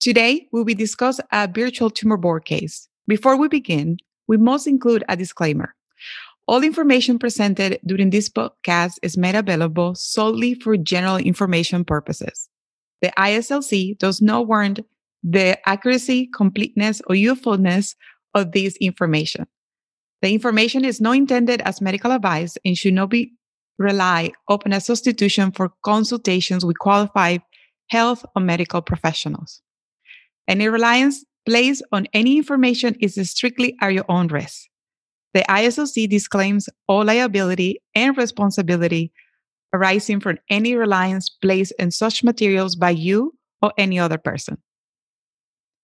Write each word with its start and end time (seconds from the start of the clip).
Today, 0.00 0.46
we 0.52 0.62
will 0.62 0.74
discuss 0.74 1.20
a 1.32 1.48
virtual 1.48 1.90
tumor 1.90 2.16
board 2.16 2.44
case. 2.44 2.88
Before 3.08 3.36
we 3.36 3.48
begin, 3.48 3.96
we 4.28 4.36
must 4.36 4.68
include 4.68 5.02
a 5.08 5.16
disclaimer. 5.16 5.74
All 6.46 6.62
information 6.62 7.18
presented 7.18 7.80
during 7.84 8.10
this 8.10 8.28
podcast 8.28 8.94
is 9.02 9.18
made 9.18 9.34
available 9.34 9.96
solely 9.96 10.54
for 10.54 10.76
general 10.76 11.16
information 11.16 11.84
purposes. 11.84 12.48
The 13.02 13.12
IASLC 13.18 13.98
does 13.98 14.22
not 14.22 14.46
warrant 14.46 14.80
the 15.24 15.58
accuracy, 15.68 16.28
completeness, 16.32 17.02
or 17.08 17.16
usefulness 17.16 17.96
of 18.34 18.52
this 18.52 18.76
information. 18.76 19.46
The 20.22 20.32
information 20.32 20.84
is 20.84 21.00
not 21.00 21.16
intended 21.16 21.60
as 21.62 21.80
medical 21.80 22.12
advice 22.12 22.56
and 22.64 22.78
should 22.78 22.94
not 22.94 23.10
be 23.10 23.32
relied 23.78 24.32
upon 24.48 24.72
as 24.72 24.86
substitution 24.86 25.50
for 25.50 25.72
consultations 25.82 26.64
with 26.64 26.78
qualified 26.78 27.42
health 27.88 28.24
or 28.36 28.42
medical 28.42 28.80
professionals. 28.80 29.60
Any 30.48 30.68
reliance 30.68 31.24
placed 31.46 31.82
on 31.92 32.06
any 32.14 32.38
information 32.38 32.96
is 33.00 33.16
strictly 33.30 33.76
at 33.80 33.92
your 33.92 34.06
own 34.08 34.28
risk. 34.28 34.68
The 35.34 35.44
IASLC 35.48 36.08
disclaims 36.08 36.68
all 36.88 37.04
liability 37.04 37.80
and 37.94 38.16
responsibility 38.16 39.12
arising 39.74 40.20
from 40.20 40.38
any 40.48 40.74
reliance 40.74 41.28
placed 41.28 41.74
in 41.78 41.90
such 41.90 42.24
materials 42.24 42.74
by 42.74 42.90
you 42.90 43.34
or 43.60 43.72
any 43.76 43.98
other 43.98 44.16
person. 44.16 44.56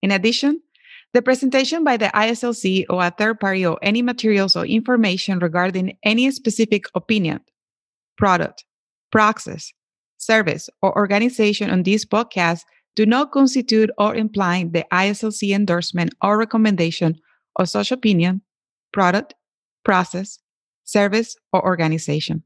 In 0.02 0.10
addition, 0.10 0.62
the 1.12 1.22
presentation 1.22 1.84
by 1.84 1.96
the 1.96 2.06
IASLC 2.06 2.86
or 2.88 3.04
a 3.04 3.10
third 3.10 3.38
party 3.38 3.64
of 3.64 3.78
any 3.82 4.02
materials 4.02 4.56
or 4.56 4.64
information 4.64 5.38
regarding 5.38 5.96
any 6.02 6.30
specific 6.30 6.86
opinion, 6.94 7.40
product, 8.16 8.64
process, 9.12 9.72
service, 10.16 10.68
or 10.82 10.96
organization 10.98 11.70
on 11.70 11.82
this 11.82 12.04
podcast 12.04 12.62
do 12.96 13.06
not 13.06 13.32
constitute 13.32 13.90
or 13.98 14.14
imply 14.14 14.64
the 14.64 14.84
IASLC 14.92 15.54
endorsement 15.54 16.14
or 16.22 16.38
recommendation 16.38 17.16
of 17.56 17.68
such 17.68 17.90
opinion, 17.90 18.42
product, 18.92 19.34
process, 19.84 20.38
service, 20.84 21.36
or 21.52 21.64
organization. 21.64 22.42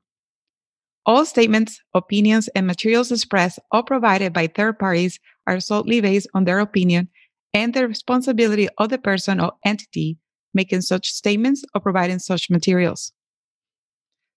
All 1.07 1.25
statements, 1.25 1.81
opinions, 1.95 2.49
and 2.49 2.67
materials 2.67 3.11
expressed 3.11 3.59
or 3.73 3.83
provided 3.83 4.33
by 4.33 4.47
third 4.47 4.79
parties 4.79 5.19
are 5.47 5.61
solely 5.61 6.01
based 6.01 6.29
on 6.35 6.45
their 6.45 6.59
opinion 6.59 7.09
and 7.55 7.73
the 7.73 7.89
responsibility 7.89 8.69
of 8.79 8.91
the 8.91 8.99
person 8.99 9.41
or 9.41 9.53
entity 9.65 10.19
making 10.55 10.83
such 10.83 11.11
statements 11.11 11.65
or 11.75 11.81
providing 11.81 12.19
such 12.19 12.51
materials. 12.51 13.13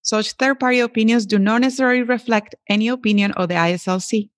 Such 0.01 0.33
third 0.33 0.59
party 0.59 0.79
opinions 0.79 1.25
do 1.25 1.37
not 1.37 1.61
necessarily 1.61 2.03
reflect 2.03 2.55
any 2.69 2.87
opinion 2.87 3.31
of 3.33 3.49
the 3.49 3.55
IASLC. 3.55 4.30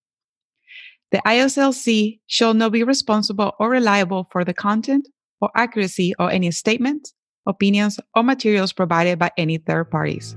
The 1.13 1.21
IASLC 1.27 2.21
shall 2.25 2.55
not 2.55 2.71
be 2.71 2.81
responsible 2.81 3.53
or 3.59 3.69
reliable 3.69 4.27
for 4.31 4.43
the 4.43 4.51
content 4.55 5.07
or 5.41 5.51
accuracy 5.55 6.15
of 6.15 6.31
any 6.31 6.49
statements, 6.49 7.13
opinions, 7.45 7.99
or 8.15 8.23
materials 8.23 8.73
provided 8.73 9.19
by 9.19 9.29
any 9.37 9.59
third 9.59 9.91
parties. 9.91 10.35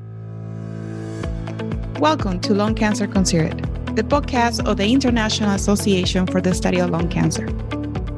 Welcome 1.98 2.40
to 2.40 2.52
Lung 2.52 2.74
Cancer 2.74 3.06
Considered, 3.06 3.56
the 3.96 4.02
podcast 4.02 4.66
of 4.66 4.76
the 4.76 4.92
International 4.92 5.52
Association 5.52 6.26
for 6.26 6.42
the 6.42 6.52
Study 6.52 6.78
of 6.80 6.90
Lung 6.90 7.08
Cancer, 7.08 7.46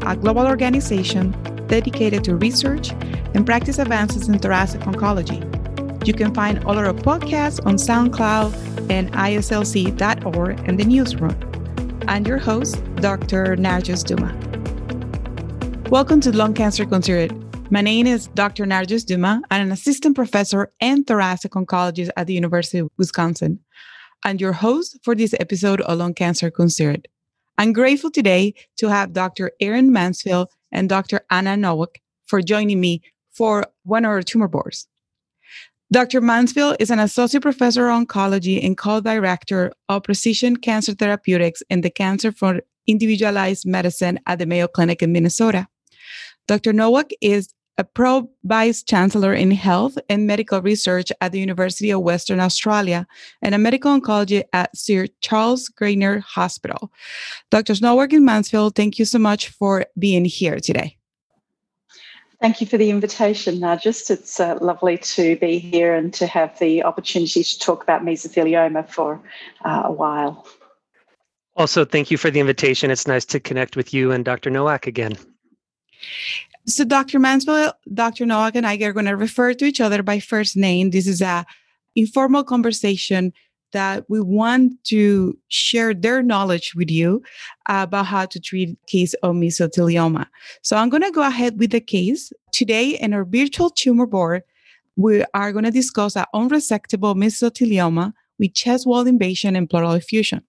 a 0.05 0.17
global 0.17 0.45
organization 0.45 1.31
dedicated 1.69 2.25
to 2.25 2.35
research 2.35 2.91
and 3.35 3.47
practice 3.47 3.79
advances 3.79 4.29
in 4.29 4.37
thoracic 4.41 4.81
oncology. 4.81 5.39
You 6.05 6.13
can 6.13 6.35
find 6.35 6.65
all 6.65 6.77
our 6.77 6.93
podcasts 6.93 7.65
on 7.65 7.77
SoundCloud 7.77 8.91
and 8.91 9.13
IASLC.org 9.13 10.69
and 10.69 10.81
the 10.81 10.85
newsroom. 10.85 11.49
I'm 12.07 12.25
your 12.27 12.39
host, 12.39 12.83
Dr. 12.97 13.57
Narjust 13.57 14.07
Duma. 14.07 14.33
Welcome 15.91 16.21
to 16.21 16.35
Lung 16.35 16.55
Cancer 16.55 16.87
Considered. 16.87 17.33
My 17.73 17.81
name 17.81 18.07
is 18.07 18.29
Dr. 18.29 18.65
Narjust 18.65 19.07
Duma. 19.07 19.43
I'm 19.51 19.63
an 19.63 19.73
assistant 19.73 20.15
professor 20.15 20.73
and 20.81 21.07
thoracic 21.07 21.53
oncologist 21.53 22.11
at 22.17 22.27
the 22.27 22.35
University 22.35 22.79
of 22.79 22.91
Wisconsin. 22.97 23.61
I'm 24.25 24.37
your 24.37 24.53
host 24.53 24.99
for 25.03 25.15
this 25.15 25.35
episode 25.41 25.81
of 25.81 25.99
Lung 25.99 26.15
Cancer 26.15 26.51
Considered. 26.51 27.09
I'm 27.59 27.73
grateful 27.73 28.11
today 28.11 28.55
to 28.77 28.89
have 28.89 29.13
Dr. 29.13 29.51
Aaron 29.61 29.93
Mansfield 29.93 30.49
and 30.71 30.89
Dr. 30.89 31.21
Anna 31.31 31.57
Nowak 31.57 32.01
for 32.27 32.41
joining 32.41 32.81
me 32.81 33.03
for 33.33 33.67
one 33.83 34.05
of 34.05 34.11
our 34.11 34.23
tumor 34.23 34.49
boards. 34.49 34.87
Dr. 35.91 36.21
Mansfield 36.21 36.77
is 36.79 36.91
an 36.91 36.99
associate 36.99 37.43
professor 37.43 37.89
of 37.89 38.07
oncology 38.07 38.63
and 38.63 38.77
co-director 38.77 39.73
of 39.89 40.03
precision 40.03 40.55
cancer 40.57 40.93
therapeutics 40.93 41.63
in 41.71 41.81
the 41.81 41.89
Cancer 41.89 42.31
for 42.31 42.61
Individualized 42.87 43.67
Medicine 43.67 44.21
at 44.27 44.39
the 44.39 44.45
Mayo 44.45 44.69
Clinic 44.69 45.03
in 45.03 45.13
Minnesota. 45.13 45.67
Dr. 46.47 46.75
Nowak 46.75 47.11
is 47.23 47.55
a 47.79 47.85
pro 47.85 48.29
vice 48.45 48.83
chancellor 48.83 49.33
in 49.33 49.51
health 49.51 49.97
and 50.11 50.27
medical 50.27 50.61
research 50.61 51.11
at 51.23 51.33
the 51.33 51.41
University 51.41 51.91
of 51.91 52.03
Western 52.03 52.41
Australia 52.41 53.07
and 53.41 53.55
a 53.55 53.59
medical 53.59 53.99
oncologist 53.99 54.45
at 54.53 54.77
Sir 54.77 55.07
Charles 55.23 55.71
Gairdner 55.71 56.21
Hospital. 56.21 56.93
Dr. 57.51 57.75
Nowak 57.81 58.13
and 58.13 58.27
Mansfield, 58.27 58.75
thank 58.75 58.99
you 58.99 59.07
so 59.07 59.19
much 59.19 59.49
for 59.49 59.87
being 59.99 60.27
here 60.27 60.59
today. 60.59 60.98
Thank 62.41 62.61
you 62.61 62.69
for 62.69 62.79
the 62.79 62.91
invitation, 62.91 63.57
Narjust. 63.57 64.11
It's 64.11 64.39
uh, 64.39 64.59
lovely 64.61 64.97
to 64.99 65.37
be 65.37 65.59
here 65.59 65.95
and 65.95 66.15
to 66.15 66.27
have 66.27 66.57
the 66.61 66.85
opportunity 66.85 67.43
to 67.43 67.59
talk 67.59 67.83
about 67.83 68.03
mesothelioma 68.03 68.89
for 68.89 69.21
uh, 69.65 69.83
a 69.87 69.93
while. 69.93 70.47
Also, 71.57 71.85
thank 71.85 72.13
you 72.13 72.17
for 72.17 72.31
the 72.31 72.39
invitation. 72.39 72.93
It's 72.93 73.09
nice 73.09 73.25
to 73.27 73.41
connect 73.41 73.77
with 73.77 73.93
you 73.93 74.13
and 74.13 74.25
Dr. 74.25 74.51
Nowak 74.51 74.87
again. 74.87 75.17
So, 76.67 76.85
Dr. 76.85 77.19
Mansfield, 77.19 77.73
Dr. 77.93 78.25
Nowak, 78.25 78.55
and 78.55 78.65
I 78.65 78.77
are 78.77 78.93
going 78.93 79.07
to 79.07 79.17
refer 79.17 79.55
to 79.55 79.65
each 79.65 79.81
other 79.81 80.05
by 80.05 80.21
first 80.21 80.57
name. 80.57 80.91
This 80.91 81.09
is 81.09 81.21
a 81.21 81.45
informal 81.97 82.45
conversation 82.45 83.33
that 83.73 84.05
we 84.09 84.21
want 84.21 84.73
to 84.85 85.37
share 85.49 85.95
their 85.95 86.23
knowledge 86.23 86.75
with 86.75 86.91
you 86.91 87.23
about 87.67 88.07
how 88.07 88.27
to 88.27 88.41
treat 88.41 88.79
case 88.87 89.15
of 89.23 89.35
mesothelioma. 89.35 90.27
So 90.63 90.77
I'm 90.77 90.89
going 90.89 91.03
to 91.03 91.11
go 91.11 91.27
ahead 91.27 91.59
with 91.59 91.71
the 91.71 91.81
case. 91.81 92.33
Today 92.53 92.91
in 92.91 93.13
our 93.13 93.25
virtual 93.25 93.71
tumor 93.71 94.07
board, 94.07 94.43
we 94.97 95.25
are 95.35 95.53
going 95.53 95.65
to 95.65 95.71
discuss 95.71 96.17
an 96.17 96.25
unresectable 96.35 97.15
mesothelioma 97.15 98.13
with 98.39 98.55
chest 98.55 98.87
wall 98.87 99.07
invasion 99.07 99.55
and 99.55 99.69
pleural 99.69 99.93
effusion. 99.93 100.43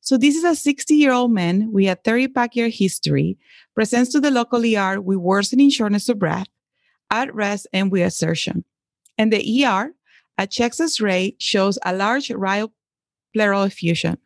So 0.00 0.16
this 0.16 0.36
is 0.36 0.44
a 0.44 0.72
60-year-old 0.72 1.32
man 1.32 1.72
with 1.72 1.88
a 1.88 1.96
30-pack 1.96 2.56
year 2.56 2.68
history, 2.68 3.38
presents 3.74 4.12
to 4.12 4.20
the 4.20 4.30
local 4.30 4.64
ER 4.64 5.00
with 5.00 5.18
worsening 5.18 5.70
shortness 5.70 6.08
of 6.08 6.18
breath, 6.18 6.48
at 7.10 7.34
rest 7.34 7.66
and 7.72 7.90
with 7.90 8.02
assertion. 8.02 8.64
And 9.16 9.32
the 9.32 9.64
ER 9.64 9.92
a 10.40 10.46
chest 10.46 10.80
X-ray 10.80 11.36
shows 11.38 11.78
a 11.84 11.94
large 11.94 12.30
right 12.30 12.64
pleural 13.34 13.64
effusion. 13.64 14.16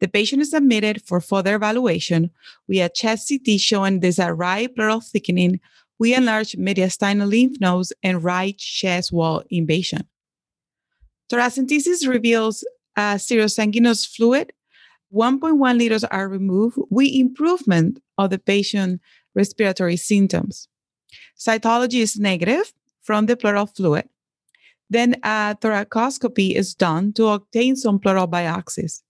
The 0.00 0.08
patient 0.08 0.42
is 0.42 0.52
admitted 0.52 1.02
for 1.02 1.20
further 1.20 1.54
evaluation 1.54 2.30
with 2.66 2.84
a 2.84 2.88
chest 2.88 3.28
CT 3.28 3.60
showing 3.60 4.00
there's 4.00 4.18
a 4.18 4.34
right 4.34 4.74
pleural 4.74 5.00
thickening 5.00 5.60
with 6.00 6.18
enlarged 6.18 6.58
mediastinal 6.58 7.30
lymph 7.30 7.60
nodes 7.60 7.92
and 8.02 8.24
right 8.24 8.58
chest 8.58 9.12
wall 9.12 9.44
invasion. 9.48 10.08
Thoracentesis 11.30 12.08
reveals 12.08 12.66
a 12.96 13.16
serosanguinous 13.16 14.04
fluid. 14.04 14.52
1.1 15.14 15.78
liters 15.78 16.02
are 16.02 16.28
removed 16.28 16.76
with 16.90 17.08
improvement 17.12 18.02
of 18.18 18.30
the 18.30 18.38
patient 18.40 19.00
respiratory 19.36 19.96
symptoms. 19.96 20.68
Cytology 21.38 22.00
is 22.00 22.18
negative 22.18 22.72
from 23.00 23.26
the 23.26 23.36
pleural 23.36 23.66
fluid. 23.66 24.08
Then 24.88 25.16
a 25.22 25.56
thoracoscopy 25.60 26.54
is 26.54 26.74
done 26.74 27.12
to 27.14 27.28
obtain 27.28 27.76
some 27.76 27.98
pleural 27.98 28.28
biopsies. 28.28 29.02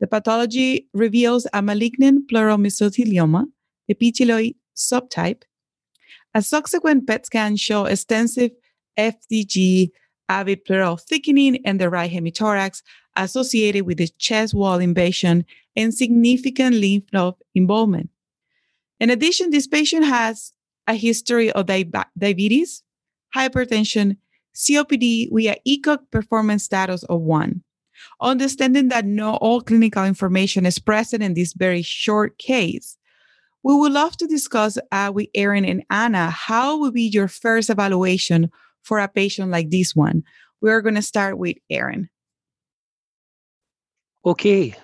The 0.00 0.06
pathology 0.06 0.88
reveals 0.92 1.46
a 1.52 1.62
malignant 1.62 2.28
pleural 2.28 2.58
mesothelioma, 2.58 3.46
epithelioid 3.90 4.56
subtype. 4.76 5.42
A 6.34 6.42
subsequent 6.42 7.06
PET 7.06 7.26
scan 7.26 7.56
shows 7.56 7.88
extensive 7.88 8.50
FDG 8.98 9.90
avid 10.28 10.64
pleural 10.64 10.96
thickening 10.96 11.56
in 11.56 11.78
the 11.78 11.88
right 11.88 12.10
hemithorax 12.10 12.82
associated 13.16 13.86
with 13.86 13.98
the 13.98 14.08
chest 14.18 14.52
wall 14.52 14.78
invasion 14.78 15.46
and 15.74 15.94
significant 15.94 16.76
lymph 16.76 17.04
node 17.12 17.34
involvement. 17.54 18.10
In 19.00 19.10
addition, 19.10 19.50
this 19.50 19.66
patient 19.66 20.04
has 20.04 20.52
a 20.86 20.94
history 20.94 21.50
of 21.52 21.66
di- 21.66 21.90
diabetes, 22.18 22.82
hypertension, 23.34 24.16
COPD 24.56 25.30
with 25.30 25.46
an 25.46 25.56
ECOG 25.66 26.10
performance 26.10 26.64
status 26.64 27.02
of 27.04 27.20
one. 27.20 27.62
Understanding 28.20 28.88
that 28.88 29.06
not 29.06 29.38
all 29.40 29.60
clinical 29.60 30.04
information 30.04 30.66
is 30.66 30.78
present 30.78 31.22
in 31.22 31.34
this 31.34 31.52
very 31.52 31.82
short 31.82 32.38
case, 32.38 32.96
we 33.62 33.74
would 33.74 33.92
love 33.92 34.16
to 34.18 34.26
discuss 34.26 34.78
uh, 34.92 35.10
with 35.12 35.28
Aaron 35.34 35.64
and 35.64 35.84
Anna 35.90 36.30
how 36.30 36.78
would 36.78 36.94
be 36.94 37.10
your 37.12 37.28
first 37.28 37.68
evaluation 37.68 38.50
for 38.82 38.98
a 38.98 39.08
patient 39.08 39.50
like 39.50 39.70
this 39.70 39.94
one. 39.94 40.22
We're 40.60 40.80
going 40.80 40.94
to 40.94 41.02
start 41.02 41.36
with 41.36 41.56
Aaron. 41.68 42.08
Okay. 44.24 44.74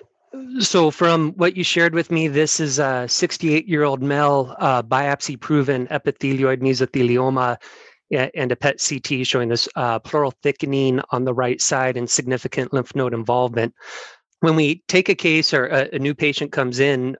So, 0.58 0.90
from 0.90 1.32
what 1.32 1.56
you 1.56 1.62
shared 1.62 1.94
with 1.94 2.10
me, 2.10 2.26
this 2.26 2.58
is 2.58 2.78
a 2.78 3.06
68 3.06 3.68
year 3.68 3.84
old 3.84 4.02
male 4.02 4.56
uh, 4.58 4.82
biopsy 4.82 5.38
proven 5.38 5.86
epithelioid 5.88 6.60
mesothelioma 6.60 7.58
and 8.12 8.52
a 8.52 8.56
PET 8.56 8.82
CT 8.86 9.26
showing 9.26 9.48
this 9.48 9.68
uh, 9.76 9.98
pleural 9.98 10.32
thickening 10.42 11.00
on 11.10 11.24
the 11.24 11.34
right 11.34 11.60
side 11.60 11.96
and 11.96 12.08
significant 12.08 12.72
lymph 12.72 12.94
node 12.94 13.14
involvement. 13.14 13.74
When 14.40 14.56
we 14.56 14.82
take 14.88 15.08
a 15.08 15.14
case 15.14 15.54
or 15.54 15.66
a, 15.66 15.88
a 15.94 15.98
new 15.98 16.14
patient 16.14 16.50
comes 16.50 16.80
in, 16.80 17.16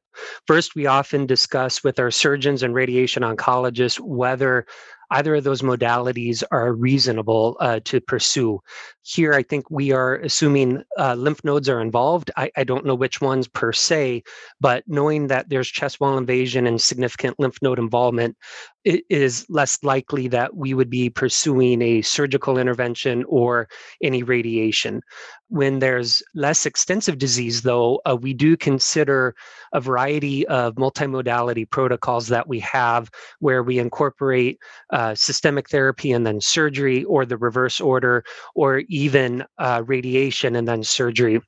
first 0.46 0.74
we 0.74 0.86
often 0.86 1.24
discuss 1.26 1.84
with 1.84 2.00
our 2.00 2.10
surgeons 2.10 2.62
and 2.62 2.74
radiation 2.74 3.22
oncologists 3.22 4.00
whether 4.00 4.66
either 5.12 5.36
of 5.36 5.44
those 5.44 5.62
modalities 5.62 6.42
are 6.50 6.72
reasonable 6.72 7.56
uh, 7.60 7.80
to 7.84 8.00
pursue. 8.00 8.60
Here, 9.04 9.34
I 9.34 9.42
think 9.42 9.68
we 9.68 9.90
are 9.90 10.16
assuming 10.16 10.84
uh, 10.96 11.14
lymph 11.14 11.42
nodes 11.42 11.68
are 11.68 11.80
involved. 11.80 12.30
I, 12.36 12.52
I, 12.56 12.62
don't 12.62 12.86
know 12.86 12.94
which 12.94 13.20
ones 13.20 13.48
per 13.48 13.72
se, 13.72 14.22
but 14.60 14.84
knowing 14.86 15.26
that 15.26 15.48
there's 15.48 15.68
chest 15.68 16.00
wall 16.00 16.16
invasion 16.16 16.68
and 16.68 16.80
significant 16.80 17.40
lymph 17.40 17.60
node 17.62 17.80
involvement, 17.80 18.36
it 18.84 19.04
is 19.08 19.46
less 19.48 19.82
likely 19.82 20.28
that 20.28 20.56
we 20.56 20.74
would 20.74 20.90
be 20.90 21.08
pursuing 21.08 21.82
a 21.82 22.02
surgical 22.02 22.58
intervention 22.58 23.24
or 23.28 23.68
any 24.02 24.22
radiation. 24.22 25.02
When 25.48 25.78
there's 25.78 26.22
less 26.34 26.66
extensive 26.66 27.18
disease, 27.18 27.62
though, 27.62 28.00
uh, 28.08 28.16
we 28.16 28.32
do 28.32 28.56
consider 28.56 29.34
a 29.72 29.80
variety 29.80 30.46
of 30.48 30.74
multimodality 30.76 31.68
protocols 31.68 32.28
that 32.28 32.48
we 32.48 32.58
have 32.60 33.10
where 33.38 33.62
we 33.62 33.78
incorporate 33.78 34.58
uh, 34.90 35.14
systemic 35.14 35.68
therapy 35.68 36.10
and 36.12 36.26
then 36.26 36.40
surgery, 36.40 37.04
or 37.04 37.24
the 37.24 37.36
reverse 37.36 37.80
order, 37.80 38.24
or 38.54 38.82
even 38.92 39.44
uh, 39.58 39.82
radiation 39.86 40.54
and 40.56 40.68
then 40.68 40.84
surgery. 40.84 41.40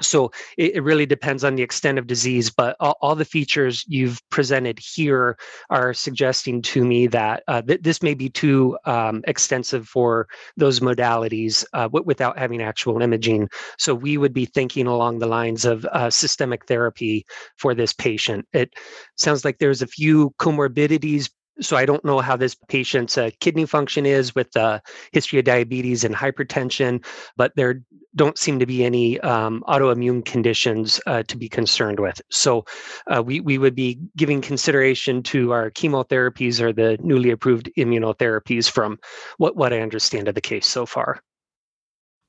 So 0.00 0.32
it, 0.56 0.76
it, 0.76 0.80
really 0.82 1.04
depends 1.04 1.44
on 1.44 1.54
the 1.54 1.62
extent 1.62 1.98
of 1.98 2.06
disease 2.06 2.50
but 2.50 2.76
all, 2.80 2.96
all, 3.02 3.14
the 3.14 3.26
features 3.26 3.84
you've 3.86 4.18
presented 4.30 4.78
here 4.78 5.36
are 5.68 5.92
suggesting 5.92 6.62
to 6.62 6.82
me 6.82 7.06
that 7.08 7.42
uh, 7.46 7.60
th- 7.60 7.82
this 7.82 8.02
may 8.02 8.14
be 8.14 8.30
too 8.30 8.78
um, 8.86 9.22
extensive 9.26 9.86
for 9.86 10.26
those 10.56 10.80
modalities 10.80 11.62
uh, 11.74 11.82
w- 11.82 12.04
without 12.06 12.38
having 12.38 12.62
actual 12.62 13.02
imaging. 13.02 13.50
So 13.78 13.94
we 13.94 14.16
would 14.16 14.32
be 14.32 14.46
thinking 14.46 14.86
along 14.86 15.18
the 15.18 15.26
lines 15.26 15.66
of 15.66 15.84
uh, 15.84 16.08
systemic 16.08 16.66
therapy 16.66 17.26
for 17.58 17.74
this 17.74 17.92
patient. 17.92 18.46
It 18.54 18.72
sounds 19.16 19.44
like 19.44 19.58
there's 19.58 19.82
a 19.82 19.86
few 19.86 20.32
comorbidities 20.40 21.28
so 21.62 21.76
I 21.76 21.86
don't 21.86 22.04
know 22.04 22.20
how 22.20 22.36
this 22.36 22.54
patient's 22.54 23.16
uh, 23.16 23.30
kidney 23.40 23.66
function 23.66 24.06
is 24.06 24.34
with 24.34 24.52
the 24.52 24.82
history 25.12 25.38
of 25.38 25.44
diabetes 25.44 26.04
and 26.04 26.14
hypertension, 26.14 27.04
but 27.36 27.52
there 27.56 27.82
don't 28.14 28.36
seem 28.36 28.58
to 28.58 28.66
be 28.66 28.84
any 28.84 29.18
um, 29.20 29.64
autoimmune 29.68 30.24
conditions 30.24 31.00
uh, 31.06 31.22
to 31.24 31.36
be 31.36 31.48
concerned 31.48 32.00
with. 32.00 32.20
So 32.30 32.64
uh, 33.06 33.22
we 33.22 33.40
we 33.40 33.58
would 33.58 33.74
be 33.74 33.98
giving 34.16 34.40
consideration 34.40 35.22
to 35.24 35.52
our 35.52 35.70
chemotherapies 35.70 36.60
or 36.60 36.72
the 36.72 36.98
newly 37.00 37.30
approved 37.30 37.70
immunotherapies 37.78 38.70
from 38.70 38.98
what 39.38 39.56
what 39.56 39.72
I 39.72 39.80
understand 39.80 40.28
of 40.28 40.34
the 40.34 40.40
case 40.40 40.66
so 40.66 40.84
far. 40.84 41.22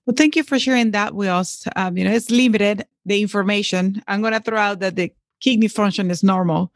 Well, 0.06 0.16
thank 0.16 0.36
you 0.36 0.44
for 0.44 0.60
sharing 0.60 0.92
that 0.92 1.16
with 1.16 1.30
us. 1.30 1.66
Um, 1.76 1.98
you 1.98 2.04
know, 2.04 2.12
it's 2.12 2.30
limited 2.30 2.86
the 3.06 3.22
information. 3.22 4.04
I'm 4.08 4.22
going 4.22 4.34
to 4.34 4.42
throw 4.42 4.60
out 4.60 4.80
that 4.80 4.96
the 4.96 5.14
kidney 5.44 5.68
function 5.68 6.10
is 6.10 6.24
normal. 6.24 6.72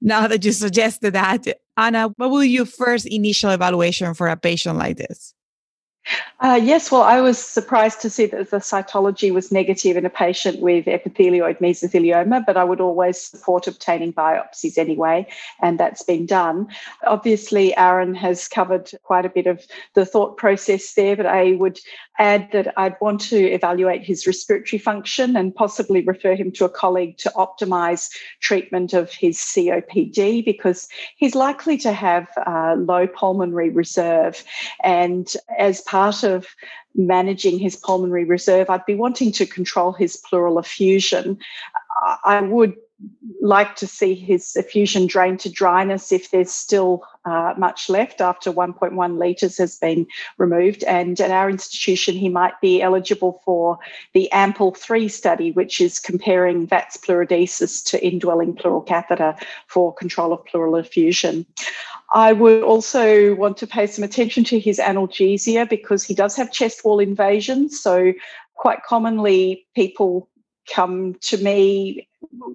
Now 0.00 0.26
that 0.28 0.44
you 0.44 0.52
suggested 0.52 1.12
that, 1.12 1.44
Anna, 1.76 2.08
what 2.16 2.30
will 2.30 2.44
your 2.44 2.66
first 2.66 3.06
initial 3.06 3.50
evaluation 3.50 4.14
for 4.14 4.28
a 4.28 4.36
patient 4.36 4.78
like 4.78 4.96
this? 4.96 5.34
Uh, 6.40 6.58
yes, 6.60 6.90
well, 6.90 7.02
I 7.02 7.20
was 7.20 7.38
surprised 7.38 8.00
to 8.00 8.10
see 8.10 8.26
that 8.26 8.50
the 8.50 8.56
cytology 8.56 9.32
was 9.32 9.52
negative 9.52 9.96
in 9.96 10.04
a 10.04 10.10
patient 10.10 10.60
with 10.60 10.86
epithelioid 10.86 11.60
mesothelioma, 11.60 12.44
but 12.44 12.56
I 12.56 12.64
would 12.64 12.80
always 12.80 13.20
support 13.20 13.68
obtaining 13.68 14.12
biopsies 14.12 14.76
anyway, 14.76 15.28
and 15.60 15.78
that's 15.78 16.02
been 16.02 16.26
done. 16.26 16.66
Obviously, 17.06 17.76
Aaron 17.76 18.16
has 18.16 18.48
covered 18.48 18.90
quite 19.04 19.24
a 19.24 19.28
bit 19.28 19.46
of 19.46 19.64
the 19.94 20.04
thought 20.04 20.36
process 20.36 20.94
there, 20.94 21.14
but 21.14 21.26
I 21.26 21.52
would 21.52 21.78
add 22.18 22.50
that 22.52 22.74
I'd 22.76 22.96
want 23.00 23.20
to 23.22 23.36
evaluate 23.36 24.02
his 24.02 24.26
respiratory 24.26 24.78
function 24.78 25.36
and 25.36 25.54
possibly 25.54 26.02
refer 26.02 26.34
him 26.34 26.50
to 26.52 26.64
a 26.64 26.68
colleague 26.68 27.18
to 27.18 27.32
optimize 27.36 28.10
treatment 28.40 28.92
of 28.92 29.12
his 29.12 29.38
COPD 29.38 30.44
because 30.44 30.88
he's 31.16 31.34
likely 31.34 31.78
to 31.78 31.92
have 31.92 32.28
uh, 32.46 32.74
low 32.76 33.06
pulmonary 33.06 33.70
reserve. 33.70 34.42
And 34.82 35.32
as 35.56 35.80
part 35.92 36.22
of 36.22 36.46
managing 36.94 37.58
his 37.58 37.76
pulmonary 37.76 38.24
reserve, 38.24 38.70
I'd 38.70 38.86
be 38.86 38.94
wanting 38.94 39.30
to 39.32 39.44
control 39.44 39.92
his 39.92 40.16
pleural 40.16 40.58
effusion. 40.58 41.38
I 42.24 42.40
would 42.40 42.74
like 43.40 43.74
to 43.74 43.86
see 43.88 44.14
his 44.14 44.54
effusion 44.54 45.06
drain 45.06 45.36
to 45.36 45.50
dryness 45.50 46.12
if 46.12 46.30
there's 46.30 46.52
still 46.52 47.02
uh, 47.24 47.54
much 47.58 47.88
left 47.90 48.20
after 48.20 48.52
1.1 48.52 49.18
litres 49.18 49.58
has 49.58 49.78
been 49.78 50.06
removed. 50.38 50.84
And 50.84 51.20
at 51.20 51.30
our 51.30 51.50
institution, 51.50 52.14
he 52.14 52.28
might 52.28 52.60
be 52.60 52.80
eligible 52.80 53.42
for 53.44 53.78
the 54.14 54.30
AMPLE 54.32 54.76
3 54.76 55.08
study, 55.08 55.50
which 55.50 55.80
is 55.80 55.98
comparing 55.98 56.68
VATS 56.68 56.96
pleurodesis 56.96 57.84
to 57.90 58.04
indwelling 58.04 58.54
pleural 58.54 58.80
catheter 58.80 59.34
for 59.66 59.92
control 59.92 60.32
of 60.32 60.44
pleural 60.44 60.76
effusion. 60.76 61.44
I 62.14 62.32
would 62.32 62.62
also 62.62 63.34
want 63.34 63.56
to 63.58 63.66
pay 63.66 63.86
some 63.86 64.04
attention 64.04 64.44
to 64.44 64.60
his 64.60 64.78
analgesia 64.78 65.68
because 65.68 66.04
he 66.04 66.14
does 66.14 66.36
have 66.36 66.52
chest 66.52 66.84
wall 66.84 67.00
invasion. 67.00 67.70
So, 67.70 68.12
quite 68.54 68.82
commonly, 68.84 69.66
people 69.74 70.28
come 70.72 71.14
to 71.22 71.38
me 71.38 72.08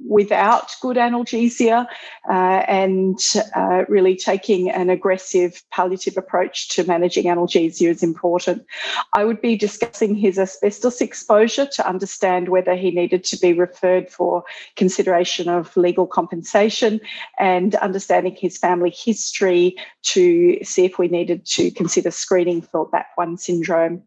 without 0.07 0.75
good 0.81 0.97
analgesia 0.97 1.85
uh, 2.29 2.33
and 2.33 3.19
uh, 3.55 3.83
really 3.87 4.15
taking 4.15 4.71
an 4.71 4.89
aggressive 4.89 5.61
palliative 5.71 6.17
approach 6.17 6.69
to 6.69 6.83
managing 6.85 7.25
analgesia 7.25 7.89
is 7.89 8.01
important. 8.01 8.65
I 9.13 9.23
would 9.23 9.39
be 9.41 9.55
discussing 9.55 10.15
his 10.15 10.39
asbestos 10.39 11.01
exposure 11.01 11.67
to 11.67 11.87
understand 11.87 12.49
whether 12.49 12.75
he 12.75 12.91
needed 12.91 13.23
to 13.25 13.37
be 13.37 13.53
referred 13.53 14.09
for 14.09 14.43
consideration 14.75 15.47
of 15.47 15.75
legal 15.77 16.07
compensation 16.07 16.99
and 17.37 17.75
understanding 17.75 18.35
his 18.35 18.57
family 18.57 18.89
history 18.89 19.75
to 20.01 20.57
see 20.63 20.85
if 20.85 20.97
we 20.97 21.07
needed 21.07 21.45
to 21.45 21.69
consider 21.71 22.09
screening 22.09 22.61
for 22.61 22.89
BAP1 22.89 23.39
syndrome. 23.39 24.01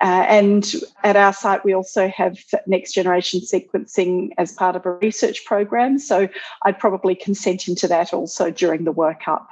Uh, 0.00 0.24
and 0.28 0.72
at 1.02 1.16
our 1.16 1.32
site, 1.32 1.64
we 1.64 1.72
also 1.72 2.08
have 2.08 2.38
next 2.66 2.92
generation 2.92 3.40
sequencing 3.40 4.30
as 4.38 4.52
part 4.52 4.76
of 4.76 4.86
a 4.86 4.92
research 4.92 5.15
program. 5.44 5.98
So 5.98 6.28
I'd 6.64 6.78
probably 6.78 7.14
consent 7.14 7.68
into 7.68 7.88
that 7.88 8.12
also 8.12 8.50
during 8.50 8.84
the 8.84 8.92
workup. 8.92 9.46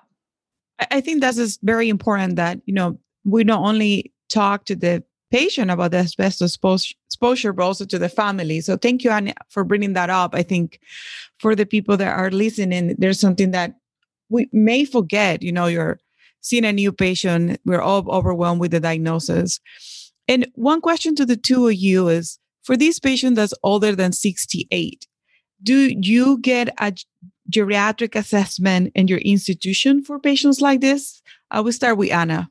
I 0.90 1.00
think 1.00 1.21
that 1.21 1.37
is 1.37 1.59
very 1.62 1.88
important 1.88 2.37
that, 2.37 2.61
you 2.66 2.75
know, 2.75 2.99
we 3.25 3.44
not 3.44 3.62
only 3.62 4.12
talk 4.28 4.64
to 4.66 4.76
the 4.76 5.04
patient 5.30 5.71
about 5.71 5.92
the 5.92 5.99
asbestos 5.99 6.59
exposure, 7.06 7.52
but 7.52 7.64
also 7.64 7.85
to 7.85 7.99
the 7.99 8.09
family. 8.09 8.61
So 8.61 8.76
thank 8.76 9.04
you, 9.04 9.11
Anna, 9.11 9.35
for 9.49 9.64
bringing 9.64 9.94
that 9.94 10.11
up. 10.11 10.35
I 10.35 10.42
think 10.42 10.80
for 11.38 11.54
the 11.54 11.66
people 11.66 11.97
that 11.97 12.12
are 12.12 12.30
listening, 12.30 12.94
there's 12.99 13.21
something 13.21 13.52
that 13.52 13.75
we 14.28 14.49
may 14.52 14.85
forget. 14.85 15.42
You 15.42 15.52
know, 15.52 15.66
you're 15.66 15.99
seeing 16.40 16.64
a 16.64 16.73
new 16.73 16.92
patient, 16.92 17.59
we're 17.64 17.80
all 17.80 18.09
overwhelmed 18.11 18.61
with 18.61 18.71
the 18.71 18.80
diagnosis. 18.80 19.61
And 20.28 20.47
one 20.54 20.80
question 20.80 21.14
to 21.16 21.26
the 21.26 21.37
two 21.37 21.68
of 21.68 21.75
you 21.75 22.09
is 22.09 22.38
for 22.62 22.76
this 22.76 22.99
patient 22.99 23.37
that's 23.37 23.54
older 23.62 23.94
than 23.94 24.12
68, 24.12 25.06
do 25.64 25.88
you 26.00 26.38
get 26.38 26.68
a 26.78 26.94
geriatric 27.50 28.14
assessment 28.14 28.92
in 28.94 29.09
your 29.09 29.18
institution 29.18 30.02
for 30.02 30.18
patients 30.18 30.61
like 30.61 30.80
this? 30.80 31.23
I 31.50 31.61
will 31.61 31.73
start 31.73 31.99
with 31.99 32.12
Anna. 32.12 32.50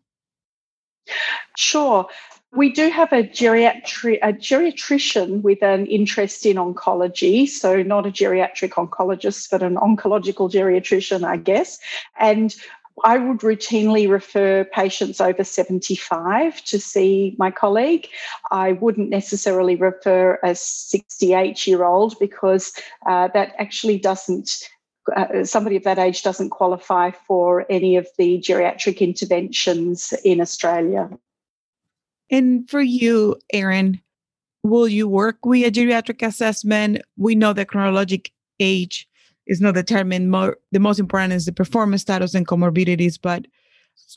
Sure. 1.57 2.07
We 2.55 2.71
do 2.71 2.89
have 2.89 3.11
a, 3.11 3.23
geriatri- 3.23 4.19
a 4.21 4.31
geriatrician 4.31 5.41
with 5.41 5.63
an 5.63 5.87
interest 5.87 6.45
in 6.45 6.57
oncology. 6.57 7.47
So, 7.47 7.81
not 7.81 8.05
a 8.05 8.11
geriatric 8.11 8.73
oncologist, 8.73 9.49
but 9.49 9.63
an 9.63 9.75
oncological 9.75 10.51
geriatrician, 10.51 11.23
I 11.23 11.37
guess. 11.37 11.79
And 12.19 12.55
I 13.03 13.17
would 13.17 13.39
routinely 13.39 14.09
refer 14.09 14.65
patients 14.65 15.19
over 15.19 15.43
75 15.43 16.63
to 16.65 16.79
see 16.79 17.35
my 17.39 17.49
colleague. 17.49 18.07
I 18.51 18.73
wouldn't 18.73 19.09
necessarily 19.09 19.75
refer 19.75 20.39
a 20.43 20.53
68 20.55 21.65
year 21.65 21.83
old 21.83 22.17
because 22.19 22.73
uh, 23.07 23.29
that 23.33 23.53
actually 23.57 23.97
doesn't. 23.97 24.49
Uh, 25.17 25.43
somebody 25.43 25.75
of 25.75 25.83
that 25.83 25.99
age 25.99 26.23
doesn't 26.23 26.51
qualify 26.51 27.11
for 27.11 27.65
any 27.69 27.97
of 27.97 28.07
the 28.17 28.39
geriatric 28.39 28.99
interventions 28.99 30.13
in 30.23 30.39
Australia. 30.39 31.09
And 32.29 32.69
for 32.69 32.79
you, 32.79 33.35
Aaron, 33.51 34.01
will 34.63 34.87
you 34.87 35.09
work 35.09 35.45
with 35.45 35.67
a 35.67 35.71
geriatric 35.71 36.25
assessment? 36.25 37.01
We 37.17 37.35
know 37.35 37.51
the 37.51 37.65
chronologic 37.65 38.31
age 38.61 39.09
is 39.47 39.61
not 39.61 39.75
determined. 39.75 40.31
More, 40.31 40.57
the 40.71 40.79
most 40.79 40.99
important 40.99 41.33
is 41.33 41.45
the 41.45 41.51
performance 41.51 42.01
status 42.01 42.33
and 42.33 42.47
comorbidities, 42.47 43.19
but 43.21 43.45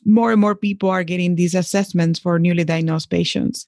more 0.05 0.31
and 0.31 0.41
more 0.41 0.55
people 0.55 0.89
are 0.89 1.03
getting 1.03 1.35
these 1.35 1.55
assessments 1.55 2.19
for 2.19 2.39
newly 2.39 2.63
diagnosed 2.63 3.09
patients. 3.09 3.67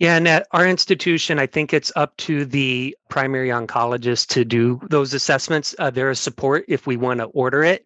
Yeah, 0.00 0.16
and 0.16 0.28
at 0.28 0.46
our 0.52 0.64
institution, 0.64 1.40
I 1.40 1.46
think 1.46 1.74
it's 1.74 1.90
up 1.96 2.16
to 2.18 2.44
the 2.44 2.96
primary 3.10 3.48
oncologist 3.48 4.28
to 4.28 4.44
do 4.44 4.80
those 4.90 5.12
assessments. 5.12 5.74
Uh, 5.76 5.90
there 5.90 6.08
is 6.08 6.20
support 6.20 6.64
if 6.68 6.86
we 6.86 6.96
want 6.96 7.18
to 7.18 7.24
order 7.26 7.64
it. 7.64 7.84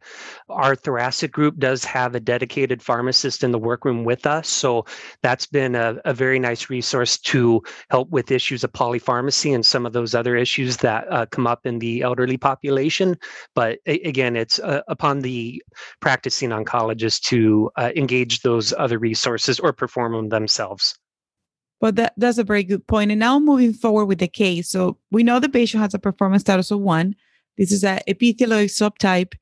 Our 0.50 0.76
thoracic 0.76 1.32
group 1.32 1.56
does 1.58 1.84
have 1.84 2.14
a 2.14 2.20
dedicated 2.20 2.82
pharmacist 2.82 3.42
in 3.42 3.50
the 3.50 3.58
workroom 3.58 4.04
with 4.04 4.26
us. 4.26 4.46
So 4.48 4.84
that's 5.22 5.46
been 5.46 5.74
a, 5.74 5.96
a 6.04 6.12
very 6.12 6.38
nice 6.38 6.68
resource 6.68 7.18
to 7.20 7.62
help 7.88 8.10
with 8.10 8.30
issues 8.30 8.62
of 8.62 8.72
polypharmacy 8.72 9.54
and 9.54 9.64
some 9.64 9.86
of 9.86 9.94
those 9.94 10.14
other 10.14 10.36
issues 10.36 10.76
that 10.78 11.10
uh, 11.10 11.24
come 11.30 11.46
up 11.46 11.64
in 11.64 11.78
the 11.78 12.02
elderly 12.02 12.36
population. 12.36 13.16
But 13.54 13.78
a- 13.86 14.00
again, 14.02 14.36
it's 14.36 14.58
uh, 14.58 14.82
upon 14.86 15.20
the 15.20 15.62
practicing 16.00 16.50
oncologist 16.50 17.22
to 17.28 17.70
uh, 17.76 17.90
engage 17.96 18.40
those 18.42 18.74
other 18.76 18.98
resources 18.98 19.58
or 19.58 19.72
perform 19.72 20.12
them 20.12 20.28
themselves. 20.28 20.94
But 21.82 21.96
that, 21.96 22.14
that's 22.16 22.38
a 22.38 22.44
very 22.44 22.62
good 22.62 22.86
point. 22.86 23.10
And 23.10 23.18
now 23.18 23.40
moving 23.40 23.72
forward 23.72 24.04
with 24.04 24.20
the 24.20 24.28
case. 24.28 24.70
So 24.70 24.98
we 25.10 25.24
know 25.24 25.40
the 25.40 25.48
patient 25.48 25.82
has 25.82 25.92
a 25.94 25.98
performance 25.98 26.42
status 26.42 26.70
of 26.70 26.78
one. 26.78 27.16
This 27.58 27.72
is 27.72 27.82
an 27.82 27.98
epithelioid 28.06 28.70
subtype, 28.70 29.34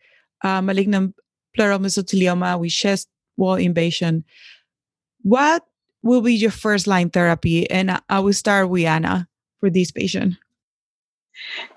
uh, 0.42 0.62
malignant 0.62 1.14
pleural 1.54 1.78
mesothelioma 1.78 2.59
with 2.59 2.70
chest 2.70 3.11
wall 3.37 3.56
invasion. 3.56 4.25
What 5.20 5.66
will 6.02 6.23
be 6.23 6.35
your 6.35 6.50
first 6.50 6.87
line 6.87 7.11
therapy? 7.11 7.70
And 7.70 8.00
I 8.09 8.20
will 8.20 8.32
start 8.32 8.70
with 8.70 8.87
Anna 8.87 9.28
for 9.59 9.68
this 9.68 9.90
patient. 9.90 10.37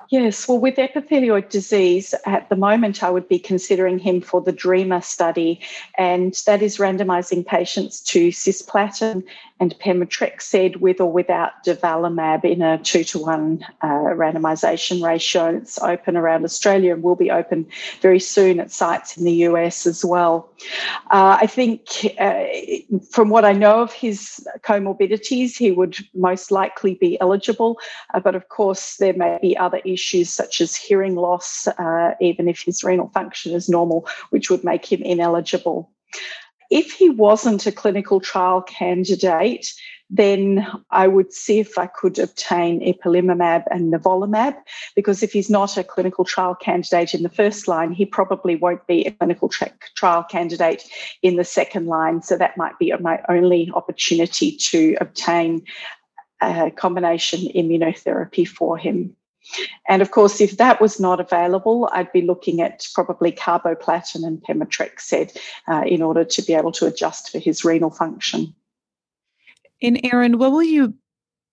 Yes, 0.09 0.47
well, 0.47 0.59
with 0.59 0.75
epithelioid 0.75 1.49
disease, 1.49 2.13
at 2.25 2.47
the 2.49 2.55
moment, 2.55 3.01
I 3.01 3.09
would 3.09 3.27
be 3.27 3.39
considering 3.39 3.97
him 3.97 4.21
for 4.21 4.41
the 4.41 4.53
DREAM3R 4.53 5.03
study, 5.03 5.59
and 5.97 6.39
that 6.45 6.61
is 6.61 6.77
randomizing 6.77 7.43
patients 7.45 7.99
to 8.01 8.27
cisplatin 8.27 9.23
and 9.63 9.79
pemetrexed 9.79 10.75
with 10.81 10.99
or 10.99 11.09
without 11.09 11.51
durvalumab 11.65 12.43
in 12.43 12.61
a 12.61 12.77
two 12.79 13.05
to 13.05 13.17
one 13.17 13.65
uh, 13.81 14.11
randomization 14.21 15.01
ratio. 15.01 15.55
It's 15.55 15.79
open 15.81 16.17
around 16.17 16.43
Australia 16.43 16.93
and 16.93 17.01
will 17.01 17.15
be 17.15 17.31
open 17.31 17.65
very 18.01 18.19
soon 18.19 18.59
at 18.59 18.71
sites 18.71 19.15
in 19.15 19.23
the 19.23 19.37
US 19.47 19.87
as 19.87 20.03
well. 20.03 20.49
Uh, 21.11 21.37
I 21.39 21.47
think, 21.47 21.81
uh, 22.19 22.43
from 23.09 23.29
what 23.29 23.45
I 23.45 23.53
know 23.53 23.81
of 23.81 23.93
his 23.93 24.45
comorbidities, 24.63 25.55
he 25.57 25.71
would 25.71 25.95
most 26.13 26.51
likely 26.51 26.95
be 26.95 27.17
eligible, 27.21 27.79
uh, 28.13 28.19
but 28.19 28.35
of 28.35 28.49
course, 28.49 28.97
there 28.97 29.13
may 29.13 29.39
be 29.41 29.57
other 29.57 29.81
issues 29.85 30.29
such 30.29 30.59
as 30.59 30.75
hearing 30.75 31.15
loss, 31.15 31.67
uh, 31.67 32.15
even 32.19 32.49
if 32.49 32.59
his 32.59 32.83
renal 32.83 33.07
function 33.13 33.53
is 33.53 33.69
normal, 33.69 34.05
which 34.31 34.49
would 34.49 34.65
make 34.65 34.85
him 34.91 35.01
ineligible. 35.01 35.89
If 36.73 36.91
he 36.91 37.07
wasn't 37.07 37.67
a 37.67 37.71
clinical 37.71 38.19
trial 38.19 38.63
candidate, 38.63 39.71
then 40.09 40.65
I 40.89 41.07
would 41.07 41.31
see 41.31 41.59
if 41.59 41.77
I 41.77 41.85
could 41.85 42.17
obtain 42.17 42.81
ipilimumab 42.81 43.65
and 43.69 43.93
nivolumab, 43.93 44.55
because 44.95 45.21
if 45.21 45.33
he's 45.33 45.51
not 45.51 45.77
a 45.77 45.83
clinical 45.83 46.25
trial 46.25 46.55
candidate 46.55 47.13
in 47.13 47.21
the 47.21 47.29
first 47.29 47.67
line, 47.67 47.91
he 47.91 48.07
probably 48.07 48.55
won't 48.55 48.87
be 48.87 49.05
a 49.05 49.11
clinical 49.11 49.49
tra- 49.49 49.71
trial 49.95 50.23
candidate 50.23 50.81
in 51.21 51.35
the 51.35 51.43
second 51.43 51.85
line. 51.85 52.23
So 52.23 52.37
that 52.37 52.57
might 52.57 52.79
be 52.79 52.91
my 52.99 53.21
only 53.29 53.71
opportunity 53.75 54.57
to 54.71 54.97
obtain 54.99 55.65
a 56.41 56.71
combination 56.71 57.41
immunotherapy 57.55 58.47
for 58.47 58.79
him. 58.79 59.15
And 59.87 60.01
of 60.01 60.11
course, 60.11 60.41
if 60.41 60.57
that 60.57 60.81
was 60.81 60.99
not 60.99 61.19
available, 61.19 61.89
I'd 61.91 62.11
be 62.11 62.21
looking 62.21 62.61
at 62.61 62.85
probably 62.93 63.31
carboplatin 63.31 64.25
and 64.25 64.41
pemetrexed 64.41 65.37
uh, 65.67 65.83
in 65.85 66.01
order 66.01 66.23
to 66.23 66.41
be 66.41 66.53
able 66.53 66.71
to 66.73 66.85
adjust 66.85 67.31
for 67.31 67.39
his 67.39 67.65
renal 67.65 67.91
function. 67.91 68.53
And 69.81 69.99
Aaron, 70.03 70.37
what 70.37 70.51
will 70.51 70.63
you 70.63 70.95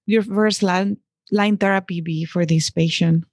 your 0.06 0.22
first 0.22 0.62
line 0.62 0.98
line 1.30 1.56
therapy 1.56 2.00
be 2.00 2.24
for 2.24 2.46
this 2.46 2.70
patient? 2.70 3.24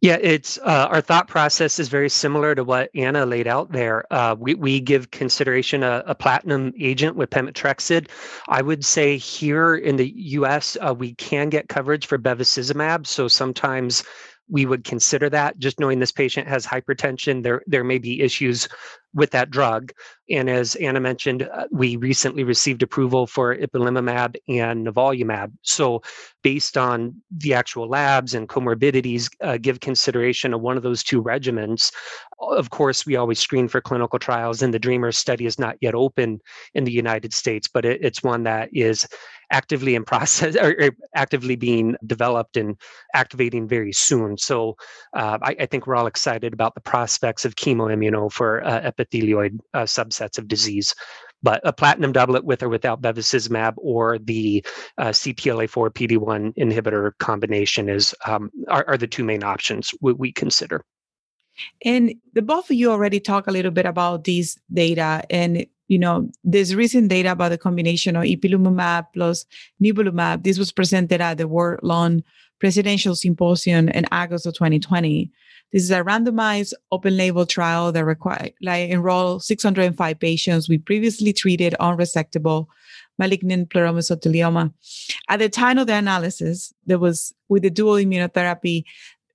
Yeah, 0.00 0.18
it's 0.20 0.58
uh, 0.58 0.86
our 0.90 1.00
thought 1.00 1.26
process 1.26 1.80
is 1.80 1.88
very 1.88 2.08
similar 2.08 2.54
to 2.54 2.62
what 2.62 2.88
Anna 2.94 3.26
laid 3.26 3.48
out 3.48 3.72
there. 3.72 4.04
Uh, 4.12 4.36
we 4.38 4.54
we 4.54 4.78
give 4.78 5.10
consideration 5.10 5.82
a, 5.82 6.04
a, 6.06 6.14
platinum 6.14 6.72
agent 6.78 7.16
with 7.16 7.30
pemetrexed. 7.30 8.08
I 8.46 8.62
would 8.62 8.84
say 8.84 9.16
here 9.16 9.74
in 9.74 9.96
the 9.96 10.12
U.S. 10.14 10.76
Uh, 10.80 10.94
we 10.94 11.14
can 11.14 11.48
get 11.48 11.68
coverage 11.68 12.06
for 12.06 12.16
bevacizumab, 12.16 13.08
so 13.08 13.26
sometimes 13.26 14.04
we 14.48 14.66
would 14.66 14.84
consider 14.84 15.28
that. 15.30 15.58
Just 15.58 15.78
knowing 15.78 15.98
this 15.98 16.12
patient 16.12 16.48
has 16.48 16.66
hypertension, 16.66 17.42
there 17.42 17.62
there 17.66 17.84
may 17.84 17.98
be 17.98 18.22
issues 18.22 18.68
with 19.14 19.30
that 19.30 19.50
drug. 19.50 19.92
And 20.30 20.50
as 20.50 20.74
Anna 20.76 21.00
mentioned, 21.00 21.42
uh, 21.42 21.66
we 21.70 21.96
recently 21.96 22.44
received 22.44 22.82
approval 22.82 23.26
for 23.26 23.56
ipilimumab 23.56 24.36
and 24.48 24.86
nivolumab. 24.86 25.52
So, 25.62 26.02
based 26.42 26.76
on 26.76 27.14
the 27.30 27.54
actual 27.54 27.88
labs 27.88 28.34
and 28.34 28.48
comorbidities, 28.48 29.30
uh, 29.42 29.56
give 29.58 29.80
consideration 29.80 30.52
of 30.52 30.60
one 30.60 30.76
of 30.76 30.82
those 30.82 31.02
two 31.02 31.22
regimens. 31.22 31.90
Of 32.40 32.70
course, 32.70 33.06
we 33.06 33.16
always 33.16 33.38
screen 33.38 33.68
for 33.68 33.80
clinical 33.80 34.18
trials, 34.18 34.62
and 34.62 34.72
the 34.72 34.80
DREAM3R 34.80 35.14
study 35.14 35.46
is 35.46 35.58
not 35.58 35.76
yet 35.80 35.94
open 35.94 36.40
in 36.74 36.84
the 36.84 36.92
United 36.92 37.32
States, 37.32 37.68
but 37.68 37.84
it, 37.84 38.00
it's 38.02 38.22
one 38.22 38.44
that 38.44 38.68
is 38.72 39.06
actively 39.50 39.94
in 39.94 40.04
process 40.04 40.56
or, 40.56 40.74
or, 40.80 40.90
actively 41.14 41.56
being 41.56 41.96
developed 42.06 42.56
and 42.56 42.76
activating 43.14 43.66
very 43.68 43.92
soon. 43.92 44.36
So, 44.36 44.76
uh, 45.14 45.38
I, 45.42 45.56
I, 45.60 45.66
think 45.66 45.86
we're 45.86 45.96
all 45.96 46.06
excited 46.06 46.52
about 46.52 46.74
the 46.74 46.80
prospects 46.80 47.44
of 47.44 47.56
chemoimmuno 47.56 48.30
for 48.30 48.64
uh, 48.64 48.80
epithelioid 48.80 49.58
uh, 49.74 49.82
subsets 49.82 50.38
of 50.38 50.48
disease. 50.48 50.94
But 51.42 51.60
a 51.64 51.72
platinum 51.72 52.12
doublet 52.12 52.44
with 52.44 52.62
or 52.62 52.68
without 52.68 53.00
bevacizumab 53.00 53.74
or 53.76 54.18
the 54.18 54.64
uh, 54.98 55.08
CTLA4 55.08 55.90
PD1 55.90 56.54
inhibitor 56.56 57.12
combination 57.18 57.88
is 57.88 58.14
um, 58.26 58.50
are, 58.68 58.84
are, 58.88 58.96
the 58.96 59.06
two 59.06 59.22
main 59.22 59.44
options 59.44 59.94
we, 60.00 60.12
we 60.14 60.32
consider. 60.32 60.84
And 61.84 62.14
the 62.34 62.42
both 62.42 62.70
of 62.70 62.76
you 62.76 62.90
already 62.90 63.20
talk 63.20 63.46
a 63.46 63.52
little 63.52 63.70
bit 63.70 63.86
about 63.86 64.24
these 64.24 64.58
data 64.72 65.22
and 65.30 65.66
you 65.88 65.98
know, 65.98 66.30
there's 66.44 66.76
recent 66.76 67.08
data 67.08 67.32
about 67.32 67.48
the 67.48 67.58
combination 67.58 68.14
of 68.14 68.24
ipilimumab 68.24 69.06
plus 69.14 69.46
nivolumab. 69.82 70.44
This 70.44 70.58
was 70.58 70.70
presented 70.70 71.20
at 71.20 71.38
the 71.38 71.48
World 71.48 71.80
Lung 71.82 72.22
Presidential 72.60 73.16
Symposium 73.16 73.88
in 73.88 74.06
August 74.12 74.46
of 74.46 74.54
2020. 74.54 75.30
This 75.72 75.82
is 75.82 75.90
a 75.90 76.02
randomized 76.02 76.72
open 76.92 77.16
label 77.16 77.44
trial 77.44 77.92
that 77.92 78.04
require 78.04 78.50
like 78.62 78.90
enroll 78.90 79.40
605 79.40 80.18
patients 80.18 80.68
with 80.68 80.84
previously 80.84 81.32
treated 81.32 81.74
unresectable 81.80 82.66
malignant 83.18 83.70
pleural 83.70 83.94
mesothelioma. 83.94 84.72
At 85.28 85.40
the 85.40 85.48
time 85.48 85.78
of 85.78 85.86
the 85.86 85.94
analysis, 85.94 86.72
there 86.86 86.98
was 86.98 87.34
with 87.48 87.62
the 87.62 87.70
dual 87.70 87.94
immunotherapy, 87.94 88.84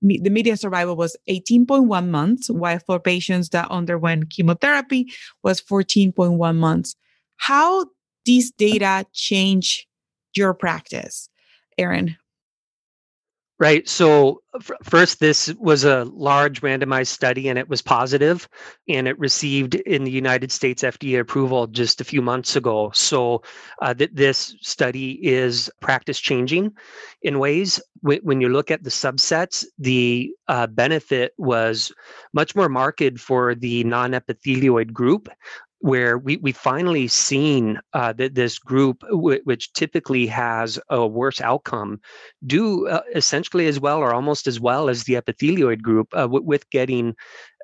the 0.03 0.29
median 0.29 0.57
survival 0.57 0.95
was 0.95 1.15
18.1 1.29 2.09
months, 2.09 2.49
while 2.49 2.79
for 2.79 2.99
patients 2.99 3.49
that 3.49 3.71
underwent 3.71 4.29
chemotherapy 4.29 5.11
was 5.43 5.61
14.1 5.61 6.55
months. 6.57 6.95
How 7.37 7.85
these 8.25 8.51
data 8.51 9.05
change 9.13 9.87
your 10.35 10.53
practice, 10.53 11.29
Aaron? 11.77 12.17
Right. 13.59 13.87
So, 13.87 14.41
f- 14.55 14.71
first, 14.83 15.19
this 15.19 15.53
was 15.59 15.85
a 15.85 16.03
large 16.05 16.61
randomized 16.61 17.07
study 17.07 17.47
and 17.47 17.57
it 17.57 17.69
was 17.69 17.81
positive, 17.81 18.49
and 18.89 19.07
it 19.07 19.17
received 19.19 19.75
in 19.75 20.03
the 20.03 20.11
United 20.11 20.51
States 20.51 20.83
FDA 20.83 21.19
approval 21.19 21.67
just 21.67 22.01
a 22.01 22.03
few 22.03 22.21
months 22.21 22.55
ago. 22.55 22.91
So, 22.93 23.43
uh, 23.81 23.93
th- 23.93 24.09
this 24.11 24.55
study 24.59 25.11
is 25.25 25.69
practice 25.79 26.19
changing 26.19 26.73
in 27.21 27.39
ways. 27.39 27.79
W- 28.03 28.19
when 28.23 28.41
you 28.41 28.49
look 28.49 28.71
at 28.71 28.83
the 28.83 28.89
subsets, 28.89 29.63
the 29.77 30.31
uh, 30.49 30.67
benefit 30.67 31.33
was 31.37 31.93
much 32.33 32.55
more 32.55 32.67
marked 32.69 33.19
for 33.19 33.55
the 33.55 33.83
non 33.85 34.11
epithelioid 34.11 34.91
group 34.91 35.29
where 35.83 36.17
we 36.17 36.37
we 36.37 36.53
finally 36.53 37.09
seen 37.09 37.77
uh, 37.91 38.13
that 38.13 38.35
this 38.35 38.57
group, 38.57 39.01
w- 39.01 39.41
which 39.43 39.73
typically 39.73 40.25
has 40.25 40.79
a 40.89 41.05
worse 41.05 41.41
outcome, 41.41 41.99
do 42.47 42.87
uh, 42.87 43.01
essentially 43.13 43.67
as 43.67 43.81
well 43.81 43.97
or 43.97 44.13
almost 44.13 44.47
as 44.47 44.61
well 44.61 44.87
as 44.87 45.03
the 45.03 45.15
epithelioid 45.15 45.81
group 45.81 46.07
uh, 46.13 46.21
w- 46.21 46.45
with 46.45 46.69
getting 46.69 47.13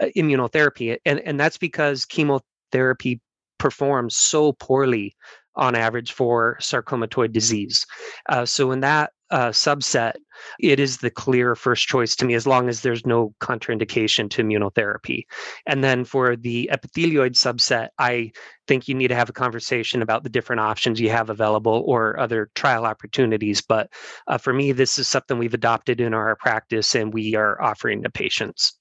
uh, 0.02 0.08
immunotherapy, 0.18 0.98
and 1.06 1.22
and 1.22 1.40
that's 1.40 1.58
because 1.58 2.04
chemotherapy 2.04 3.22
performs 3.58 4.18
so 4.18 4.52
poorly 4.52 5.16
on 5.56 5.74
average 5.74 6.12
for 6.12 6.58
sarcomatoid 6.60 7.32
disease. 7.32 7.86
Uh, 8.28 8.46
so 8.46 8.72
in 8.72 8.82
that 8.82 9.14
uh, 9.32 9.50
subset, 9.50 10.14
it 10.60 10.80
is 10.80 10.98
the 10.98 11.10
clear 11.10 11.56
first 11.56 11.88
choice 11.88 12.16
to 12.16 12.26
me 12.26 12.34
as 12.34 12.48
long 12.48 12.70
as 12.70 12.82
there's 12.82 13.06
no 13.06 13.34
contraindication 13.42 14.30
to 14.30 14.44
immunotherapy. 14.44 15.26
And 15.66 15.84
then 15.84 16.06
for 16.06 16.36
the 16.36 16.70
epithelioid 16.72 17.34
subset, 17.34 17.90
I 18.00 18.32
think 18.68 18.88
you 18.88 18.96
need 18.96 19.10
to 19.10 19.16
have 19.16 19.30
a 19.30 19.34
conversation 19.34 20.02
about 20.02 20.24
the 20.24 20.30
different 20.30 20.62
options 20.62 21.00
you 21.00 21.10
have 21.10 21.30
available 21.30 21.84
or 21.86 22.20
other 22.20 22.50
trial 22.56 22.86
opportunities. 22.86 23.62
But 23.62 23.92
uh, 24.28 24.38
for 24.38 24.54
me, 24.54 24.72
this 24.72 24.98
is 24.98 25.08
something 25.08 25.38
we've 25.38 25.54
adopted 25.54 26.02
in 26.02 26.14
our 26.14 26.36
practice 26.36 26.96
and 26.96 27.14
we 27.14 27.36
are 27.36 27.62
offering 27.62 28.04
to 28.04 28.10
patients. 28.10 28.74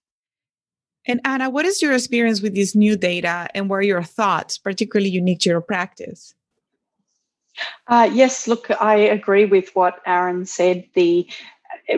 And 1.07 1.21
Anna, 1.25 1.49
what 1.49 1.65
is 1.65 1.81
your 1.81 1.95
experience 1.95 2.43
with 2.43 2.55
this 2.55 2.75
new 2.75 2.95
data 2.95 3.49
and 3.55 3.71
what 3.71 3.77
are 3.77 3.83
your 3.83 4.03
thoughts, 4.03 4.59
particularly 4.59 5.09
unique 5.09 5.41
to 5.41 5.51
your 5.51 5.63
practice? 5.63 6.35
Uh, 7.87 8.09
yes, 8.13 8.47
look, 8.47 8.71
I 8.81 8.97
agree 8.97 9.45
with 9.45 9.71
what 9.75 10.01
Aaron 10.07 10.47
said. 10.47 10.85
The 10.95 11.29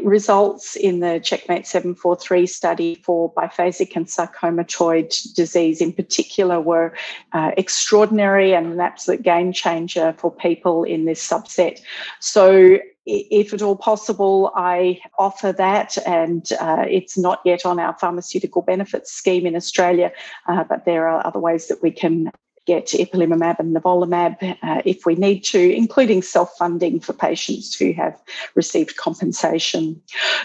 results 0.02 0.76
in 0.76 1.00
the 1.00 1.20
Checkmate 1.20 1.66
743 1.66 2.46
study 2.46 2.94
for 3.04 3.32
biphasic 3.34 3.96
and 3.96 4.06
sarcomatoid 4.06 5.34
disease 5.34 5.80
in 5.80 5.92
particular 5.92 6.60
were 6.60 6.94
uh, 7.32 7.50
extraordinary 7.56 8.54
and 8.54 8.72
an 8.72 8.80
absolute 8.80 9.22
game 9.22 9.52
changer 9.52 10.14
for 10.16 10.30
people 10.30 10.84
in 10.84 11.06
this 11.06 11.26
subset. 11.26 11.80
So 12.20 12.78
if 13.06 13.52
at 13.52 13.62
all 13.62 13.76
possible, 13.76 14.52
I 14.54 15.00
offer 15.18 15.52
that, 15.52 15.98
and 16.06 16.48
uh, 16.60 16.84
it's 16.88 17.18
not 17.18 17.40
yet 17.44 17.66
on 17.66 17.80
our 17.80 17.96
pharmaceutical 17.98 18.62
benefits 18.62 19.10
scheme 19.10 19.46
in 19.46 19.56
Australia, 19.56 20.12
uh, 20.46 20.64
but 20.64 20.84
there 20.84 21.08
are 21.08 21.26
other 21.26 21.40
ways 21.40 21.66
that 21.68 21.82
we 21.82 21.90
can 21.90 22.30
get 22.66 22.86
ipilimumab 22.88 23.58
and 23.58 23.74
nivolumab 23.74 24.56
uh, 24.62 24.82
if 24.84 25.06
we 25.06 25.14
need 25.14 25.40
to, 25.40 25.74
including 25.74 26.22
self 26.22 26.50
funding 26.58 27.00
for 27.00 27.12
patients 27.12 27.74
who 27.74 27.92
have 27.92 28.20
received 28.54 28.96
compensation. 28.96 30.00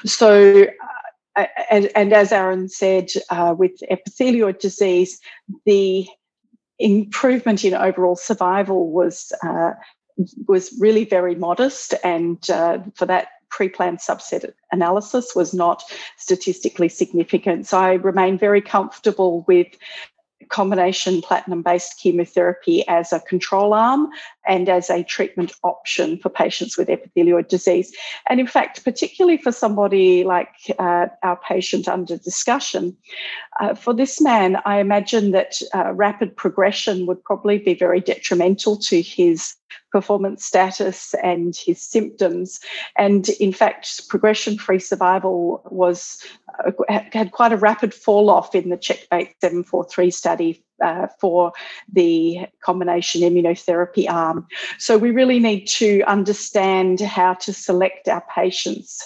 So, 0.06 0.66
uh, 1.36 1.46
and, 1.70 1.90
and, 1.96 2.14
as 2.14 2.32
Aaron 2.32 2.70
said, 2.70 3.10
uh, 3.30 3.56
with 3.58 3.74
epithelioid 3.92 4.60
disease, 4.60 5.20
the 5.66 6.08
improvement 6.80 7.64
in 7.64 7.74
overall 7.74 8.16
survival 8.16 8.92
was 8.92 9.32
uh, 9.44 9.72
was 10.48 10.74
really 10.80 11.04
very 11.04 11.36
modest, 11.36 11.94
and 12.04 12.50
uh, 12.50 12.80
for 12.96 13.06
that 13.06 13.28
pre-planned 13.50 14.00
subset 14.00 14.52
analysis 14.72 15.34
was 15.36 15.54
not 15.54 15.84
statistically 16.18 16.90
significant. 16.90 17.68
So 17.68 17.78
I 17.78 17.94
remain 17.94 18.38
very 18.38 18.62
comfortable 18.62 19.46
with 19.48 19.68
combination 20.50 21.22
platinum 21.22 21.62
based 21.62 21.98
chemotherapy 22.00 22.88
as 22.88 23.14
a 23.14 23.20
control 23.22 23.74
arm 23.74 24.10
and 24.48 24.70
as 24.70 24.90
a 24.90 25.04
treatment 25.04 25.54
option 25.64 26.18
for 26.18 26.30
patients 26.30 26.78
with 26.78 26.88
epithelioid 26.88 27.48
disease. 27.48 27.94
And 28.30 28.40
in 28.40 28.48
fact, 28.48 28.84
particularly 28.84 29.38
for 29.38 29.52
somebody 29.52 30.24
like 30.24 30.50
uh, 30.80 31.08
our 31.24 31.40
patient 31.48 31.88
under 31.88 32.18
discussion, 32.18 32.96
uh, 33.60 33.76
for 33.76 33.94
this 33.94 34.22
man, 34.22 34.58
I 34.66 34.80
imagine 34.80 35.32
that 35.32 35.56
uh, 35.74 35.94
rapid 35.94 36.36
progression 36.36 37.06
would 37.06 37.24
probably 37.24 37.58
be 37.58 37.74
very 37.74 38.00
detrimental 38.00 38.78
to 38.78 39.02
his 39.02 39.56
performance 39.92 40.46
status 40.46 41.16
and 41.24 41.56
his 41.56 41.82
symptoms. 41.82 42.60
And 42.98 43.30
in 43.40 43.54
fact, 43.54 44.10
progression 44.10 44.58
free 44.58 44.80
survival 44.80 45.62
was 45.72 46.22
uh, 46.66 46.72
had 47.12 47.32
quite 47.32 47.54
a 47.54 47.58
rapid 47.58 47.94
fall 47.94 48.30
off 48.30 48.54
in 48.54 48.70
the 48.70 48.78
Checkmate 48.78 49.36
743 49.42 50.12
study 50.12 50.64
uh, 50.84 51.08
for 51.20 51.54
the 51.92 52.40
combination 52.64 53.22
immunotherapy 53.22 54.10
arm. 54.10 54.48
So 54.78 54.98
we 54.98 55.12
really 55.12 55.40
need 55.40 55.66
to 55.68 56.02
understand 56.04 57.02
how 57.02 57.36
to 57.36 57.54
select 57.54 58.08
our 58.08 58.24
patients 58.34 59.02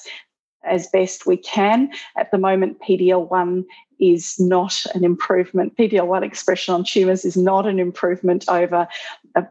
as 0.63 0.87
best 0.87 1.25
we 1.25 1.37
can. 1.37 1.91
At 2.17 2.31
the 2.31 2.37
moment, 2.37 2.79
PDL1 2.79 3.63
is 3.99 4.39
not 4.39 4.85
an 4.95 5.03
improvement. 5.03 5.75
PDL1 5.77 6.23
expression 6.23 6.73
on 6.73 6.83
tumours 6.83 7.25
is 7.25 7.35
not 7.37 7.67
an 7.67 7.79
improvement 7.79 8.45
over 8.47 8.87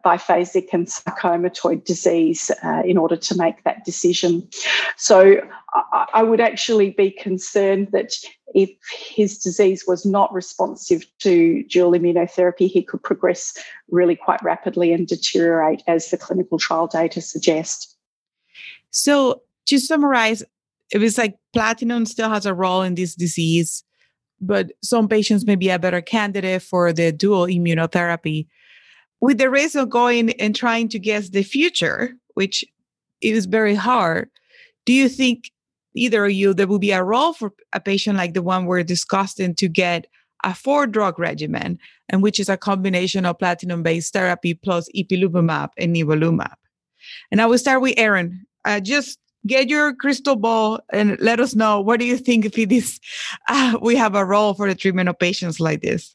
biphasic 0.04 0.68
and 0.72 0.86
sarcomatoid 0.86 1.84
disease 1.84 2.50
uh, 2.64 2.82
in 2.84 2.98
order 2.98 3.16
to 3.16 3.36
make 3.36 3.62
that 3.64 3.84
decision. 3.84 4.48
So 4.96 5.40
I, 5.74 6.06
I 6.14 6.22
would 6.22 6.40
actually 6.40 6.90
be 6.90 7.10
concerned 7.10 7.88
that 7.92 8.12
if 8.54 8.70
his 8.90 9.38
disease 9.38 9.84
was 9.86 10.06
not 10.06 10.32
responsive 10.32 11.04
to 11.20 11.62
dual 11.64 11.92
immunotherapy, 11.92 12.68
he 12.68 12.82
could 12.82 13.02
progress 13.02 13.56
really 13.90 14.16
quite 14.16 14.42
rapidly 14.42 14.92
and 14.92 15.06
deteriorate 15.06 15.82
as 15.86 16.10
the 16.10 16.16
clinical 16.16 16.58
trial 16.58 16.86
data 16.86 17.20
suggest. 17.20 17.96
So, 18.90 19.42
to 19.66 19.78
summarize, 19.78 20.42
it 20.92 20.98
was 20.98 21.18
like 21.18 21.36
platinum 21.52 22.06
still 22.06 22.30
has 22.30 22.46
a 22.46 22.54
role 22.54 22.82
in 22.82 22.94
this 22.94 23.14
disease, 23.14 23.84
but 24.40 24.72
some 24.82 25.08
patients 25.08 25.44
may 25.44 25.56
be 25.56 25.68
a 25.68 25.78
better 25.78 26.00
candidate 26.00 26.62
for 26.62 26.92
the 26.92 27.12
dual 27.12 27.46
immunotherapy. 27.46 28.46
With 29.20 29.38
the 29.38 29.50
risk 29.50 29.76
of 29.76 29.90
going 29.90 30.30
and 30.40 30.54
trying 30.54 30.88
to 30.90 30.98
guess 30.98 31.30
the 31.30 31.42
future, 31.42 32.14
which 32.34 32.64
is 33.20 33.46
very 33.46 33.74
hard, 33.74 34.30
do 34.86 34.92
you 34.92 35.08
think 35.08 35.50
either 35.94 36.24
of 36.24 36.32
you 36.32 36.54
there 36.54 36.66
will 36.66 36.78
be 36.78 36.92
a 36.92 37.02
role 37.02 37.32
for 37.32 37.52
a 37.72 37.80
patient 37.80 38.16
like 38.16 38.34
the 38.34 38.42
one 38.42 38.66
we're 38.66 38.84
discussing 38.84 39.54
to 39.56 39.68
get 39.68 40.06
a 40.44 40.54
four 40.54 40.86
drug 40.86 41.18
regimen, 41.18 41.78
and 42.08 42.22
which 42.22 42.38
is 42.38 42.48
a 42.48 42.56
combination 42.56 43.26
of 43.26 43.38
platinum 43.38 43.82
based 43.82 44.12
therapy 44.12 44.54
plus 44.54 44.88
ipilimumab 44.94 45.70
and 45.76 45.94
nivolumab? 45.94 46.54
And 47.32 47.40
I 47.40 47.46
will 47.46 47.58
start 47.58 47.82
with 47.82 47.94
Aaron. 47.96 48.46
Uh, 48.64 48.80
just 48.80 49.18
get 49.46 49.68
your 49.68 49.94
crystal 49.94 50.36
ball 50.36 50.80
and 50.92 51.18
let 51.20 51.40
us 51.40 51.54
know 51.54 51.80
what 51.80 52.00
do 52.00 52.06
you 52.06 52.16
think 52.16 52.44
if 52.44 52.58
it 52.58 52.72
is 52.72 53.00
uh, 53.48 53.78
we 53.80 53.96
have 53.96 54.14
a 54.14 54.24
role 54.24 54.54
for 54.54 54.68
the 54.68 54.74
treatment 54.74 55.08
of 55.08 55.18
patients 55.18 55.60
like 55.60 55.80
this 55.82 56.14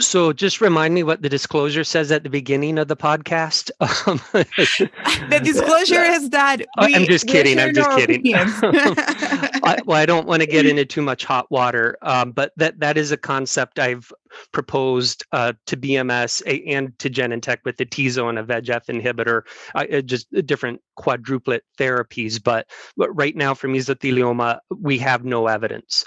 so 0.00 0.34
just 0.34 0.60
remind 0.60 0.92
me 0.92 1.02
what 1.02 1.22
the 1.22 1.30
disclosure 1.30 1.82
says 1.82 2.12
at 2.12 2.22
the 2.22 2.28
beginning 2.28 2.78
of 2.78 2.88
the 2.88 2.96
podcast. 2.96 3.70
Um, 4.06 4.20
the 4.32 5.40
disclosure 5.42 6.02
is 6.02 6.30
that 6.30 6.58
we, 6.80 6.94
I'm 6.94 7.04
just 7.04 7.26
kidding. 7.26 7.58
I'm 7.58 7.74
just 7.74 7.90
kidding. 7.90 8.22
I, 8.34 9.78
well, 9.84 9.96
I 9.96 10.06
don't 10.06 10.26
want 10.26 10.40
to 10.40 10.46
get 10.46 10.66
into 10.66 10.84
too 10.84 11.02
much 11.02 11.24
hot 11.24 11.50
water, 11.50 11.96
um, 12.02 12.32
but 12.32 12.52
that 12.56 12.80
that 12.80 12.96
is 12.96 13.12
a 13.12 13.16
concept 13.16 13.78
I've 13.78 14.12
proposed 14.52 15.24
uh, 15.32 15.52
to 15.66 15.76
BMS 15.76 16.42
and 16.66 16.98
to 16.98 17.10
Genentech 17.10 17.58
with 17.64 17.76
the 17.76 17.86
TESO 17.86 18.28
and 18.28 18.38
a 18.38 18.44
VEGF 18.44 18.86
inhibitor, 18.86 19.42
uh, 19.74 20.00
just 20.02 20.26
different 20.46 20.80
quadruplet 20.98 21.60
therapies. 21.78 22.42
But, 22.42 22.68
but 22.96 23.10
right 23.16 23.36
now 23.36 23.54
for 23.54 23.68
mesothelioma, 23.68 24.58
we 24.80 24.98
have 24.98 25.24
no 25.24 25.46
evidence. 25.46 26.04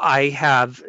I 0.00 0.30
have 0.30 0.82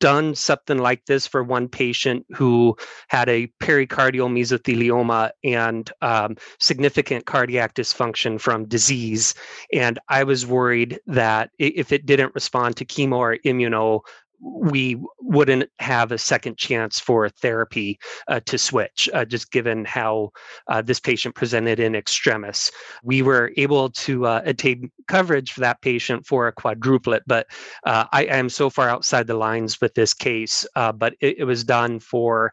done 0.00 0.34
something 0.34 0.78
like 0.78 1.06
this 1.06 1.26
for 1.26 1.42
one 1.42 1.68
patient 1.68 2.26
who 2.34 2.76
had 3.08 3.28
a 3.28 3.48
pericardial 3.62 4.30
mesothelioma 4.30 5.30
and 5.44 5.90
um, 6.02 6.36
significant 6.58 7.26
cardiac 7.26 7.74
dysfunction 7.74 8.40
from 8.40 8.68
disease. 8.68 9.34
And 9.72 9.98
I 10.08 10.24
was 10.24 10.46
worried 10.46 11.00
that 11.06 11.50
if 11.58 11.92
it 11.92 12.06
didn't 12.06 12.34
respond 12.34 12.76
to 12.76 12.84
chemo 12.84 13.16
or 13.16 13.38
immuno, 13.44 14.02
we 14.42 15.00
wouldn't 15.20 15.70
have 15.78 16.10
a 16.12 16.18
second 16.18 16.58
chance 16.58 16.98
for 16.98 17.28
therapy 17.28 17.98
uh, 18.28 18.40
to 18.40 18.58
switch, 18.58 19.08
uh, 19.14 19.24
just 19.24 19.52
given 19.52 19.84
how 19.84 20.30
uh, 20.68 20.82
this 20.82 20.98
patient 20.98 21.34
presented 21.34 21.78
in 21.78 21.94
extremis. 21.94 22.70
We 23.04 23.22
were 23.22 23.52
able 23.56 23.90
to 23.90 24.26
uh, 24.26 24.42
attain 24.44 24.90
coverage 25.06 25.52
for 25.52 25.60
that 25.60 25.80
patient 25.80 26.26
for 26.26 26.48
a 26.48 26.52
quadruplet, 26.52 27.20
but 27.26 27.46
uh, 27.84 28.04
I, 28.12 28.24
am 28.24 28.48
so 28.48 28.68
far 28.68 28.88
outside 28.88 29.26
the 29.26 29.34
lines 29.34 29.80
with 29.80 29.94
this 29.94 30.12
case. 30.12 30.66
Uh, 30.74 30.92
but 30.92 31.14
it, 31.20 31.38
it, 31.38 31.44
was 31.44 31.64
done 31.64 32.00
for 32.00 32.52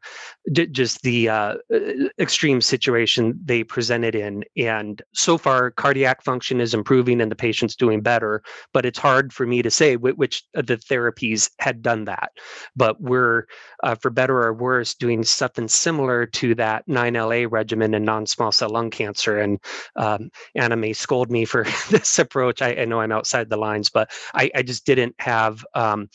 d- 0.52 0.67
just 0.67 1.02
the 1.02 1.30
extreme 2.19 2.62
situation 2.62 3.39
they 3.43 3.63
presented 3.63 4.15
in. 4.15 4.43
And 4.58 5.02
so 5.13 5.38
far, 5.38 5.71
cardiac 5.71 6.23
function 6.23 6.62
is 6.62 6.73
improving 6.73 7.21
and 7.21 7.32
the 7.32 7.36
patient's 7.36 7.75
doing 7.75 8.02
better, 8.02 8.43
but 8.73 8.86
it's 8.86 8.99
hard 8.99 9.34
for 9.34 9.45
me 9.47 9.62
to 9.62 9.71
say 9.71 9.95
which, 9.95 10.15
which 10.15 10.43
the 10.54 10.78
therapies 10.78 11.49
had 11.60 11.79
done 11.82 12.06
that. 12.06 12.32
But 12.76 13.02
we're, 13.02 13.46
uh, 13.84 13.96
for 13.96 14.10
better 14.10 14.42
or 14.42 14.54
worse, 14.54 14.94
doing 14.94 15.24
something 15.24 15.68
similar 15.68 16.26
to 16.26 16.56
that 16.56 16.88
9LA 16.88 17.48
regimen 17.50 17.94
in 17.94 18.04
non 18.04 18.26
small 18.26 18.52
cell 18.52 18.70
lung 18.70 18.89
cancer. 18.89 19.39
And 19.39 19.60
um, 19.96 20.30
Anna 20.56 20.76
may 20.76 20.94
scold 20.94 21.32
me 21.32 21.46
for 21.46 21.63
this 21.89 22.20
approach. 22.20 22.62
I, 22.62 22.74
I, 22.74 22.86
know 22.86 23.02
I'm 23.02 23.12
outside 23.12 23.50
the 23.50 23.58
lines, 23.58 23.89
but 23.89 24.12
I, 24.34 24.52
I 24.56 24.62
just 24.62 24.86
didn't 24.86 25.15
have 25.20 25.65
um, 25.74 26.10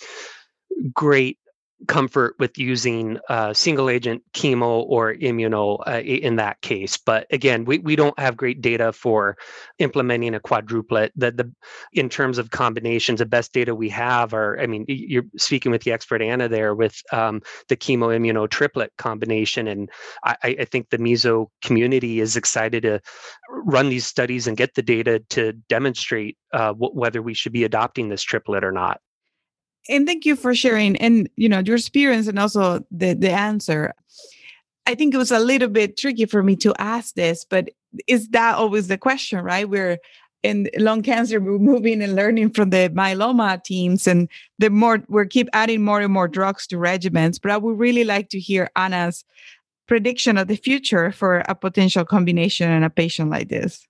great 0.92 1.38
comfort 1.86 2.34
with 2.38 2.58
using 2.58 3.18
uh, 3.28 3.52
single 3.52 3.88
agent 3.88 4.22
chemo 4.32 4.84
or 4.88 5.14
immuno 5.14 5.80
uh, 5.86 6.00
in 6.00 6.36
that 6.36 6.60
case. 6.60 6.96
But 6.96 7.26
again, 7.30 7.64
we, 7.64 7.78
we 7.78 7.96
don't 7.96 8.18
have 8.18 8.36
great 8.36 8.60
data 8.60 8.92
for 8.92 9.36
implementing 9.78 10.34
a 10.34 10.40
quadruplet. 10.40 11.10
The, 11.16 11.30
the 11.30 11.52
in 11.92 12.08
terms 12.08 12.38
of 12.38 12.50
combinations, 12.50 13.18
the 13.18 13.26
best 13.26 13.52
data 13.52 13.74
we 13.74 13.88
have 13.90 14.34
are, 14.34 14.60
I 14.60 14.66
mean, 14.66 14.84
you're 14.88 15.24
speaking 15.36 15.72
with 15.72 15.82
the 15.82 15.92
expert 15.92 16.22
Anna 16.22 16.48
there 16.48 16.74
with 16.74 17.00
um, 17.12 17.42
the 17.68 17.76
chemo 17.76 18.16
immuno 18.16 18.48
triplet 18.48 18.92
combination, 18.98 19.68
and 19.68 19.90
I, 20.24 20.36
I 20.42 20.64
think 20.64 20.90
the 20.90 20.98
meso 20.98 21.48
community 21.62 22.20
is 22.20 22.36
excited 22.36 22.82
to 22.82 23.00
run 23.48 23.88
these 23.88 24.06
studies 24.06 24.46
and 24.46 24.56
get 24.56 24.74
the 24.74 24.82
data 24.82 25.20
to 25.30 25.52
demonstrate 25.68 26.36
uh, 26.52 26.68
w- 26.68 26.92
whether 26.92 27.22
we 27.22 27.34
should 27.34 27.52
be 27.52 27.64
adopting 27.64 28.08
this 28.08 28.22
triplet 28.22 28.64
or 28.64 28.72
not 28.72 29.00
and 29.88 30.06
thank 30.06 30.24
you 30.24 30.36
for 30.36 30.54
sharing 30.54 30.96
and 30.96 31.28
you 31.36 31.48
know 31.48 31.60
your 31.60 31.76
experience 31.76 32.26
and 32.26 32.38
also 32.38 32.84
the 32.90 33.14
the 33.14 33.30
answer 33.30 33.92
i 34.86 34.94
think 34.94 35.14
it 35.14 35.18
was 35.18 35.32
a 35.32 35.38
little 35.38 35.68
bit 35.68 35.96
tricky 35.96 36.24
for 36.24 36.42
me 36.42 36.56
to 36.56 36.74
ask 36.78 37.14
this 37.14 37.44
but 37.44 37.68
is 38.06 38.28
that 38.28 38.56
always 38.56 38.88
the 38.88 38.98
question 38.98 39.40
right 39.40 39.68
we're 39.68 39.98
in 40.42 40.68
lung 40.78 41.02
cancer 41.02 41.40
we're 41.40 41.58
moving 41.58 42.02
and 42.02 42.14
learning 42.14 42.50
from 42.50 42.70
the 42.70 42.90
myeloma 42.94 43.62
teams 43.64 44.06
and 44.06 44.28
the 44.58 44.68
more 44.68 45.02
we're 45.08 45.24
keep 45.24 45.48
adding 45.52 45.82
more 45.82 46.00
and 46.00 46.12
more 46.12 46.28
drugs 46.28 46.66
to 46.66 46.76
regimens 46.76 47.40
but 47.40 47.50
i 47.50 47.56
would 47.56 47.78
really 47.78 48.04
like 48.04 48.28
to 48.28 48.38
hear 48.38 48.70
anna's 48.76 49.24
prediction 49.86 50.38
of 50.38 50.48
the 50.48 50.56
future 50.56 51.12
for 51.12 51.42
a 51.48 51.54
potential 51.54 52.04
combination 52.04 52.70
in 52.70 52.82
a 52.82 52.90
patient 52.90 53.30
like 53.30 53.48
this? 53.48 53.86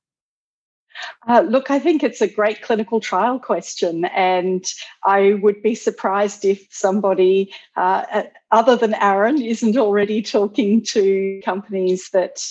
Uh, 1.29 1.41
look, 1.49 1.71
I 1.71 1.79
think 1.79 2.03
it's 2.03 2.21
a 2.21 2.29
great 2.29 2.63
clinical 2.63 3.01
trial 3.01 3.39
question, 3.39 4.05
and 4.07 4.65
I 5.05 5.35
would 5.43 5.63
be 5.63 5.75
surprised 5.75 6.45
if 6.45 6.67
somebody 6.71 7.53
uh, 7.77 8.25
other 8.51 8.77
than 8.77 8.95
Aaron 8.95 9.41
isn't 9.43 9.77
already 9.77 10.23
talking 10.23 10.83
to 10.91 11.41
companies 11.45 12.11
that 12.13 12.51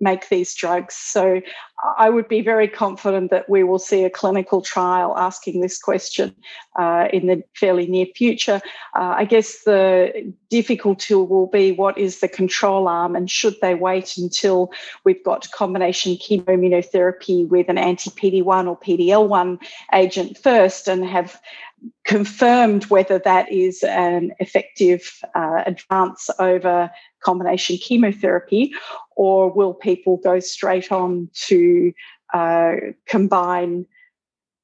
make 0.00 0.28
these 0.28 0.54
drugs. 0.54 0.94
So 0.94 1.40
I 1.98 2.10
would 2.10 2.28
be 2.28 2.40
very 2.40 2.68
confident 2.68 3.30
that 3.30 3.48
we 3.48 3.62
will 3.62 3.78
see 3.78 4.04
a 4.04 4.10
clinical 4.10 4.62
trial 4.62 5.16
asking 5.16 5.60
this 5.60 5.78
question 5.78 6.34
uh, 6.78 7.08
in 7.12 7.26
the 7.26 7.42
fairly 7.54 7.86
near 7.86 8.06
future. 8.14 8.60
Uh, 8.94 9.14
I 9.16 9.24
guess 9.24 9.62
the 9.64 10.32
difficulty 10.50 11.14
will 11.14 11.48
be 11.48 11.72
what 11.72 11.98
is 11.98 12.20
the 12.20 12.28
control 12.28 12.88
arm 12.88 13.14
and 13.14 13.30
should 13.30 13.56
they 13.60 13.74
wait 13.74 14.16
until 14.16 14.70
we've 15.04 15.22
got 15.24 15.50
combination 15.52 16.14
chemoimmunotherapy 16.16 17.46
with 17.48 17.68
an 17.68 17.78
anti 17.78 18.10
PD1 18.10 18.68
or 18.68 18.78
PDL1 18.78 19.58
agent 19.92 20.38
first 20.38 20.88
and 20.88 21.04
have 21.04 21.40
confirmed 22.04 22.84
whether 22.84 23.18
that 23.18 23.50
is 23.50 23.82
an 23.82 24.32
effective 24.38 25.20
uh, 25.34 25.62
advance 25.66 26.30
over 26.38 26.90
combination 27.22 27.76
chemotherapy, 27.78 28.72
or 29.16 29.52
will 29.52 29.74
people 29.74 30.16
go 30.18 30.40
straight 30.40 30.90
on 30.92 31.28
to 31.34 31.92
uh, 32.32 32.72
combine 33.06 33.86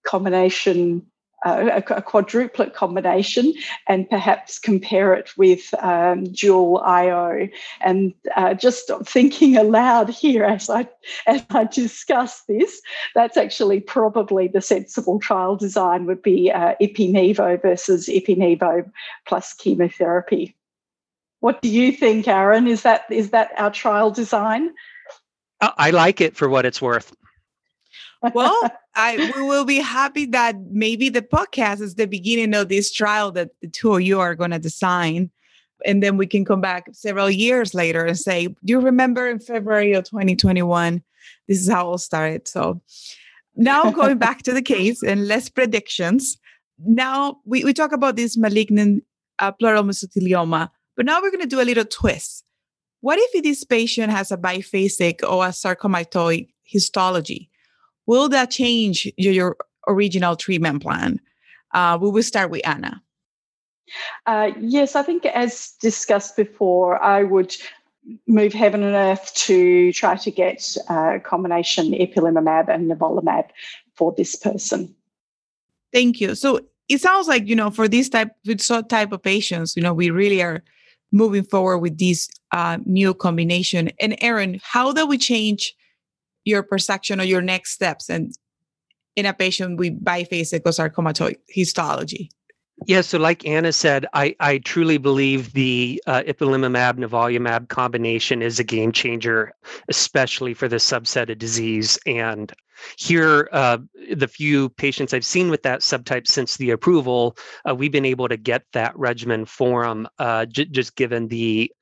combination 0.07 1.07
a, 1.45 1.77
a, 1.79 2.03
quadruplet 2.03 2.75
combination 2.75 3.53
and 3.89 4.09
perhaps 4.09 4.59
compare 4.59 5.15
it 5.15 5.31
with 5.37 5.73
um, 5.83 6.25
dual 6.25 6.79
IO. 6.79 7.49
And 7.81 8.15
uh, 8.37 8.55
just 8.55 8.91
thinking 9.05 9.57
aloud 9.57 10.09
here 10.09 10.45
as 10.45 10.71
I 10.71 10.89
as 11.27 11.45
I 11.51 11.65
discuss 11.65 12.43
this, 12.49 12.81
that's 13.15 13.37
actually 13.37 13.81
probably 13.81 14.49
the 14.49 14.61
sensible 14.61 15.19
trial 15.19 15.57
design 15.57 16.07
would 16.07 16.23
be 16.23 16.51
uh, 16.51 16.75
ipi-nivo 16.81 17.61
versus 17.61 18.09
ipi-nivo 18.09 18.91
plus 19.27 19.53
chemotherapy. 19.55 20.57
What 21.41 21.61
do 21.61 21.69
you 21.69 21.91
think, 21.93 22.29
Aaron? 22.29 22.69
Is 22.69 22.83
that 22.83 23.05
is 23.11 23.31
that 23.31 23.51
our 23.57 23.71
trial 23.71 24.11
design? 24.11 24.71
I 25.61 25.91
like 25.91 26.21
it 26.21 26.37
for 26.37 26.49
what 26.49 26.65
it's 26.65 26.83
worth 26.83 27.15
well, 28.35 28.57
I 28.95 29.33
we 29.37 29.43
will 29.43 29.65
be 29.65 29.79
happy 29.79 30.27
that 30.27 30.57
maybe 30.71 31.09
the 31.09 31.23
podcast 31.23 31.81
is 31.81 31.95
the 31.95 32.07
beginning 32.07 32.55
of 32.55 32.69
this 32.69 32.93
trial 32.93 33.33
that 33.33 33.51
the 33.61 33.69
two 33.69 33.95
of 33.95 34.03
you 34.03 34.21
are 34.21 34.35
going 34.35 34.51
to 34.51 34.59
design. 34.59 35.31
And 35.85 36.03
then 36.03 36.17
we 36.17 36.27
can 36.27 36.45
come 36.45 36.61
back 36.61 36.87
several 36.93 37.29
years 37.29 37.75
later 37.75 38.05
and 38.05 38.19
say, 38.19 38.47
Do 38.47 38.57
you 38.65 38.81
remember 38.81 39.29
in 39.29 39.41
February 39.41 39.93
of 39.95 40.05
2021? 40.05 41.03
This 41.49 41.61
is 41.61 41.69
how 41.69 41.81
it 41.81 41.91
all 41.91 41.99
started. 41.99 42.47
So 42.47 42.81
now 43.57 43.91
going 43.91 44.19
back 44.19 44.43
to 44.43 44.53
the 44.53 44.63
case 44.63 45.03
and 45.03 45.27
less 45.27 45.49
predictions. 45.49 46.39
Now 46.79 47.41
we, 47.45 47.65
we 47.65 47.73
talk 47.73 47.93
about 47.93 48.17
this 48.17 48.37
malignant 48.37 49.05
uh, 49.39 49.53
pleural 49.53 49.83
mesothelioma, 49.83 50.71
but 50.97 51.07
now 51.07 51.21
we're 51.21 51.31
going 51.31 51.43
to 51.43 51.47
do 51.47 51.61
a 51.61 51.65
little 51.65 51.85
twist. 51.85 52.45
What 53.01 53.19
if 53.21 53.43
this 53.43 53.65
patient 53.65 54.13
has 54.13 54.31
a 54.31 54.37
biphasic 54.37 55.23
or 55.29 55.45
a 55.45 55.49
sarcomatoid 55.49 56.49
histology? 56.63 57.51
Will 58.13 58.29
that 58.29 58.51
change 58.51 59.11
your, 59.17 59.33
your 59.33 59.57
original 59.89 60.37
treatment 60.37 60.83
plan? 60.83 61.19
Uh, 61.73 61.97
we 61.99 62.11
will 62.11 62.23
start 62.23 62.51
with 62.51 62.61
Anna. 62.69 63.03
Uh, 64.27 64.51
yes, 64.61 64.95
I 64.95 65.03
think 65.03 65.25
as 65.25 65.73
discussed 65.81 66.37
before, 66.37 67.03
I 67.03 67.23
would 67.23 67.57
move 68.27 68.53
heaven 68.53 68.83
and 68.83 68.95
earth 68.95 69.33
to 69.47 69.95
try 69.95 70.17
to 70.17 70.31
get 70.31 70.77
a 70.91 71.21
combination 71.25 71.93
ipilimumab 71.93 72.69
and 72.69 72.91
nivolumab 72.91 73.49
for 73.95 74.13
this 74.15 74.37
person. 74.37 74.95
Thank 75.91 76.21
you. 76.21 76.35
So 76.35 76.61
it 76.91 77.01
sounds 77.01 77.29
like 77.29 77.47
you 77.47 77.57
know 77.57 77.71
for 77.71 77.89
this 77.89 78.11
type 78.11 78.33
with 78.45 78.61
so 78.61 78.83
type 78.83 79.13
of 79.13 79.23
patients, 79.23 79.75
you 79.75 79.83
know, 79.83 79.95
we 79.95 80.11
really 80.11 80.43
are 80.43 80.63
moving 81.13 81.45
forward 81.45 81.79
with 81.79 81.97
this 81.97 82.29
uh, 82.51 82.77
new 82.85 83.15
combination. 83.15 83.91
And 83.99 84.19
Aaron, 84.21 84.61
how 84.63 84.93
do 84.93 85.07
we 85.07 85.17
change 85.17 85.75
your 86.45 86.63
perception 86.63 87.21
or 87.21 87.25
your 87.25 87.43
next 87.43 87.73
steps 87.73 88.09
and 88.09 88.33
in 89.17 89.27
a 89.27 89.33
patient 89.33 89.79
with 89.79 90.03
biphasic 90.05 90.63
or 90.65 90.73
sarcomatoid 90.73 91.37
histology? 91.49 92.31
Yeah, 92.87 93.03
so 93.03 93.19
like 93.19 93.47
Anna 93.47 93.73
said, 93.73 94.07
I, 94.13 94.35
I 94.41 94.59
truly 94.59 94.99
believe 94.99 95.53
the 95.53 96.03
uh, 96.07 96.23
ipilimumab 96.23 96.99
nivolumab 96.99 97.69
combination 97.69 98.43
is 98.43 98.59
a 98.59 98.65
game 98.65 98.91
changer, 98.91 99.53
especially 99.89 100.53
for 100.55 100.67
this 100.67 100.89
subset 100.89 101.31
of 101.31 101.39
disease. 101.39 101.99
And 102.07 102.53
here, 102.97 103.49
uh, 103.53 103.79
the 104.13 104.29
few 104.29 104.69
patients 104.71 105.15
I've 105.15 105.25
seen 105.25 105.51
with 105.51 105.63
that 105.63 105.81
subtype 105.81 106.27
since 106.27 106.57
the 106.57 106.71
approval, 106.71 107.37
uh, 107.69 107.75
we've 107.75 107.93
been 107.93 108.05
able 108.05 108.29
to 108.29 108.37
get 108.37 108.65
that 108.73 108.97
regimen 108.99 109.45
for 109.45 109.85
them 109.85 110.09
uh, 110.19 110.47
j- 110.47 110.67
just 110.67 110.97
given 110.97 111.29
the 111.29 111.73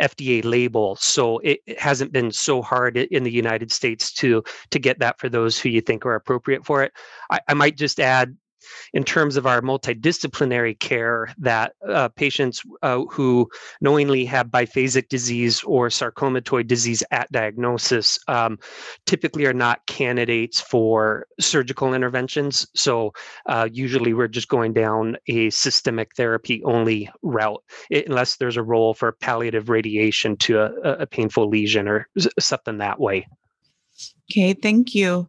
FDA 0.00 0.44
label. 0.44 0.96
So 0.96 1.38
it, 1.38 1.60
it, 1.66 1.78
hasn't 1.78 2.12
been 2.12 2.32
so 2.32 2.60
hard 2.60 2.96
in 2.96 3.22
the 3.22 3.30
United 3.30 3.72
States 3.72 4.12
to 4.14 4.42
to 4.70 4.78
get 4.78 4.98
that 4.98 5.18
for 5.18 5.28
those 5.28 5.58
who 5.58 5.68
you 5.68 5.80
think 5.80 6.04
are 6.04 6.14
appropriate 6.14 6.64
for 6.64 6.82
it. 6.82 6.92
I, 7.30 7.40
I 7.48 7.54
might 7.54 7.76
just 7.76 8.00
add 8.00 8.36
in 8.92 9.04
terms 9.04 9.36
of 9.36 9.46
our 9.46 9.60
multidisciplinary 9.60 10.78
care 10.78 11.32
that 11.38 11.74
uh, 11.88 12.08
patients 12.08 12.62
uh, 12.82 13.04
who 13.10 13.48
knowingly 13.80 14.24
have 14.24 14.48
biphasic 14.48 15.08
disease 15.08 15.62
or 15.64 15.88
sarcomatoid 15.88 16.66
disease 16.66 17.02
at 17.10 17.30
diagnosis 17.32 18.18
um, 18.28 18.58
typically 19.06 19.46
are 19.46 19.52
not 19.52 19.84
candidates 19.86 20.60
for 20.60 21.26
surgical 21.40 21.94
interventions. 21.94 22.66
So 22.74 23.12
uh, 23.46 23.68
usually 23.72 24.14
we're 24.14 24.28
just 24.28 24.48
going 24.48 24.72
down 24.72 25.16
a 25.28 25.50
systemic 25.50 26.14
therapy 26.16 26.62
only 26.64 27.10
route, 27.22 27.62
unless 27.90 28.36
there's 28.36 28.56
a 28.56 28.62
role 28.62 28.94
for 28.94 29.12
palliative 29.12 29.68
radiation 29.68 30.36
to 30.38 30.60
a, 30.60 30.72
a 31.02 31.06
painful 31.06 31.48
lesion 31.48 31.88
or 31.88 32.08
something 32.38 32.78
that 32.78 33.00
way. 33.00 33.26
Okay, 34.30 34.52
thank 34.52 34.94
you 34.94 35.28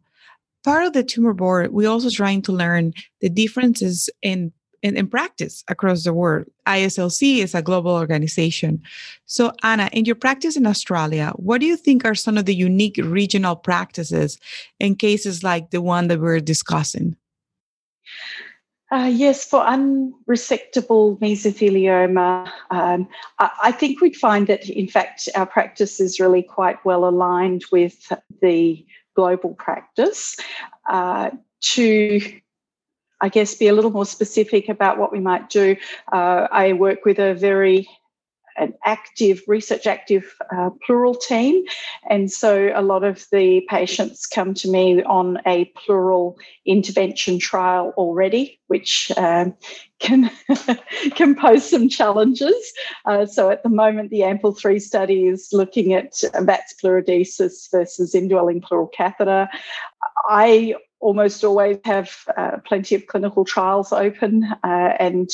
part 0.63 0.85
of 0.85 0.93
the 0.93 1.03
tumor 1.03 1.33
board, 1.33 1.71
we're 1.71 1.89
also 1.89 2.09
trying 2.09 2.41
to 2.43 2.51
learn 2.51 2.93
the 3.21 3.29
differences 3.29 4.09
in, 4.21 4.51
in, 4.81 4.97
in 4.97 5.07
practice 5.07 5.63
across 5.67 6.03
the 6.03 6.13
world. 6.13 6.45
IASLC 6.67 7.39
is 7.39 7.55
a 7.55 7.61
global 7.61 7.91
organization. 7.91 8.81
So, 9.25 9.51
Anna, 9.63 9.89
in 9.93 10.05
your 10.05 10.15
practice 10.15 10.55
in 10.55 10.65
Australia, 10.65 11.33
what 11.35 11.61
do 11.61 11.67
you 11.67 11.77
think 11.77 12.05
are 12.05 12.15
some 12.15 12.37
of 12.37 12.45
the 12.45 12.55
unique 12.55 12.97
regional 12.97 13.55
practices 13.55 14.37
in 14.79 14.95
cases 14.95 15.43
like 15.43 15.71
the 15.71 15.81
one 15.81 16.07
that 16.07 16.19
we're 16.19 16.39
discussing? 16.39 17.15
Uh, 18.91 19.11
yes, 19.13 19.45
for 19.45 19.63
unresectable 19.63 21.19
mesothelioma, 21.19 22.51
um, 22.71 23.07
I, 23.37 23.49
I, 23.65 23.71
think 23.71 24.01
we'd 24.01 24.15
find 24.15 24.47
that, 24.47 24.67
in 24.67 24.87
fact, 24.87 25.29
our 25.35 25.45
practice 25.45 25.99
is 25.99 26.19
really 26.19 26.41
quite 26.41 26.83
well 26.83 27.07
aligned 27.07 27.65
with 27.71 28.11
the 28.41 28.83
global 29.15 29.53
practice 29.55 30.37
uh, 30.89 31.29
to 31.61 32.21
I 33.21 33.27
guess, 33.27 33.53
be 33.53 33.67
a 33.67 33.73
little 33.73 33.91
more 33.91 34.05
specific 34.05 34.69
about 34.69 34.97
what 34.97 35.11
we 35.11 35.19
might 35.19 35.49
do. 35.49 35.75
Uh, 36.09 36.47
I 36.51 36.71
work 36.71 37.03
with 37.03 37.19
a 37.19 37.33
very 37.33 37.85
an 38.59 38.73
active, 38.85 39.41
research 39.47 39.87
active 39.87 40.35
uh, 40.53 40.69
pleural 40.85 41.15
team. 41.15 41.63
And 42.09 42.31
so 42.31 42.71
a 42.75 42.81
lot 42.81 43.03
of 43.03 43.25
the 43.31 43.61
patients 43.69 44.27
come 44.27 44.53
to 44.55 44.69
me 44.69 45.01
on 45.03 45.39
a 45.45 45.65
pleural 45.75 46.37
intervention 46.65 47.39
trial 47.39 47.93
already, 47.97 48.59
which 48.67 49.11
um, 49.17 49.55
can, 49.99 50.31
can 51.15 51.35
pose 51.35 51.69
some 51.69 51.89
challenges. 51.89 52.73
Uh, 53.05 53.25
so 53.25 53.49
at 53.49 53.63
the 53.63 53.69
moment, 53.69 54.09
the 54.09 54.23
AMPLE 54.23 54.53
3 54.53 54.79
study 54.79 55.27
is 55.27 55.49
looking 55.51 55.93
at 55.93 56.13
VATS 56.41 56.75
pleurodesis 56.81 57.69
versus 57.71 58.15
indwelling 58.15 58.61
pleural 58.61 58.87
catheter. 58.87 59.49
I 60.27 60.75
almost 60.99 61.43
always 61.43 61.77
have 61.85 62.15
uh, 62.35 62.57
plenty 62.65 62.95
of 62.95 63.07
clinical 63.07 63.45
trials 63.45 63.93
open 63.93 64.43
uh, 64.63 64.93
and 64.99 65.29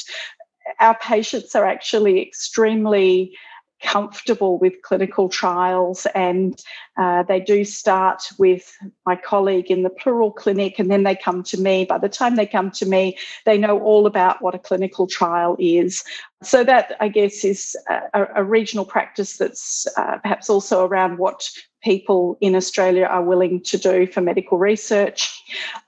our 0.80 0.97
patients 0.99 1.56
are 1.56 1.65
actually 1.65 2.21
extremely 2.21 3.36
comfortable 3.82 4.58
with 4.58 4.82
clinical 4.84 5.30
trials 5.30 6.08
and 6.15 6.62
Uh, 6.97 7.23
they 7.23 7.39
do 7.39 7.65
start 7.65 8.23
with 8.38 8.77
my 9.05 9.15
colleague 9.15 9.69
in 9.69 9.84
the 9.84 9.89
pleural 9.89 10.31
clinic 10.31 10.79
and 10.79 10.89
then 10.89 11.03
they 11.03 11.15
come 11.15 11.43
to 11.43 11.60
me. 11.60 11.86
By 11.86 11.97
the 11.97 12.10
time 12.10 12.36
they 12.36 12.45
come 12.45 12.71
to 12.71 12.86
me, 12.86 13.17
they 13.45 13.58
know 13.58 13.79
all 13.79 14.05
about 14.05 14.41
what 14.41 14.55
a 14.55 14.60
clinical 14.60 15.08
trial 15.08 15.55
is. 15.60 16.03
So, 16.43 16.63
that 16.63 16.95
I 16.99 17.08
guess 17.08 17.43
is 17.43 17.75
a, 17.89 18.27
a 18.36 18.43
regional 18.43 18.86
practice 18.86 19.38
that's 19.38 19.88
uh, 19.97 20.17
perhaps 20.19 20.49
also 20.49 20.86
around 20.86 21.17
what 21.17 21.49
people 21.86 22.36
in 22.41 22.55
Australia 22.55 23.05
are 23.05 23.23
willing 23.23 23.62
to 23.62 23.77
do 23.77 24.08
for 24.08 24.19
medical 24.19 24.58
research. 24.58 25.31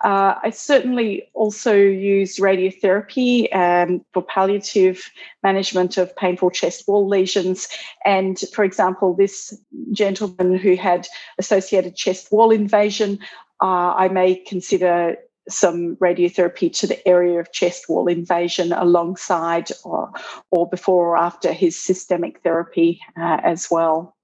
Uh, 0.05 0.35
I 0.43 0.51
certainly 0.51 1.27
also 1.33 1.75
use 1.75 2.37
radiotherapy 2.37 3.53
um, 3.53 4.05
for 4.13 4.21
palliative 4.21 5.11
management 5.41 5.97
of 5.97 6.15
painful 6.15 6.51
chest 6.51 6.87
wall 6.87 7.07
lesions. 7.07 7.67
And 8.05 8.39
for 8.53 8.63
example, 8.63 9.15
this 9.15 9.59
gentleman 9.91 10.55
who 10.55 10.75
had 10.75 10.96
associated 11.37 11.95
chest 11.95 12.31
wall 12.31 12.51
invasion, 12.51 13.19
uh, 13.61 13.93
I 13.93 14.07
may 14.07 14.35
consider 14.35 15.17
some 15.49 15.95
radiotherapy 15.97 16.71
to 16.73 16.87
the 16.87 17.07
area 17.07 17.39
of 17.39 17.51
chest 17.51 17.87
wall 17.89 18.07
invasion 18.07 18.73
alongside 18.73 19.69
or, 19.83 20.11
or 20.51 20.69
before 20.69 21.09
or 21.09 21.17
after 21.17 21.53
his 21.53 21.81
systemic 21.81 22.41
therapy 22.41 22.99
uh, 23.17 23.39
as 23.43 23.67
well. 23.71 24.17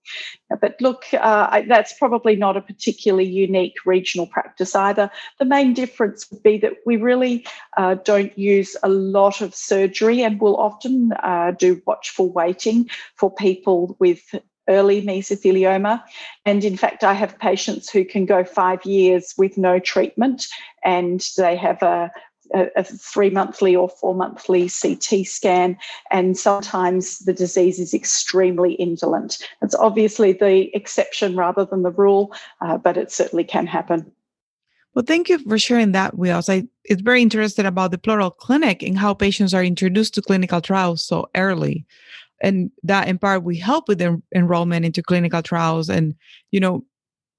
But 0.50 0.76
look, 0.82 1.06
uh, 1.14 1.62
that's 1.68 1.98
probably 1.98 2.36
not 2.36 2.58
a 2.58 2.62
particularly 2.62 3.26
unique 3.26 3.76
regional 3.86 4.28
practice 4.28 4.76
either. 4.76 5.10
The 5.40 5.46
main 5.46 5.74
difference 5.74 6.30
would 6.30 6.44
be 6.44 6.58
that 6.58 6.74
we 6.86 6.98
really 6.98 7.46
uh, 7.78 7.96
don't 8.04 8.38
use 8.38 8.76
a 8.84 8.90
lot 8.90 9.42
of 9.42 9.56
surgery 9.56 10.22
and 10.22 10.42
will 10.42 10.58
often 10.58 11.14
uh, 11.24 11.52
do 11.58 11.82
watchful 11.86 12.32
waiting 12.34 12.90
for 13.16 13.34
people 13.34 13.96
with 14.00 14.36
early 14.70 15.02
mesothelioma. 15.02 16.02
And 16.46 16.64
in 16.64 16.78
fact, 16.78 17.04
I 17.04 17.14
have 17.14 17.38
patients 17.40 17.90
who 17.90 18.06
can 18.06 18.26
go 18.26 18.44
five 18.44 18.86
years 18.86 19.34
with 19.38 19.58
no 19.58 19.80
treatment 19.80 20.46
and 20.84 21.26
they 21.38 21.56
have 21.56 21.82
a, 21.82 22.12
a, 22.54 22.84
three 22.84 23.30
monthly 23.30 23.76
or 23.76 23.90
four 23.90 24.14
monthly 24.14 24.70
CT 24.70 25.26
scan, 25.26 25.78
and 26.12 26.38
sometimes 26.38 27.20
the 27.20 27.34
disease 27.34 27.80
is 27.80 27.94
extremely 27.94 28.74
indolent. 28.74 29.38
It's 29.62 29.76
obviously 29.76 30.34
the 30.34 30.76
exception 30.76 31.36
rather 31.36 31.66
than 31.66 31.84
the 31.84 31.92
rule, 31.92 32.34
uh, 32.62 32.78
but 32.78 32.98
it 32.98 33.12
certainly 33.12 33.44
can 33.44 33.66
happen. 33.66 34.12
Well, 34.94 35.06
thank 35.06 35.30
you 35.30 35.40
for 35.40 35.58
sharing 35.58 35.94
that 35.94 36.18
with 36.18 36.30
us. 36.30 36.50
I, 36.50 36.68
it's 36.84 37.02
very 37.02 37.22
interested 37.22 37.66
about 37.66 37.92
the 37.92 37.98
pleural 37.98 38.30
clinic 38.30 38.84
and 38.84 38.98
how 38.98 39.16
patients 39.16 39.54
are 39.54 39.64
introduced 39.64 40.14
to 40.16 40.22
clinical 40.22 40.62
trials 40.62 41.04
so 41.04 41.30
early 41.36 41.86
and 42.42 42.72
that 42.84 43.08
in 43.08 43.18
part 43.18 43.44
we 43.44 43.58
help 43.58 43.88
with 43.88 44.00
their 44.00 44.18
enrollment 44.36 44.86
into 44.86 45.02
clinical 45.02 45.42
trials 45.42 45.90
and 45.90 46.16
you 46.52 46.60
know 46.60 46.84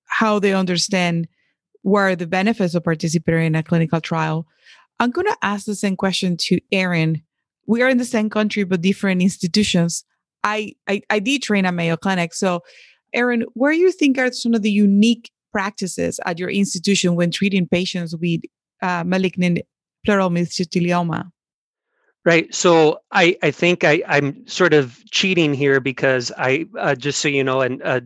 how 0.07 0.39
they 0.39 0.55
understand 0.55 1.27
what 1.83 2.01
are 2.01 2.17
the 2.17 2.27
benefits 2.27 2.75
of 2.75 2.85
participating 2.85 3.47
in 3.47 3.55
a 3.55 3.63
clinical 3.63 4.01
trial. 4.01 4.47
I'm 5.01 5.11
going 5.11 5.27
to 5.27 5.37
ask 5.43 5.67
the 5.67 5.75
same 5.75 5.97
question 5.97 6.37
to 6.39 6.61
aaron. 6.73 7.23
We 7.67 7.83
are 7.83 7.89
in 7.89 7.99
the 7.99 8.05
same 8.05 8.31
country 8.31 8.65
but 8.65 8.81
different 8.81 9.23
institutions. 9.23 10.05
I 10.43 10.75
i, 10.89 11.03
I 11.11 11.19
did 11.19 11.43
train 11.43 11.67
at 11.67 11.75
mayo 11.75 11.97
clinic. 11.97 12.35
So 12.35 12.61
aaron 13.13 13.45
where 13.55 13.73
do 13.73 13.79
you 13.79 13.93
think 13.93 14.19
are 14.19 14.33
some 14.33 14.55
of 14.55 14.63
the 14.63 14.71
unique 14.71 15.31
practices 15.53 16.19
at 16.25 16.39
your 16.39 16.51
institution 16.51 17.15
when 17.15 17.31
treating 17.31 17.69
patients 17.69 18.17
with 18.17 18.41
uh, 18.83 19.05
malignant 19.07 19.61
pleural 20.05 20.31
mesothelioma 20.31 21.31
Right. 22.25 22.55
So 22.55 23.01
I, 23.13 23.37
I 23.43 23.51
think 23.51 23.85
I, 23.85 24.03
I'm 24.09 24.47
sort 24.47 24.73
of 24.73 24.99
cheating 25.11 25.53
here 25.53 25.79
because 25.79 26.33
I, 26.39 26.65
uh, 26.79 26.95
just 26.95 27.21
so 27.21 27.29
you 27.29 27.45
know, 27.45 27.61
and 27.61 27.83
uh, 27.83 28.01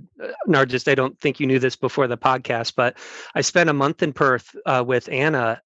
Narjust, 0.49 0.91
I 0.91 0.97
don't 0.97 1.17
think 1.21 1.39
you 1.39 1.47
knew 1.47 1.61
this 1.61 1.77
before 1.77 2.09
the 2.09 2.19
podcast, 2.19 2.73
but 2.77 2.97
I 3.37 3.43
spent 3.43 3.71
a 3.71 3.73
month 3.73 4.03
in 4.03 4.13
Perth 4.13 4.57
uh, 4.67 4.83
with 4.85 5.09
Anna 5.13 5.63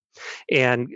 and 0.51 0.89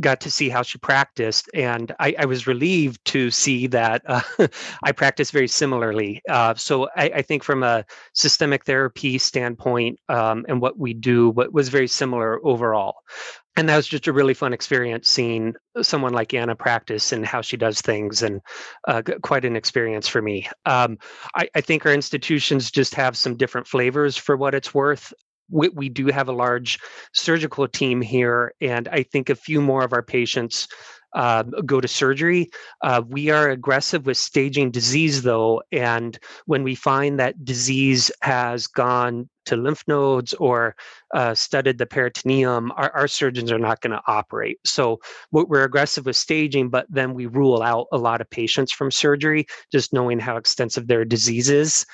got 0.00 0.20
to 0.22 0.30
see 0.30 0.48
how 0.48 0.62
she 0.62 0.78
practiced. 0.78 1.48
And 1.54 1.94
I, 1.98 2.14
I 2.18 2.24
was 2.24 2.46
relieved 2.46 3.04
to 3.06 3.30
see 3.30 3.66
that 3.68 4.02
uh, 4.06 4.20
I 4.82 4.92
practice 4.92 5.30
very 5.30 5.48
similarly. 5.48 6.22
Uh, 6.28 6.54
so 6.54 6.88
I, 6.96 7.10
I, 7.16 7.22
think 7.22 7.42
from 7.42 7.62
a 7.62 7.84
systemic 8.14 8.64
therapy 8.64 9.18
standpoint 9.18 9.98
um, 10.08 10.44
and 10.48 10.60
what 10.60 10.78
we 10.78 10.94
do, 10.94 11.30
what 11.30 11.52
was 11.52 11.68
very 11.68 11.88
similar 11.88 12.44
overall 12.46 12.96
and 13.56 13.68
that 13.68 13.76
was 13.76 13.86
just 13.86 14.06
a 14.06 14.12
really 14.12 14.34
fun 14.34 14.52
experience 14.52 15.08
seeing 15.08 15.54
someone 15.82 16.12
like 16.12 16.34
Anna 16.34 16.54
practice 16.54 17.10
and 17.10 17.24
how 17.24 17.40
she 17.40 17.56
does 17.56 17.80
things, 17.80 18.22
and 18.22 18.40
uh, 18.86 19.02
quite 19.22 19.44
an 19.44 19.56
experience 19.56 20.06
for 20.06 20.20
me. 20.20 20.48
Um, 20.66 20.98
I, 21.34 21.48
I, 21.54 21.60
think 21.62 21.86
our 21.86 21.92
institutions 21.92 22.70
just 22.70 22.94
have 22.94 23.16
some 23.16 23.36
different 23.36 23.66
flavors 23.66 24.16
for 24.16 24.36
what 24.36 24.54
it's 24.54 24.74
worth. 24.74 25.12
We, 25.50 25.68
we 25.68 25.88
do 25.88 26.06
have 26.06 26.28
a 26.28 26.32
large 26.32 26.78
surgical 27.12 27.68
team 27.68 28.00
here, 28.00 28.52
and 28.60 28.88
I 28.88 29.02
think 29.02 29.30
a 29.30 29.34
few 29.34 29.60
more 29.60 29.84
of 29.84 29.92
our 29.92 30.02
patients 30.02 30.68
uh, 31.14 31.42
go 31.64 31.80
to 31.80 31.88
surgery. 31.88 32.50
Uh, 32.82 33.02
we 33.08 33.30
are 33.30 33.50
aggressive 33.50 34.06
with 34.06 34.18
staging 34.18 34.70
disease, 34.70 35.22
though, 35.22 35.62
and 35.72 36.18
when 36.44 36.62
we 36.62 36.74
find 36.74 37.18
that 37.18 37.44
disease 37.44 38.10
has 38.20 38.66
gone 38.66 39.28
to 39.46 39.56
lymph 39.56 39.82
nodes 39.88 40.34
or 40.34 40.76
uh, 41.14 41.34
studded 41.34 41.78
the 41.78 41.86
peritoneum, 41.86 42.72
our, 42.76 42.90
our 42.94 43.08
surgeons 43.08 43.52
are 43.52 43.58
not 43.58 43.80
going 43.80 43.92
to 43.92 44.02
operate. 44.06 44.58
So 44.64 45.00
what 45.30 45.48
we're 45.48 45.64
aggressive 45.64 46.06
with 46.06 46.16
staging, 46.16 46.68
but 46.68 46.86
then 46.88 47.14
we 47.14 47.26
rule 47.26 47.62
out 47.62 47.86
a 47.92 47.98
lot 47.98 48.20
of 48.20 48.28
patients 48.30 48.72
from 48.72 48.90
surgery, 48.90 49.46
just 49.72 49.92
knowing 49.92 50.18
how 50.18 50.36
extensive 50.36 50.86
their 50.86 51.04
disease 51.04 51.48
is. 51.48 51.86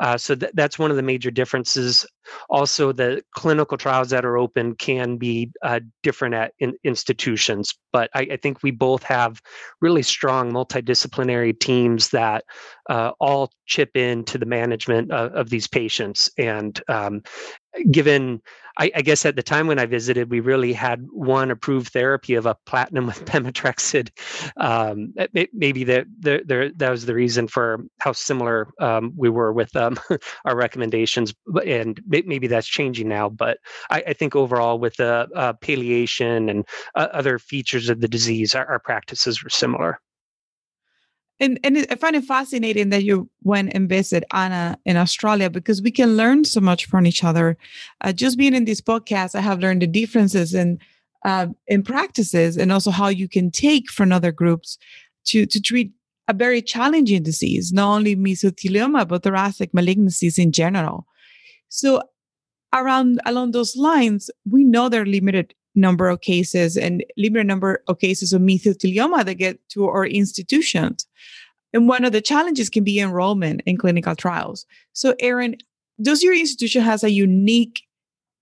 Uh, 0.00 0.16
so 0.16 0.34
th- 0.34 0.52
that's 0.54 0.78
one 0.78 0.90
of 0.90 0.96
the 0.96 1.02
major 1.02 1.30
differences. 1.30 2.06
Also, 2.48 2.90
the 2.90 3.22
clinical 3.34 3.76
trials 3.76 4.08
that 4.08 4.24
are 4.24 4.38
open 4.38 4.74
can 4.76 5.18
be 5.18 5.50
uh, 5.62 5.80
different 6.02 6.34
at 6.34 6.54
in- 6.58 6.76
institutions, 6.84 7.74
but 7.92 8.08
I, 8.14 8.28
I, 8.32 8.36
think 8.36 8.62
we 8.62 8.70
both 8.70 9.02
have 9.02 9.42
really 9.82 10.02
strong 10.02 10.52
multidisciplinary 10.52 11.58
teams 11.58 12.08
that 12.10 12.44
uh, 12.88 13.12
all 13.20 13.52
chip 13.66 13.94
in 13.94 14.24
to 14.24 14.38
the 14.38 14.46
management 14.46 15.12
of, 15.12 15.32
of 15.32 15.50
these 15.50 15.66
patients. 15.66 16.30
And 16.38 16.80
um, 16.88 17.22
given 17.90 18.40
I, 18.78 18.90
I, 18.94 19.02
guess 19.02 19.26
at 19.26 19.36
the 19.36 19.42
time 19.42 19.66
when 19.66 19.78
I 19.78 19.84
visited, 19.84 20.30
we 20.30 20.40
really 20.40 20.72
had 20.72 21.06
one 21.10 21.50
approved 21.50 21.92
therapy 21.92 22.34
of 22.34 22.46
a 22.46 22.56
platinum 22.66 23.06
with 23.08 23.24
pemetrexed. 23.26 24.10
Um, 24.56 25.12
maybe 25.52 25.84
that 25.84 26.06
that 26.20 26.90
was 26.90 27.06
the 27.06 27.14
reason 27.14 27.48
for 27.48 27.84
how 27.98 28.12
similar 28.12 28.68
um, 28.80 29.12
we 29.16 29.28
were 29.28 29.52
with 29.52 29.74
um, 29.76 29.98
our 30.44 30.56
recommendations, 30.56 31.34
and 31.66 32.00
maybe 32.06 32.46
that's 32.46 32.66
changing 32.66 33.08
now. 33.08 33.28
But 33.28 33.58
I, 33.90 34.02
I 34.08 34.12
think 34.14 34.34
overall, 34.34 34.78
with 34.78 34.96
the 34.96 35.28
uh, 35.34 35.52
palliation 35.54 36.48
and 36.48 36.66
uh, 36.94 37.08
other 37.12 37.38
features 37.38 37.88
of 37.90 38.00
the 38.00 38.08
disease, 38.08 38.54
our, 38.54 38.66
our 38.66 38.78
practices 38.78 39.42
were 39.42 39.50
similar. 39.50 40.00
And 41.40 41.58
and 41.64 41.86
I 41.90 41.94
find 41.94 42.14
it 42.14 42.24
fascinating 42.24 42.90
that 42.90 43.02
you 43.02 43.28
went 43.42 43.72
and 43.74 43.88
visit 43.88 44.24
Anna 44.32 44.78
in 44.84 44.96
Australia 44.96 45.48
because 45.48 45.80
we 45.80 45.90
can 45.90 46.16
learn 46.16 46.44
so 46.44 46.60
much 46.60 46.84
from 46.84 47.06
each 47.06 47.24
other. 47.24 47.56
Uh, 48.02 48.12
just 48.12 48.36
being 48.36 48.54
in 48.54 48.66
this 48.66 48.82
podcast, 48.82 49.34
I 49.34 49.40
have 49.40 49.58
learned 49.60 49.80
the 49.80 49.86
differences 49.86 50.54
in 50.54 50.78
uh, 51.24 51.46
in 51.66 51.82
practices 51.82 52.56
and 52.58 52.70
also 52.70 52.90
how 52.90 53.08
you 53.08 53.28
can 53.28 53.50
take 53.50 53.90
from 53.90 54.12
other 54.12 54.32
groups 54.32 54.78
to 55.26 55.46
to 55.46 55.60
treat 55.60 55.92
a 56.28 56.34
very 56.34 56.62
challenging 56.62 57.22
disease, 57.22 57.72
not 57.72 57.92
only 57.92 58.14
mesothelioma 58.14 59.08
but 59.08 59.22
thoracic 59.22 59.72
malignancies 59.72 60.38
in 60.38 60.52
general. 60.52 61.06
So 61.70 62.02
around 62.74 63.20
along 63.24 63.52
those 63.52 63.76
lines, 63.76 64.30
we 64.48 64.62
know 64.64 64.88
there 64.88 65.02
are 65.02 65.06
limited 65.06 65.54
number 65.80 66.08
of 66.08 66.20
cases 66.20 66.76
and 66.76 67.04
limited 67.16 67.46
number 67.46 67.82
of 67.88 67.98
cases 67.98 68.32
of 68.32 68.42
mesothelioma 68.42 69.24
that 69.24 69.34
get 69.34 69.68
to 69.70 69.86
our 69.86 70.06
institutions. 70.06 71.06
And 71.72 71.88
one 71.88 72.04
of 72.04 72.12
the 72.12 72.20
challenges 72.20 72.68
can 72.68 72.84
be 72.84 73.00
enrollment 73.00 73.62
in 73.66 73.76
clinical 73.76 74.16
trials. 74.16 74.66
So, 74.92 75.14
Aaron, 75.20 75.56
does 76.02 76.22
your 76.22 76.34
institution 76.34 76.82
has 76.82 77.04
a 77.04 77.10
unique 77.10 77.82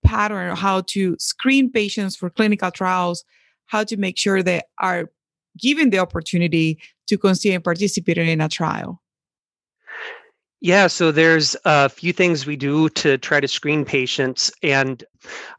pattern 0.03 0.55
how 0.55 0.81
to 0.81 1.15
screen 1.19 1.71
patients 1.71 2.15
for 2.15 2.29
clinical 2.29 2.71
trials, 2.71 3.23
how 3.67 3.83
to 3.83 3.97
make 3.97 4.17
sure 4.17 4.41
they 4.41 4.61
are 4.79 5.09
given 5.57 5.89
the 5.89 5.99
opportunity 5.99 6.79
to 7.07 7.17
consider 7.17 7.59
participating 7.59 8.27
in 8.27 8.41
a 8.41 8.49
trial? 8.49 9.01
Yeah, 10.61 10.87
so 10.87 11.11
there's 11.11 11.55
a 11.63 11.87
few 11.87 12.11
things 12.11 12.45
we 12.45 12.57
do 12.57 12.89
to 12.89 13.17
try 13.17 13.39
to 13.39 13.47
screen 13.47 13.85
patients, 13.85 14.51
and 14.61 15.03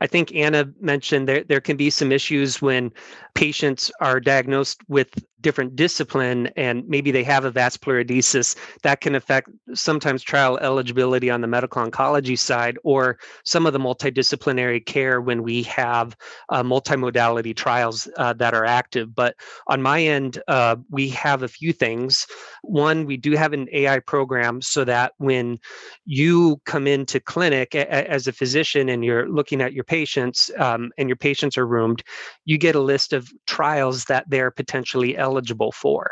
I 0.01 0.07
think 0.07 0.35
Anna 0.35 0.69
mentioned 0.81 1.29
there, 1.29 1.45
there 1.45 1.61
can 1.61 1.77
be 1.77 1.91
some 1.91 2.13
issues 2.13 2.63
when 2.63 2.93
patients 3.35 3.91
are 4.01 4.21
diagnosed 4.21 4.81
with 4.89 5.09
different 5.41 5.75
discipline 5.77 6.49
and 6.57 6.87
maybe 6.87 7.11
they 7.11 7.25
have 7.25 7.45
a 7.45 7.51
VATS 7.51 7.77
pleurodesis 7.77 8.57
that 8.83 9.01
can 9.01 9.15
affect 9.15 9.49
sometimes 9.73 10.23
trial 10.23 10.59
eligibility 10.59 11.31
on 11.31 11.41
the 11.41 11.47
medical 11.47 11.83
oncology 11.83 12.39
side 12.39 12.77
or 12.85 13.19
some 13.45 13.67
of 13.67 13.73
the 13.73 13.79
multidisciplinary 13.79 14.85
care 14.85 15.21
when 15.21 15.43
we 15.43 15.63
have 15.63 16.17
uh, 16.51 16.63
multimodality 16.63 17.57
trials 17.57 18.09
uh, 18.19 18.33
that 18.35 18.55
are 18.55 18.67
active. 18.67 19.15
But 19.15 19.35
on 19.67 19.81
my 19.81 20.03
end 20.03 20.43
uh, 20.49 20.77
we 20.91 21.09
have 21.11 21.43
a 21.43 21.49
few 21.49 21.73
things. 21.73 22.27
One 22.63 23.07
we 23.07 23.17
do 23.17 23.33
have 23.33 23.53
an 23.53 23.69
ai 23.73 24.01
program 24.01 24.61
so 24.61 24.85
that 24.85 25.13
when 25.19 25.59
you 26.05 26.61
come 26.67 26.87
into 26.87 27.21
clinic 27.21 27.75
a- 27.75 28.11
as 28.11 28.27
a 28.27 28.33
physician 28.33 28.89
and 28.89 29.05
you're 29.05 29.29
looking 29.29 29.50
at 29.59 29.73
your 29.73 29.85
patients 29.85 30.51
um, 30.59 30.91
and 30.99 31.09
your 31.09 31.17
patients 31.17 31.57
are 31.57 31.67
roomed 31.67 32.03
you 32.45 32.59
get 32.59 32.75
a 32.75 32.81
list 32.81 33.13
of 33.13 33.31
trials 33.47 34.05
that 34.05 34.25
they're 34.29 34.51
potentially 34.51 35.17
eligible 35.17 35.41
eligible 35.41 35.73
for. 35.73 36.11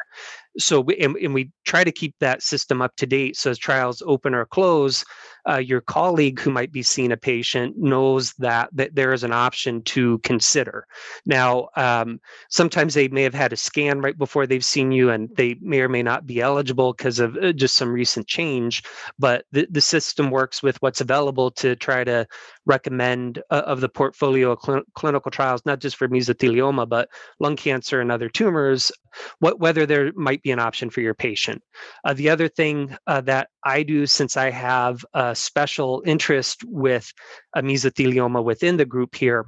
So, 0.59 0.81
we, 0.81 0.96
and, 0.98 1.16
and 1.16 1.35
we 1.35 1.51
try 1.64 1.85
to 1.85 1.92
keep 1.92 2.14
that 2.20 2.42
system 2.42 2.83
up 2.83 2.96
to 2.96 3.07
date. 3.07 3.37
So, 3.37 3.51
as 3.51 3.59
trials 3.59 4.03
open 4.07 4.35
or 4.35 4.46
close, 4.46 5.05
uh, 5.48 5.57
your 5.57 5.81
colleague 5.81 6.40
who 6.40 6.51
might 6.51 6.72
be 6.72 6.83
seeing 6.83 7.12
a 7.12 7.16
patient 7.16 7.77
knows 7.77 8.33
that, 8.35 8.68
that 8.72 8.94
there 8.94 9.12
is 9.12 9.24
an 9.24 9.33
option 9.33 9.83
to 9.83 10.18
consider. 10.18 10.87
Now, 11.27 11.68
um, 11.77 12.20
sometimes 12.48 12.94
they 12.94 13.09
may 13.09 13.22
have 13.22 13.35
had 13.35 13.53
a 13.53 13.57
scan 13.57 14.01
right 14.01 14.16
before 14.16 14.46
they've 14.46 14.64
seen 14.64 14.92
you 14.92 15.11
and 15.11 15.29
they 15.37 15.57
may 15.61 15.81
or 15.81 15.88
may 15.88 16.03
not 16.03 16.27
be 16.27 16.40
eligible 16.40 16.92
because 16.92 17.18
of 17.18 17.37
uh, 17.37 17.53
just 17.53 17.77
some 17.77 17.90
recent 17.92 18.27
change, 18.27 18.83
but 19.18 19.44
the, 19.53 19.66
the 19.70 19.81
system 19.81 20.31
works 20.31 20.62
with 20.62 20.81
what's 20.83 21.01
available 21.01 21.51
to 21.53 21.77
try 21.77 22.05
to 22.05 22.27
recommend 22.66 23.42
uh, 23.51 23.62
of 23.66 23.81
the 23.81 23.88
portfolio 23.88 24.53
of 24.53 24.61
cl- 24.62 24.83
clinical 24.94 25.31
trials, 25.31 25.62
not 25.64 25.81
just 25.81 25.96
for 25.96 26.09
mesothelioma, 26.09 26.88
but 26.88 27.09
lung 27.40 27.57
cancer 27.57 28.01
and 28.01 28.12
other 28.12 28.29
tumors, 28.29 28.92
what, 29.40 29.59
whether 29.59 29.87
there 29.87 30.12
might 30.14 30.42
be 30.42 30.51
an 30.51 30.59
option 30.59 30.90
for 30.90 31.01
your 31.01 31.14
patient. 31.14 31.62
Uh, 32.05 32.12
the 32.12 32.29
other 32.29 32.48
thing 32.48 32.96
uh, 33.07 33.20
that 33.22 33.48
I 33.64 33.83
do, 33.83 34.07
since 34.07 34.37
I 34.37 34.51
have 34.51 35.05
special 35.35 36.03
interest 36.07 36.64
with 36.64 37.12
a 37.55 37.62
mesothelioma 37.62 38.43
within 38.43 38.77
the 38.77 38.85
group 38.85 39.14
here, 39.14 39.47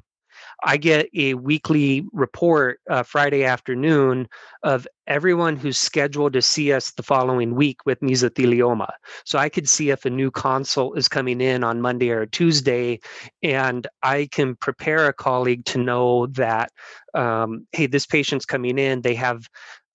I 0.62 0.76
get 0.76 1.08
a 1.14 1.34
weekly 1.34 2.04
report 2.12 2.80
uh, 2.88 3.02
Friday 3.02 3.44
afternoon 3.44 4.28
of 4.62 4.86
everyone 5.06 5.56
who's 5.56 5.78
scheduled 5.78 6.34
to 6.34 6.42
see 6.42 6.72
us 6.72 6.90
the 6.92 7.02
following 7.02 7.54
week 7.54 7.78
with 7.86 8.00
mesothelioma. 8.00 8.92
So 9.24 9.38
I 9.38 9.48
could 9.48 9.68
see 9.68 9.90
if 9.90 10.04
a 10.04 10.10
new 10.10 10.30
consult 10.30 10.98
is 10.98 11.08
coming 11.08 11.40
in 11.40 11.64
on 11.64 11.80
Monday 11.80 12.10
or 12.10 12.26
Tuesday, 12.26 13.00
and 13.42 13.86
I 14.02 14.28
can 14.30 14.54
prepare 14.56 15.08
a 15.08 15.12
colleague 15.12 15.64
to 15.66 15.78
know 15.78 16.26
that, 16.26 16.70
um, 17.14 17.66
hey, 17.72 17.86
this 17.86 18.06
patient's 18.06 18.44
coming 18.44 18.78
in, 18.78 19.02
they 19.02 19.14
have 19.14 19.48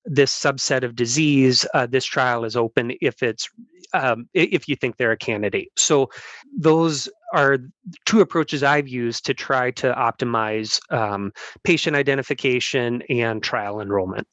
this 0.06 0.32
subset 0.32 0.84
of 0.84 0.96
disease, 0.96 1.66
uh, 1.74 1.86
this 1.86 2.06
trial 2.06 2.46
is 2.46 2.56
open 2.56 2.94
if 3.02 3.24
it's 3.24 3.50
um, 3.94 4.28
if 4.34 4.68
you 4.68 4.76
think 4.76 4.98
they're 4.98 5.12
a 5.12 5.18
candidate. 5.18 5.72
So 5.78 6.10
those 6.58 7.08
are 7.34 7.60
two 8.06 8.22
approaches 8.22 8.64
I've 8.64 8.88
used 8.88 9.26
to 9.26 9.34
try 9.34 9.72
to 9.72 9.94
optimize 9.94 10.80
um, 10.92 11.32
patient 11.64 11.96
identification 11.96 13.04
and 13.10 13.42
trial 13.42 13.80
enrollment. 13.80 14.28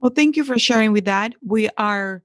Well, 0.00 0.12
thank 0.14 0.36
you 0.36 0.44
for 0.44 0.58
sharing 0.58 0.92
with 0.92 1.04
that. 1.04 1.34
We 1.44 1.68
are 1.78 2.22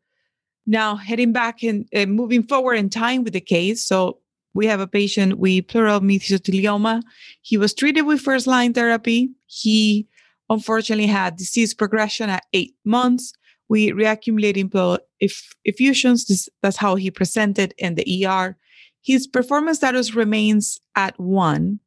now 0.65 0.95
heading 0.95 1.31
back 1.31 1.63
and 1.63 1.87
uh, 1.95 2.05
moving 2.05 2.43
forward 2.43 2.75
in 2.75 2.89
time 2.89 3.23
with 3.23 3.33
the 3.33 3.41
case. 3.41 3.85
So 3.85 4.19
we 4.53 4.67
have 4.67 4.79
a 4.79 4.87
patient 4.87 5.39
with 5.39 5.67
pleural 5.67 5.99
mesothelioma. 5.99 7.01
He 7.41 7.57
was 7.57 7.73
treated 7.73 8.03
with 8.03 8.21
first 8.21 8.47
line 8.47 8.73
therapy. 8.73 9.31
He 9.47 10.07
unfortunately 10.49 11.07
had 11.07 11.35
disease 11.35 11.73
progression 11.73 12.29
at 12.29 12.45
eight 12.53 12.75
months. 12.85 13.33
We 13.69 13.91
reaccumulating 13.91 14.97
if 15.19 15.53
effusions. 15.65 16.49
That's 16.61 16.77
how 16.77 16.95
he 16.95 17.09
presented 17.09 17.73
in 17.77 17.95
the 17.95 18.25
ER. 18.25 18.57
His 19.01 19.27
performance 19.27 19.77
status 19.77 20.15
remains 20.15 20.79
at 20.95 21.19
one. 21.19 21.79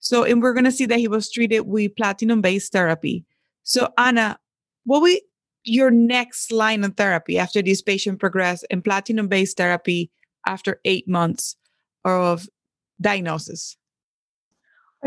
So, 0.00 0.24
and 0.24 0.42
we're 0.42 0.52
going 0.52 0.64
to 0.64 0.72
see 0.72 0.86
that 0.86 0.98
he 0.98 1.08
was 1.08 1.30
treated 1.30 1.60
with 1.60 1.96
platinum 1.96 2.42
based 2.42 2.72
therapy. 2.72 3.24
So, 3.62 3.92
Anna, 3.96 4.38
what 4.84 5.02
we 5.02 5.22
your 5.64 5.90
next 5.90 6.52
line 6.52 6.84
of 6.84 6.96
therapy 6.96 7.38
after 7.38 7.62
this 7.62 7.80
patient 7.80 8.20
progressed 8.20 8.66
in 8.70 8.82
platinum 8.82 9.28
based 9.28 9.56
therapy 9.56 10.10
after 10.46 10.80
eight 10.84 11.08
months 11.08 11.56
of 12.04 12.48
diagnosis? 13.00 13.76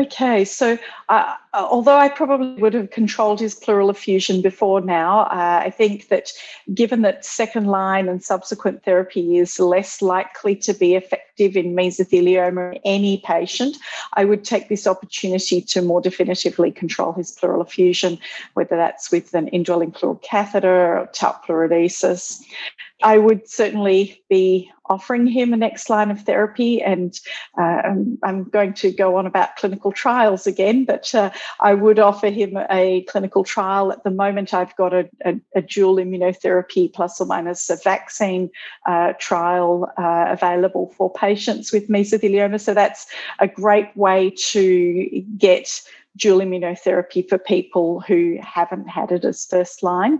Okay, 0.00 0.44
so 0.44 0.78
uh, 1.08 1.34
although 1.54 1.96
I 1.96 2.08
probably 2.08 2.60
would 2.60 2.74
have 2.74 2.90
controlled 2.90 3.40
his 3.40 3.54
pleural 3.54 3.90
effusion 3.90 4.42
before 4.42 4.80
now, 4.80 5.20
uh, 5.20 5.62
I 5.64 5.70
think 5.70 6.08
that 6.08 6.32
given 6.74 7.02
that 7.02 7.24
second 7.24 7.66
line 7.66 8.08
and 8.08 8.22
subsequent 8.22 8.84
therapy 8.84 9.38
is 9.38 9.58
less 9.58 10.02
likely 10.02 10.54
to 10.56 10.74
be 10.74 10.94
effective 10.94 11.56
in 11.56 11.74
mesothelioma 11.74 12.74
in 12.74 12.80
any 12.84 13.22
patient, 13.24 13.76
I 14.14 14.24
would 14.24 14.44
take 14.44 14.68
this 14.68 14.86
opportunity 14.86 15.60
to 15.60 15.82
more 15.82 16.00
definitively 16.00 16.70
control 16.70 17.12
his 17.12 17.30
pleural 17.30 17.62
effusion, 17.62 18.18
whether 18.54 18.76
that's 18.76 19.10
with 19.10 19.34
an 19.34 19.48
indwelling 19.48 19.92
pleural 19.92 20.16
catheter 20.16 20.98
or 20.98 21.06
talc 21.12 21.46
pleurodesis. 21.46 22.42
I 23.02 23.18
would 23.18 23.48
certainly 23.48 24.22
be 24.28 24.72
offering 24.86 25.26
him 25.26 25.52
a 25.52 25.56
next 25.56 25.88
line 25.88 26.10
of 26.10 26.22
therapy, 26.22 26.82
and 26.82 27.18
uh, 27.56 27.94
I'm 28.22 28.44
going 28.44 28.74
to 28.74 28.90
go 28.90 29.16
on 29.16 29.26
about 29.26 29.56
clinical 29.56 29.92
trials 29.92 30.46
again, 30.46 30.84
but 30.84 31.14
uh, 31.14 31.30
I 31.60 31.74
would 31.74 31.98
offer 31.98 32.28
him 32.28 32.58
a 32.70 33.02
clinical 33.02 33.44
trial. 33.44 33.92
At 33.92 34.04
the 34.04 34.10
moment, 34.10 34.54
I've 34.54 34.74
got 34.76 34.92
a, 34.92 35.08
a, 35.24 35.34
a 35.54 35.62
dual 35.62 35.96
immunotherapy 35.96 36.92
plus 36.92 37.20
or 37.20 37.26
minus 37.26 37.70
a 37.70 37.76
vaccine 37.76 38.50
uh, 38.86 39.12
trial 39.18 39.90
uh, 39.98 40.26
available 40.28 40.92
for 40.96 41.12
patients 41.12 41.72
with 41.72 41.88
mesothelioma. 41.88 42.60
So 42.60 42.74
that's 42.74 43.06
a 43.38 43.48
great 43.48 43.96
way 43.96 44.32
to 44.50 45.24
get 45.36 45.80
dual 46.16 46.40
immunotherapy 46.40 47.28
for 47.28 47.38
people 47.38 48.00
who 48.00 48.38
haven't 48.42 48.88
had 48.88 49.12
it 49.12 49.24
as 49.24 49.46
first 49.46 49.82
line. 49.82 50.18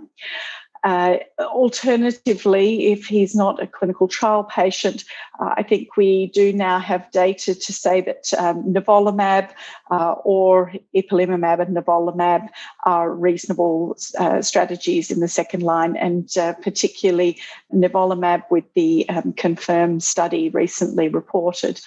Uh, 0.85 1.17
alternatively, 1.41 2.93
if 2.93 3.07
he's 3.07 3.35
not 3.35 3.63
a 3.63 3.67
clinical 3.67 4.07
trial 4.07 4.45
patient, 4.45 5.05
uh, 5.41 5.55
I 5.57 5.63
think 5.63 5.97
we 5.97 6.29
do 6.29 6.53
now 6.53 6.79
have 6.79 7.11
data 7.11 7.55
to 7.55 7.73
say 7.73 8.01
that 8.03 8.33
um, 8.39 8.63
nivolumab 8.65 9.51
uh, 9.91 10.13
or 10.25 10.73
ipilimumab 10.95 11.61
and 11.61 11.77
nivolumab 11.77 12.49
are 12.85 13.13
reasonable 13.13 13.97
uh, 14.19 14.41
strategies 14.41 15.11
in 15.11 15.21
the 15.21 15.29
second 15.29 15.63
line, 15.63 15.97
and 15.97 16.37
uh, 16.37 16.53
particularly 16.55 17.39
nivolumab 17.75 18.45
with 18.51 18.65
the 18.75 19.09
um, 19.09 19.33
confirmed 19.33 20.03
study 20.03 20.49
recently 20.51 21.09
reported. 21.09 21.81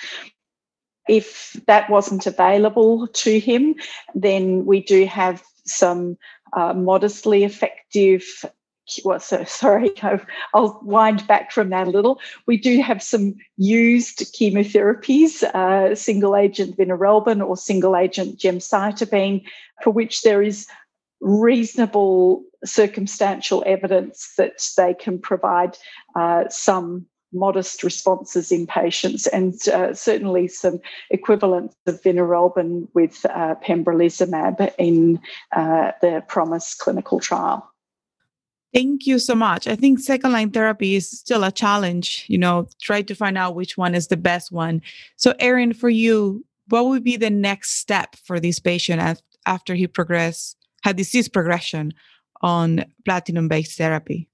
If 1.08 1.60
that 1.68 1.90
wasn't 1.90 2.28
available 2.28 3.08
to 3.08 3.40
him, 3.40 3.76
then 4.14 4.66
we 4.66 4.82
do 4.82 5.06
have 5.06 5.44
some 5.66 6.18
uh, 6.54 6.74
modestly 6.74 7.44
effective 7.44 8.24
well, 9.04 9.20
so 9.20 9.44
sorry, 9.46 9.92
I'll 10.54 10.80
wind 10.84 11.26
back 11.28 11.52
from 11.52 11.70
that 11.70 11.88
a 11.88 11.92
little. 11.92 12.20
We 12.48 12.58
do 12.58 12.82
have 12.82 13.02
some 13.02 13.36
used 13.58 14.34
chemotherapies, 14.34 15.44
uh, 15.44 15.96
single 15.96 16.36
agent 16.36 16.78
vinorelbine 16.78 17.46
or 17.46 17.58
single 17.58 17.96
agent 17.96 18.40
gemcitabine, 18.40 19.44
for 19.84 19.92
which 19.92 20.22
there 20.22 20.42
is 20.42 20.68
reasonable 21.22 22.44
circumstantial 22.66 23.64
evidence 23.66 24.34
that 24.38 24.68
they 24.78 24.94
can 24.94 25.20
provide 25.20 25.78
uh, 26.16 26.48
some 26.50 27.06
modest 27.34 27.84
responses 27.84 28.52
in 28.52 28.68
patients 28.68 29.26
and 29.28 29.68
uh, 29.70 29.94
certainly 29.94 30.48
some 30.48 30.80
equivalents 31.10 31.76
of 31.88 32.02
vinorelbine 32.02 32.88
with 32.94 33.26
uh, 33.30 33.56
pembrolizumab 33.64 34.74
in 34.78 35.20
uh, 35.56 35.92
the 36.02 36.24
PROMISE 36.28 36.76
clinical 36.76 37.20
trial. 37.20 37.71
Thank 38.74 39.06
you 39.06 39.20
so 39.20 39.36
much. 39.36 39.68
I 39.68 39.76
think 39.76 40.00
second 40.00 40.32
line 40.32 40.52
therapy 40.52 40.96
is 40.96 41.10
still 41.10 41.44
a 41.44 41.52
challenge, 41.52 42.26
you 42.30 42.38
know, 42.38 42.68
try 42.82 43.02
to 43.02 43.16
find 43.16 43.38
out 43.38 43.56
which 43.56 43.78
one 43.78 43.94
is 43.94 44.08
the 44.08 44.18
best 44.18 44.52
one. 44.52 44.82
So, 45.18 45.34
Aaron, 45.40 45.74
for 45.74 45.90
you, 45.90 46.46
what 46.70 46.86
would 46.86 47.04
be 47.04 47.18
the 47.18 47.30
next 47.30 47.80
step 47.80 48.16
for 48.24 48.40
this 48.40 48.60
patient 48.60 49.22
after 49.46 49.76
he 49.76 49.88
progress 49.88 50.56
had 50.84 50.96
disease 50.96 51.28
progression 51.28 51.94
on 52.42 52.86
platinum 53.06 53.50
based 53.50 53.78
therapy? 53.78 54.30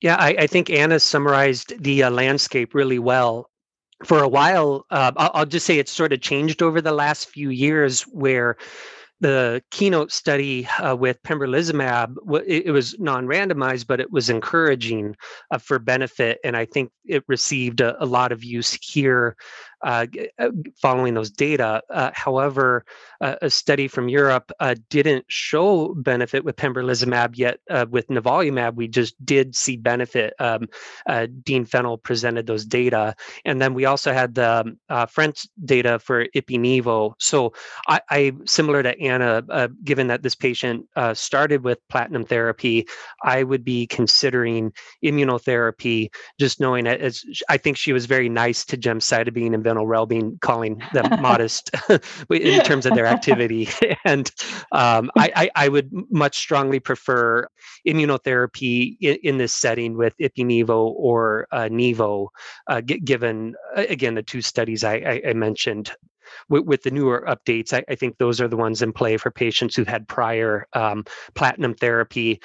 Yeah, 0.00 0.16
I, 0.16 0.36
I, 0.40 0.46
think 0.46 0.68
Anna 0.68 1.00
summarized 1.00 1.82
the 1.82 2.02
uh, 2.02 2.10
landscape 2.10 2.74
really 2.74 2.98
well. 2.98 3.50
For 4.04 4.22
a 4.22 4.28
while, 4.28 4.84
uh, 4.90 5.12
I'll, 5.16 5.30
I'll 5.32 5.46
just 5.46 5.64
say 5.64 5.78
it's 5.78 5.90
sort 5.90 6.12
of 6.12 6.20
changed 6.20 6.62
over 6.62 6.82
the 6.82 6.92
last 6.92 7.28
few 7.30 7.48
years 7.48 8.02
where 8.02 8.58
the 9.20 9.62
keynote 9.70 10.12
study 10.12 10.66
uh, 10.78 10.94
with 10.94 11.22
pembrolizumab 11.22 12.16
it, 12.46 12.70
was 12.70 12.98
non-randomized 12.98 13.86
but 13.86 14.00
it 14.00 14.10
was 14.10 14.28
encouraging 14.28 15.16
uh, 15.50 15.58
for 15.58 15.78
benefit 15.78 16.38
and 16.44 16.56
i 16.56 16.64
think 16.64 16.90
it 17.04 17.24
received 17.28 17.80
a, 17.80 18.02
a 18.02 18.06
lot 18.06 18.32
of 18.32 18.44
use 18.44 18.72
here 18.82 19.36
uh, 19.84 20.06
uh, 20.38 20.50
following 20.80 21.14
those 21.14 21.30
data. 21.30 21.82
Uh, 21.90 22.10
however, 22.14 22.84
uh, 23.20 23.36
a 23.42 23.50
study 23.50 23.86
from 23.86 24.08
Europe 24.08 24.50
uh, 24.58 24.74
didn't 24.88 25.24
show 25.28 25.94
benefit 25.94 26.44
with 26.44 26.56
pembrolizumab, 26.56 27.36
yet 27.36 27.60
with 27.90 28.08
nivolumab, 28.08 28.74
we 28.74 28.88
just 28.88 29.14
did 29.24 29.54
see 29.54 29.76
benefit. 29.76 30.34
Um, 30.38 30.68
Dean 31.42 31.64
Fennell 31.64 31.98
presented 31.98 32.46
those 32.46 32.64
data. 32.64 33.14
And 33.44 33.60
then 33.60 33.74
we 33.74 33.84
also 33.84 34.12
had 34.12 34.34
the 34.34 34.76
um, 34.88 35.06
French 35.08 35.46
data 35.64 35.98
for 35.98 36.26
Ipi-Nivo. 36.34 37.14
So 37.18 37.52
I, 37.86 38.00
I, 38.10 38.32
similar 38.46 38.82
to 38.82 38.98
Anna, 39.00 39.68
given 39.84 40.06
that 40.08 40.22
this 40.22 40.34
patient 40.34 40.86
started 41.12 41.62
with 41.64 41.78
platinum 41.88 42.24
therapy, 42.24 42.86
I 43.22 43.42
would 43.42 43.64
be 43.64 43.86
considering 43.86 44.72
immunotherapy, 45.04 46.08
just 46.40 46.60
knowing 46.60 46.86
as 46.86 47.22
I 47.48 47.58
think 47.58 47.76
she 47.76 47.92
was 47.92 48.06
very 48.06 48.28
nice 48.28 48.64
to 48.66 48.76
gemcitabine 48.76 49.54
and 49.54 49.62
Relbine 49.82 50.40
calling 50.40 50.82
them 50.92 51.06
modest 51.20 51.70
in 52.30 52.60
terms 52.64 52.86
of 52.86 52.94
their 52.94 53.06
activity. 53.06 53.68
and 54.04 54.30
um, 54.72 55.10
I, 55.16 55.32
I, 55.34 55.50
I, 55.64 55.68
would 55.68 55.90
much 56.10 56.36
strongly 56.36 56.80
prefer 56.80 57.46
immunotherapy 57.86 58.96
in, 59.00 59.18
in 59.22 59.38
this 59.38 59.54
setting 59.54 59.96
with 59.96 60.14
Ipi-Nivo 60.20 60.94
or 60.96 61.46
uh, 61.52 61.68
Nivo, 61.70 62.28
uh, 62.68 62.80
g- 62.80 63.00
given, 63.00 63.54
uh, 63.76 63.84
again, 63.88 64.14
the 64.14 64.22
two 64.22 64.42
studies 64.42 64.84
I, 64.84 64.94
I, 64.94 65.22
I 65.30 65.32
mentioned 65.32 65.92
with, 66.48 66.64
with, 66.64 66.82
the 66.82 66.90
newer 66.90 67.24
updates, 67.28 67.72
I, 67.72 67.84
I, 67.88 67.94
think 67.94 68.18
those 68.18 68.40
are 68.40 68.48
the 68.48 68.56
ones 68.56 68.82
in 68.82 68.92
play 68.92 69.16
for 69.16 69.30
patients 69.30 69.76
who've 69.76 69.88
had 69.88 70.08
prior 70.08 70.66
um, 70.72 71.04
platinum 71.34 71.74
therapy 71.74 72.40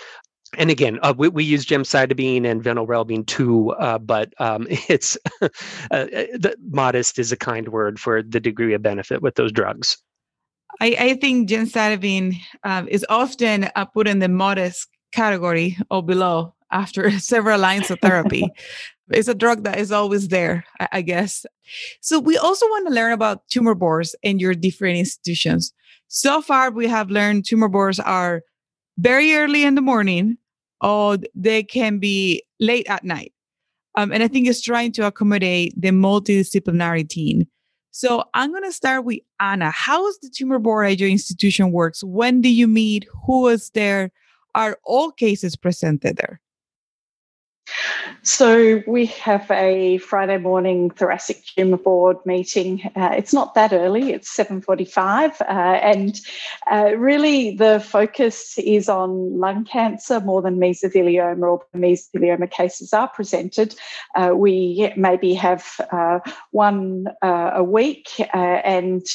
and 0.58 0.72
again, 0.72 1.00
uh, 1.04 1.14
we, 1.16 1.30
we 1.30 1.44
use 1.44 1.66
gemcitabine 1.66 2.46
and 2.46 2.64
vinorelbine 2.64 3.26
too, 3.26 3.72
uh, 3.72 3.98
but 4.00 4.34
um, 4.40 4.66
it's 4.70 5.18
uh, 5.42 5.50
uh, 5.92 6.06
the, 6.06 6.56
modest 6.72 7.20
is 7.20 7.32
a 7.32 7.38
kind 7.38 7.70
word 7.70 8.00
for 8.00 8.24
the 8.24 8.40
degree 8.40 8.74
of 8.74 8.82
benefit 8.82 9.22
with 9.22 9.36
those 9.36 9.52
drugs. 9.52 9.98
I, 10.82 10.96
I 11.00 11.14
think 11.16 11.50
gemcitabine 11.50 12.36
um, 12.64 12.88
is 12.88 13.06
often 13.10 13.70
uh, 13.76 13.86
put 13.86 14.08
in 14.08 14.20
the 14.20 14.30
modest 14.30 14.88
category 15.12 15.78
or 15.90 16.04
below 16.04 16.56
after 16.72 17.12
several 17.20 17.60
lines 17.60 17.92
of 17.92 18.00
therapy. 18.00 18.48
it's 19.10 19.28
a 19.28 19.36
drug 19.36 19.64
that 19.64 19.78
is 19.78 19.92
always 19.92 20.28
there, 20.30 20.66
I, 20.80 20.88
I 20.94 21.02
guess. 21.02 21.46
So 22.02 22.20
we 22.20 22.38
also 22.38 22.66
want 22.68 22.88
to 22.88 22.94
learn 22.94 23.12
about 23.12 23.48
tumor 23.50 23.76
boards 23.76 24.16
in 24.24 24.40
your 24.40 24.54
different 24.54 24.98
institutions. 24.98 25.74
So 26.08 26.42
far, 26.42 26.72
we 26.72 26.88
have 26.88 27.12
learned 27.12 27.46
tumor 27.46 27.68
boards 27.68 28.00
are 28.00 28.42
very 29.00 29.34
early 29.36 29.64
in 29.64 29.76
the 29.76 29.82
morning 29.82 30.38
or 30.82 31.18
they 31.34 31.64
can 31.64 32.00
be 32.00 32.44
late 32.60 32.88
at 32.90 33.04
night. 33.04 33.34
Um, 33.96 34.12
and 34.12 34.22
I 34.22 34.28
think 34.28 34.48
it's 34.48 34.62
trying 34.62 34.92
to 34.94 35.08
accommodate 35.08 35.74
the 35.76 35.90
multidisciplinary 35.90 37.08
team. 37.08 37.48
So 37.92 38.24
I'm 38.34 38.52
going 38.52 38.64
to 38.64 38.72
start 38.72 39.04
with 39.04 39.20
Anna. 39.40 39.72
How 39.72 40.08
is 40.08 40.20
the 40.20 40.30
tumor 40.30 40.60
board 40.60 40.92
at 40.92 41.00
your 41.00 41.10
institution 41.10 41.72
works? 41.72 42.04
When 42.04 42.42
do 42.42 42.50
you 42.50 42.68
meet? 42.68 43.08
Who 43.26 43.48
is 43.48 43.72
there? 43.72 44.12
Are 44.56 44.78
all 44.84 45.12
cases 45.12 45.56
presented 45.56 46.18
there? 46.18 46.40
So 48.24 48.82
we 48.88 49.06
have 49.08 49.50
a 49.50 49.98
Friday 50.00 50.38
morning 50.38 50.90
thoracic 50.90 51.44
tumor 51.56 51.78
board 51.78 52.18
meeting. 52.26 52.82
Uh, 52.96 53.12
it's 53.18 53.34
not 53.34 53.54
that 53.56 53.74
early; 53.74 54.12
it's 54.12 54.30
seven 54.30 54.62
forty-five, 54.62 55.40
uh, 55.42 55.44
and 55.44 56.20
uh, 56.72 56.96
really 56.98 57.56
the 57.56 57.80
focus 57.80 58.58
is 58.58 58.90
on 58.90 59.40
lung 59.40 59.66
cancer 59.66 60.20
more 60.20 60.42
than 60.42 60.58
mesothelioma. 60.58 61.42
Or 61.44 61.66
mesothelioma 61.76 62.52
cases 62.52 62.94
are 62.94 63.08
presented. 63.08 63.76
Uh, 64.16 64.34
we 64.36 64.92
maybe 64.96 65.34
have 65.34 65.66
uh, 65.92 66.20
one 66.52 67.08
uh, 67.22 67.52
a 67.56 67.64
week, 67.64 68.10
and 68.34 69.06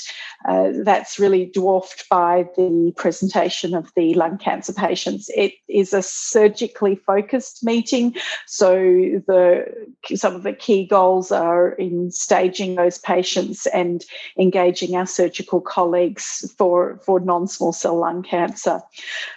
that's 0.46 1.18
really 1.18 1.46
dwarfed 1.46 2.08
by 2.08 2.46
the 2.56 2.92
presentation 2.96 3.74
of 3.74 3.90
the 3.96 4.14
lung 4.14 4.38
cancer 4.38 4.72
patients. 4.72 5.30
It 5.36 5.52
is 5.68 5.92
a 5.92 6.02
surgically 6.02 6.96
focused 6.96 7.64
meeting. 7.64 8.14
So 8.46 8.74
the 8.74 9.86
some 10.14 10.34
of 10.34 10.42
the 10.42 10.52
key 10.52 10.86
goals 10.86 11.32
are 11.32 11.70
in 11.72 12.10
staging 12.10 12.74
those 12.74 12.98
patients 12.98 13.66
and 13.66 14.04
engaging 14.38 14.94
our 14.96 15.06
surgical 15.06 15.60
colleagues 15.60 16.52
for 16.56 17.00
for 17.04 17.20
non-small 17.20 17.72
cell 17.72 17.98
lung 17.98 18.22
cancer. 18.22 18.80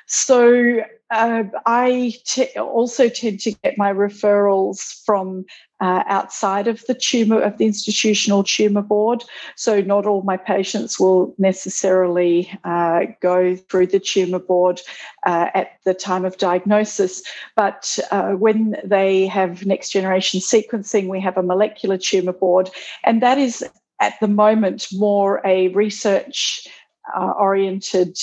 So 0.08 0.82
uh, 1.10 1.44
I 1.66 2.14
t- 2.26 2.50
also 2.58 3.10
tend 3.10 3.40
to 3.42 3.52
get 3.52 3.78
my 3.78 3.94
referrals 3.94 5.04
from 5.06 5.46
uh, 5.80 6.04
outside 6.08 6.68
of 6.68 6.84
the 6.88 6.96
tumor 6.96 7.40
of 7.40 7.58
the 7.58 7.66
institutional 7.66 8.44
tumor 8.44 8.82
board. 8.82 9.24
So 9.56 9.82
not 9.82 10.06
all 10.06 10.22
my 10.24 10.38
patients 10.38 11.00
will 11.00 11.36
necessarily 11.38 12.52
uh, 12.64 13.02
go 13.22 13.56
through 13.56 13.88
the 13.88 14.00
tumor 14.00 14.40
board 14.40 14.82
uh, 15.26 15.50
at 15.54 15.72
the 15.86 15.94
time 15.94 16.26
of 16.26 16.38
diagnosis, 16.38 17.22
but 17.56 18.00
uh, 18.12 18.32
when 18.32 18.78
they 18.84 19.28
have 19.28 19.66
next 19.66 19.90
generation 19.90 20.40
sequencing, 20.40 21.10
we 21.10 21.22
have 21.22 21.38
a 21.38 21.44
molecular 21.44 21.98
tumor 21.98 22.34
board, 22.34 22.70
and 23.04 23.22
that 23.22 23.38
is 23.38 23.64
at 24.02 24.20
the 24.20 24.28
moment 24.28 24.88
more 24.94 25.42
a 25.46 25.70
research 25.70 26.68
uh, 27.16 27.32
oriented 27.38 28.18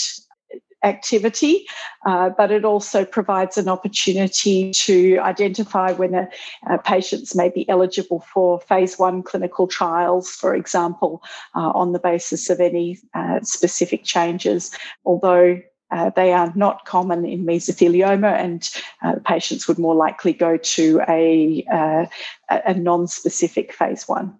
activity, 0.84 1.66
uh, 2.06 2.30
but 2.30 2.50
it 2.50 2.64
also 2.64 3.04
provides 3.04 3.56
an 3.56 3.68
opportunity 3.68 4.70
to 4.72 5.18
identify 5.18 5.92
when 5.92 6.14
a, 6.14 6.28
a 6.70 6.78
patients 6.78 7.34
may 7.34 7.48
be 7.48 7.68
eligible 7.68 8.20
for 8.32 8.60
phase 8.60 8.98
one 8.98 9.22
clinical 9.22 9.66
trials, 9.66 10.30
for 10.30 10.54
example, 10.54 11.22
uh, 11.54 11.70
on 11.70 11.92
the 11.92 11.98
basis 11.98 12.50
of 12.50 12.60
any 12.60 12.98
uh, 13.14 13.40
specific 13.42 14.04
changes. 14.04 14.70
Although 15.04 15.60
uh, 15.90 16.10
they 16.16 16.32
are 16.32 16.52
not 16.56 16.84
common 16.86 17.24
in 17.24 17.44
mesothelioma, 17.44 18.32
and 18.32 18.68
uh, 19.02 19.14
patients 19.24 19.68
would 19.68 19.78
more 19.78 19.94
likely 19.94 20.32
go 20.32 20.56
to 20.56 21.00
a, 21.08 21.64
uh, 21.72 22.06
a 22.48 22.74
non 22.74 23.06
specific 23.06 23.72
phase 23.72 24.08
one. 24.08 24.36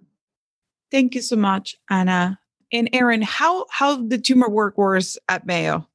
Thank 0.91 1.15
you 1.15 1.23
so 1.23 1.37
much, 1.37 1.77
Anna. 1.91 2.39
And 2.73 2.89
Aaron, 2.93 3.23
how, 3.23 3.67
how 3.71 4.03
the 4.03 4.19
tumor 4.19 4.49
work 4.49 4.77
works 4.77 5.17
at 5.29 5.47
Mayo? 5.47 5.87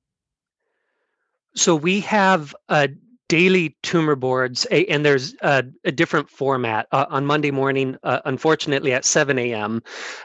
So 1.59 1.75
we 1.75 1.99
have 2.01 2.55
a 2.69 2.87
daily 3.27 3.75
tumor 3.83 4.15
boards, 4.15 4.65
and 4.67 5.05
there's 5.05 5.35
a, 5.41 5.65
a 5.83 5.91
different 5.91 6.29
format. 6.29 6.87
Uh, 6.93 7.05
on 7.09 7.25
Monday 7.25 7.51
morning, 7.51 7.97
uh, 8.03 8.21
unfortunately 8.23 8.93
at 8.93 9.03
7 9.03 9.37
a.m., 9.37 9.83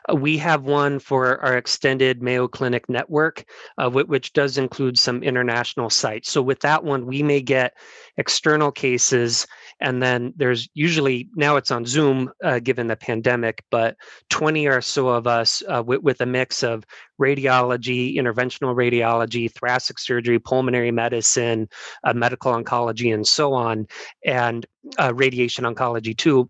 uh, 0.08 0.14
we 0.14 0.38
have 0.38 0.62
one 0.62 1.00
for 1.00 1.40
our 1.40 1.56
extended 1.56 2.22
Mayo 2.22 2.46
Clinic 2.46 2.88
network, 2.88 3.44
uh, 3.78 3.90
which 3.90 4.32
does 4.32 4.58
include 4.58 4.96
some 4.96 5.24
international 5.24 5.90
sites. 5.90 6.30
So 6.30 6.40
with 6.40 6.60
that 6.60 6.84
one, 6.84 7.04
we 7.04 7.20
may 7.20 7.42
get 7.42 7.74
external 8.16 8.70
cases 8.70 9.44
and 9.80 10.02
then 10.02 10.32
there's 10.36 10.68
usually 10.74 11.28
now 11.34 11.56
it's 11.56 11.70
on 11.70 11.84
zoom 11.84 12.30
uh, 12.42 12.58
given 12.58 12.86
the 12.86 12.96
pandemic 12.96 13.64
but 13.70 13.96
20 14.30 14.66
or 14.66 14.80
so 14.80 15.08
of 15.08 15.26
us 15.26 15.62
uh, 15.68 15.82
with, 15.84 16.00
with, 16.02 16.20
a 16.20 16.26
mix 16.26 16.62
of 16.62 16.84
radiology 17.20 18.16
interventional 18.16 18.74
radiology 18.74 19.50
thoracic 19.50 19.98
surgery 19.98 20.38
pulmonary 20.38 20.90
medicine 20.90 21.68
uh, 22.04 22.12
medical 22.12 22.52
oncology 22.52 23.14
and 23.14 23.26
so 23.26 23.52
on 23.52 23.86
and 24.24 24.66
uh, 24.98 25.12
radiation 25.14 25.64
oncology 25.64 26.16
too 26.16 26.48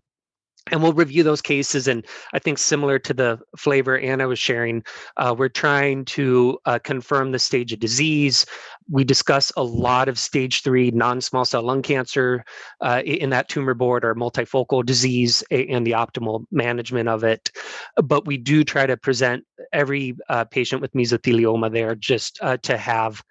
and 0.71 0.81
we'll 0.81 0.93
review 0.93 1.23
those 1.23 1.41
cases 1.41 1.87
and 1.87 2.05
i 2.33 2.39
think 2.39 2.57
similar 2.57 2.97
to 2.99 3.13
the 3.13 3.39
flavor 3.57 3.97
anna 3.99 4.27
was 4.27 4.39
sharing 4.39 4.83
uh, 5.17 5.35
we're 5.37 5.49
trying 5.49 6.05
to 6.05 6.59
uh, 6.65 6.79
confirm 6.79 7.31
the 7.31 7.39
stage 7.39 7.73
of 7.73 7.79
disease. 7.79 8.45
We 8.89 9.03
discuss 9.03 9.51
a 9.57 9.63
lot 9.63 10.07
of 10.07 10.19
stage 10.19 10.61
three 10.61 10.91
non-small 10.91 11.45
cell 11.45 11.63
lung 11.63 11.81
cancer 11.81 12.43
uh, 12.81 13.01
in 13.05 13.29
that 13.31 13.49
tumor 13.49 13.73
board 13.73 14.05
or 14.05 14.15
multifocal 14.15 14.85
disease 14.85 15.43
and 15.51 15.85
the 15.85 15.91
optimal 15.91 16.45
management 16.51 17.09
of 17.09 17.23
it. 17.23 17.51
But 17.95 18.25
we 18.25 18.37
do 18.37 18.63
try 18.63 18.85
to 18.85 18.97
present 18.97 19.45
every 19.73 20.15
uh, 20.29 20.45
patient 20.45 20.81
with 20.81 20.93
mesothelioma 20.93 21.71
there 21.71 21.95
just 21.95 22.39
uh, 22.41 22.57
to 22.57 22.77
have 22.77 23.23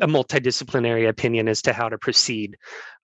a 0.00 0.06
multidisciplinary 0.06 1.08
opinion 1.08 1.48
as 1.48 1.62
to 1.62 1.72
how 1.72 1.88
to 1.88 1.98
proceed 1.98 2.56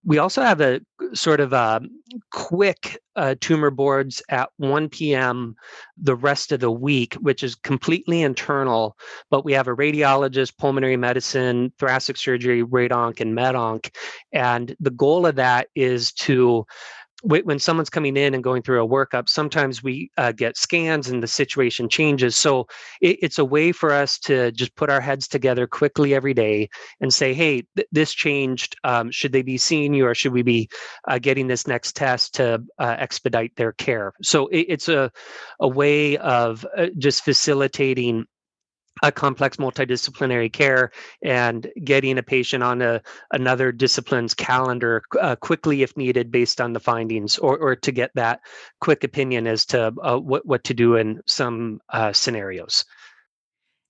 we 0.05 0.19
also 0.19 0.43
have 0.43 0.61
a 0.61 0.81
sort 1.13 1.41
of 1.41 1.53
a 1.53 1.77
um, 1.77 1.91
quick 2.33 2.99
uh, 3.17 3.35
tumor 3.41 3.71
boards 3.71 4.23
at 4.31 4.49
1 4.57 4.89
p.m. 4.89 5.55
the 5.99 6.15
rest 6.15 6.53
of 6.53 6.61
the 6.61 6.71
week, 6.71 7.15
which 7.15 7.43
is 7.43 7.55
completely 7.55 8.23
internal. 8.23 8.97
But 9.31 9.45
we 9.45 9.53
have 9.53 9.69
a 9.69 9.77
radiologist, 9.77 10.57
pulmonary 10.57 10.97
medicine, 10.97 11.73
thoracic 11.79 12.17
surgery, 12.17 12.63
radonc, 12.65 13.21
and 13.21 13.37
medonc. 13.37 13.95
And 14.33 14.75
the 14.81 14.91
goal 14.91 15.27
of 15.27 15.37
that 15.37 15.69
is 15.75 16.13
to 16.13 16.67
when 17.23 17.59
someone's 17.59 17.91
coming 17.91 18.17
in 18.17 18.35
and 18.35 18.43
going 18.43 18.63
through 18.63 18.83
a 18.83 18.89
workup, 18.89 19.29
sometimes 19.29 19.83
we 19.83 20.11
uh, 20.17 20.33
get 20.33 20.57
scans 20.57 21.09
and 21.09 21.23
the 21.23 21.27
situation 21.27 21.89
changes. 21.89 22.37
So 22.37 22.67
it, 23.01 23.19
it's 23.23 23.39
a 23.39 23.45
way 23.45 23.73
for 23.73 23.93
us 23.93 24.19
to 24.21 24.53
just 24.53 24.75
put 24.77 24.91
our 24.91 25.01
heads 25.01 25.29
together 25.29 25.67
quickly 25.67 26.15
every 26.15 26.35
day 26.35 26.69
and 27.01 27.13
say, 27.13 27.35
hey, 27.35 27.65
th- 27.77 27.89
this 27.93 28.13
changed. 28.13 28.77
Um, 28.85 29.11
should 29.11 29.33
they 29.33 29.43
be 29.43 29.59
seeing 29.59 29.93
you 29.93 30.07
or 30.07 30.15
should 30.15 30.33
we 30.33 30.43
be 30.43 30.69
uh, 31.09 31.19
getting 31.19 31.47
this 31.47 31.67
next 31.67 31.95
test 31.95 32.35
to 32.35 32.63
uh, 32.79 32.97
expedite 32.99 33.55
their 33.57 33.73
care? 33.73 34.13
So 34.23 34.47
it, 34.49 34.67
it's 34.69 34.89
a, 34.89 35.11
a 35.61 35.69
way 35.69 36.17
of 36.19 36.67
uh, 36.77 36.87
just 36.99 37.25
facilitating 37.25 38.27
a 39.03 39.13
complex 39.13 39.57
multidisciplinary 39.57 40.53
care 40.53 40.91
and 41.23 41.71
getting 41.85 42.19
a 42.19 42.23
patient 42.23 42.63
on 42.63 42.83
a, 42.83 43.01
another 43.33 43.73
discipline's 43.73 44.35
calendar 44.35 45.03
uh, 45.21 45.37
quickly 45.37 45.83
if 45.83 45.97
needed 45.97 46.31
based 46.31 46.61
on 46.61 46.73
the 46.73 46.81
findings 46.81 47.39
or, 47.39 47.59
or 47.59 47.77
to 47.77 47.93
get 47.93 48.11
that 48.15 48.41
quick 48.81 49.05
opinion 49.05 49.47
as 49.47 49.65
to 49.67 49.93
uh, 50.03 50.19
what, 50.19 50.47
what 50.47 50.65
to 50.65 50.75
do 50.75 50.97
in 50.97 51.21
some 51.27 51.81
uh, 51.91 52.13
scenarios. 52.13 52.85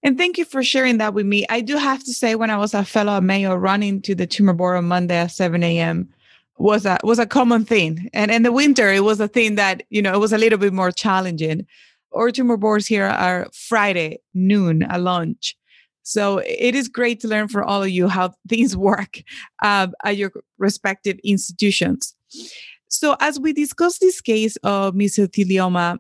And 0.03 0.17
thank 0.17 0.39
you 0.39 0.45
for 0.45 0.63
sharing 0.63 0.99
that 0.99 1.13
with 1.13 1.27
me. 1.27 1.45
I 1.51 1.61
do 1.61 1.77
have 1.77 2.03
to 2.05 2.13
say, 2.13 2.35
when 2.35 2.51
I 2.51 2.57
was 2.57 2.73
a 2.73 2.85
fellow 2.85 3.19
at 3.19 3.23
Mayo, 3.23 3.55
running 3.55 4.01
to 4.03 4.15
the 4.15 4.27
tumor 4.27 4.55
board 4.55 4.79
on 4.79 4.87
Monday 4.87 5.17
at 5.17 5.31
7 5.31 5.63
a.m. 5.63 6.09
was 6.57 6.87
a 6.87 6.99
was 7.05 7.19
a 7.19 7.27
common 7.27 7.67
thing. 7.67 8.09
And 8.15 8.31
in 8.31 8.43
the 8.43 8.53
winter, 8.53 8.91
it 8.91 9.05
was 9.05 9.21
a 9.21 9.29
thing 9.29 9.57
that, 9.57 9.83
you 9.91 10.01
know, 10.01 10.15
it 10.15 10.19
was 10.19 10.33
a 10.33 10.39
little 10.39 10.59
bit 10.59 10.73
more 10.73 10.91
challenging 10.91 11.67
our 12.13 12.31
tumor 12.31 12.57
boards 12.57 12.87
here 12.87 13.07
are 13.07 13.49
Friday 13.53 14.19
noon 14.35 14.83
a 14.91 14.99
lunch. 14.99 15.57
So 16.03 16.39
it 16.39 16.75
is 16.75 16.89
great 16.89 17.21
to 17.21 17.29
learn 17.29 17.49
from 17.49 17.69
all 17.69 17.83
of 17.83 17.91
you 17.91 18.09
how 18.09 18.33
things 18.49 18.77
work 18.77 19.23
uh, 19.63 19.89
at 20.05 20.17
your 20.17 20.33
respective 20.59 21.19
institutions. 21.23 22.15
So 22.89 23.17
as 23.21 23.39
we 23.39 23.53
discuss 23.53 23.99
this 23.99 24.21
case 24.21 24.57
of 24.57 24.95
mesothelioma, 24.95 25.99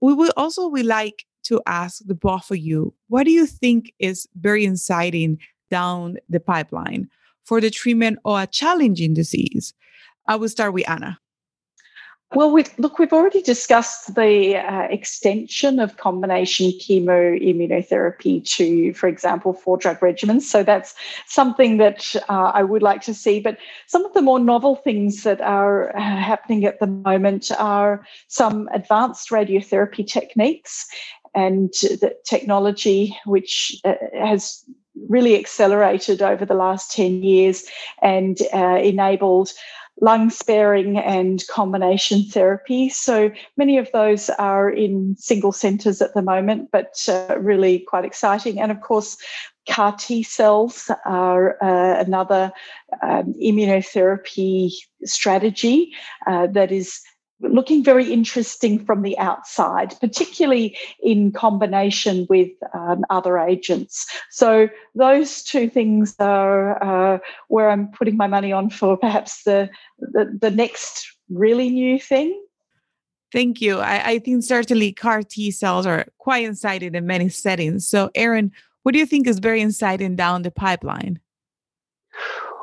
we 0.00 0.12
will 0.12 0.32
also 0.36 0.68
we 0.68 0.82
like 0.82 1.24
to 1.44 1.62
ask 1.66 2.02
the 2.04 2.14
both 2.14 2.50
of 2.50 2.58
you, 2.58 2.92
what 3.08 3.24
do 3.24 3.30
you 3.30 3.46
think 3.46 3.92
is 3.98 4.28
very 4.36 4.64
exciting 4.64 5.38
down 5.70 6.16
the 6.28 6.40
pipeline 6.40 7.08
for 7.44 7.60
the 7.60 7.70
treatment 7.70 8.18
of 8.24 8.38
a 8.38 8.46
challenging 8.46 9.14
disease? 9.14 9.72
I 10.26 10.36
will 10.36 10.48
start 10.48 10.74
with 10.74 10.88
Anna. 10.90 11.18
Well, 12.34 12.50
we, 12.50 12.64
look, 12.76 12.98
we've 12.98 13.12
already 13.12 13.40
discussed 13.40 14.16
the 14.16 14.56
uh, 14.56 14.88
extension 14.90 15.78
of 15.78 15.96
combination 15.96 16.72
chemoimmunotherapy 16.72 18.44
to, 18.56 18.92
for 18.94 19.06
example, 19.06 19.52
four 19.52 19.76
drug 19.76 20.00
regimens. 20.00 20.42
So 20.42 20.64
that's 20.64 20.94
something 21.26 21.76
that 21.76 22.16
uh, 22.28 22.50
I 22.52 22.64
would 22.64 22.82
like 22.82 23.00
to 23.02 23.14
see. 23.14 23.38
But 23.38 23.58
some 23.86 24.04
of 24.04 24.12
the 24.12 24.22
more 24.22 24.40
novel 24.40 24.74
things 24.74 25.22
that 25.22 25.40
are 25.40 25.96
uh, 25.96 26.00
happening 26.00 26.64
at 26.64 26.80
the 26.80 26.88
moment 26.88 27.52
are 27.58 28.04
some 28.26 28.68
advanced 28.72 29.30
radiotherapy 29.30 30.04
techniques 30.04 30.84
and 31.32 31.70
the 31.80 32.12
technology, 32.24 33.16
which 33.24 33.80
uh, 33.84 33.94
has 34.18 34.64
really 35.08 35.38
accelerated 35.38 36.22
over 36.22 36.44
the 36.44 36.54
last 36.54 36.90
10 36.92 37.22
years 37.22 37.64
and 38.02 38.38
uh, 38.52 38.78
enabled 38.82 39.52
lung 40.00 40.30
sparing 40.30 40.98
and 40.98 41.46
combination 41.48 42.22
therapy. 42.24 42.88
So 42.88 43.30
many 43.56 43.78
of 43.78 43.90
those 43.92 44.28
are 44.30 44.68
in 44.68 45.16
single 45.16 45.52
centres 45.52 46.02
at 46.02 46.14
the 46.14 46.22
moment, 46.22 46.70
but 46.70 47.02
uh, 47.08 47.38
really 47.38 47.78
quite 47.78 48.04
exciting. 48.04 48.60
And 48.60 48.70
of 48.70 48.80
course, 48.80 49.16
CAR 49.68 49.96
T 49.96 50.22
cells 50.22 50.90
are 51.04 51.56
uh, 51.62 52.00
another 52.00 52.52
um, 53.02 53.34
immunotherapy 53.42 54.72
strategy 55.04 55.92
uh, 56.26 56.46
that 56.48 56.70
is 56.70 57.00
looking 57.40 57.84
very 57.84 58.12
interesting 58.12 58.84
from 58.84 59.02
the 59.02 59.18
outside, 59.18 59.94
particularly 60.00 60.76
in 61.02 61.32
combination 61.32 62.26
with 62.30 62.50
um, 62.72 63.04
other 63.10 63.38
agents. 63.38 64.06
So 64.30 64.68
those 64.94 65.42
two 65.42 65.68
things 65.68 66.14
are 66.18 66.82
uh, 66.82 67.18
where 67.48 67.70
I'm 67.70 67.88
putting 67.88 68.16
my 68.16 68.26
money 68.26 68.52
on 68.52 68.70
for 68.70 68.96
perhaps 68.96 69.42
the 69.44 69.68
the, 69.98 70.36
the 70.40 70.50
next 70.50 71.06
really 71.28 71.68
new 71.68 71.98
thing. 71.98 72.42
Thank 73.32 73.60
you. 73.60 73.78
I, 73.80 74.10
I 74.10 74.18
think 74.20 74.44
certainly 74.44 74.92
CAR 74.92 75.22
T 75.22 75.50
cells 75.50 75.84
are 75.84 76.06
quite 76.18 76.48
exciting 76.48 76.94
in 76.94 77.06
many 77.06 77.28
settings. 77.28 77.86
So, 77.86 78.10
Aaron, 78.14 78.52
what 78.82 78.92
do 78.92 78.98
you 78.98 79.06
think 79.06 79.26
is 79.26 79.40
very 79.40 79.62
exciting 79.62 80.16
down 80.16 80.42
the 80.42 80.50
pipeline? 80.50 81.18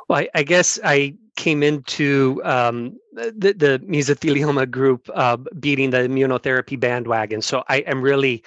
Well, 0.08 0.20
I, 0.20 0.30
I 0.34 0.44
guess 0.44 0.80
I 0.84 1.16
came 1.36 1.64
into 1.64 2.42
um, 2.44 2.98
the, 3.14 3.54
the 3.54 3.82
mesothelioma 3.86 4.70
group 4.70 5.10
uh, 5.14 5.38
beating 5.60 5.92
the 5.92 6.00
immunotherapy 6.00 6.80
bandwagon. 6.80 7.42
So 7.42 7.64
I 7.68 7.78
am 7.78 8.02
really, 8.02 8.44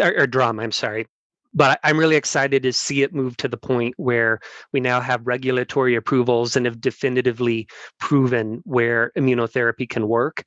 or, 0.00 0.22
or 0.22 0.26
drum, 0.26 0.60
I'm 0.60 0.72
sorry. 0.72 1.06
But 1.54 1.80
I'm 1.84 1.98
really 1.98 2.16
excited 2.16 2.62
to 2.62 2.72
see 2.72 3.02
it 3.02 3.12
move 3.12 3.36
to 3.36 3.48
the 3.48 3.58
point 3.58 3.94
where 3.98 4.40
we 4.72 4.80
now 4.80 5.02
have 5.02 5.26
regulatory 5.26 5.94
approvals 5.94 6.56
and 6.56 6.64
have 6.64 6.80
definitively 6.80 7.68
proven 7.98 8.62
where 8.64 9.12
immunotherapy 9.18 9.86
can 9.86 10.08
work. 10.08 10.44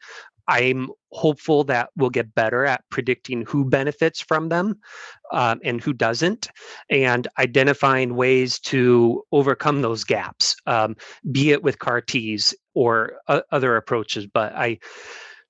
I'm 0.48 0.90
hopeful 1.12 1.64
that 1.66 1.90
we'll 1.96 2.10
get 2.10 2.36
better 2.36 2.66
at 2.66 2.84
predicting 2.90 3.46
who 3.46 3.66
benefits 3.66 4.22
from 4.22 4.50
them 4.50 4.80
um, 5.32 5.60
and 5.64 5.82
who 5.82 5.94
doesn't, 5.94 6.50
and 6.90 7.28
identifying 7.40 8.16
ways 8.16 8.60
to 8.60 9.24
overcome 9.32 9.82
those 9.82 10.04
gaps, 10.04 10.56
um, 10.66 10.96
be 11.32 11.52
it 11.52 11.64
with 11.64 11.80
CAR 11.80 12.02
Ts 12.02 12.54
or 12.74 13.14
uh, 13.28 13.42
other 13.52 13.76
approaches. 13.76 14.28
But 14.28 14.54
I 14.54 14.80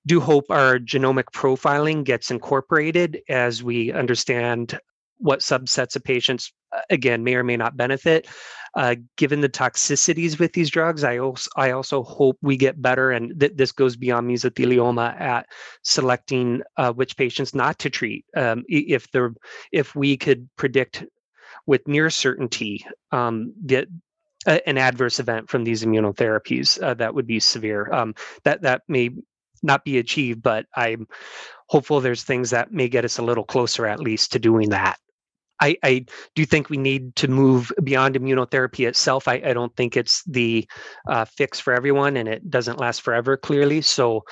do 0.06 0.20
hope 0.20 0.46
our 0.50 0.78
genomic 0.78 1.24
profiling 1.34 2.04
gets 2.04 2.30
incorporated 2.30 3.20
as 3.28 3.62
we 3.62 3.92
understand 3.92 4.78
what 5.18 5.40
subsets 5.40 5.96
of 5.96 6.04
patients 6.04 6.52
uh, 6.72 6.80
again 6.90 7.24
may 7.24 7.34
or 7.34 7.44
may 7.44 7.56
not 7.56 7.76
benefit 7.76 8.26
uh, 8.76 8.94
given 9.16 9.40
the 9.40 9.48
toxicities 9.48 10.38
with 10.38 10.52
these 10.52 10.68
drugs, 10.68 11.02
I 11.02 11.16
also 11.16 11.50
I 11.56 11.70
also 11.70 12.02
hope 12.02 12.36
we 12.42 12.58
get 12.58 12.80
better, 12.80 13.10
and 13.10 13.32
that 13.40 13.56
this 13.56 13.72
goes 13.72 13.96
beyond 13.96 14.28
mesothelioma 14.28 15.18
at 15.18 15.46
selecting 15.82 16.60
uh, 16.76 16.92
which 16.92 17.16
patients 17.16 17.54
not 17.54 17.78
to 17.80 17.90
treat. 17.90 18.26
Um, 18.36 18.64
if 18.68 19.10
the 19.12 19.34
if 19.72 19.94
we 19.94 20.18
could 20.18 20.48
predict 20.56 21.06
with 21.64 21.88
near 21.88 22.10
certainty 22.10 22.84
um, 23.12 23.54
that 23.64 23.88
an 24.46 24.78
adverse 24.78 25.18
event 25.18 25.48
from 25.48 25.64
these 25.64 25.82
immunotherapies 25.82 26.80
uh, 26.80 26.94
that 26.94 27.14
would 27.14 27.26
be 27.26 27.40
severe, 27.40 27.90
um, 27.92 28.14
that 28.44 28.60
that 28.60 28.82
may 28.88 29.10
not 29.62 29.84
be 29.86 29.96
achieved, 29.96 30.42
but 30.42 30.66
I'm 30.76 31.08
hopeful 31.66 32.00
there's 32.00 32.24
things 32.24 32.50
that 32.50 32.72
may 32.72 32.88
get 32.88 33.06
us 33.06 33.16
a 33.16 33.24
little 33.24 33.42
closer 33.42 33.86
at 33.86 34.00
least 34.00 34.32
to 34.32 34.38
doing 34.38 34.68
that. 34.68 34.98
I, 35.60 35.76
I, 35.82 36.06
do 36.34 36.44
think 36.44 36.68
we 36.68 36.76
need 36.76 37.16
to 37.16 37.28
move 37.28 37.72
beyond 37.82 38.14
immunotherapy 38.14 38.86
itself. 38.86 39.26
I, 39.26 39.40
I 39.44 39.52
don't 39.52 39.74
think 39.76 39.96
it's 39.96 40.22
the 40.24 40.68
uh, 41.08 41.24
fix 41.24 41.58
for 41.60 41.72
everyone, 41.72 42.16
and 42.16 42.28
it 42.28 42.50
doesn't 42.50 42.78
last 42.78 43.02
forever. 43.02 43.36
Clearly, 43.36 43.80
so 43.80 44.24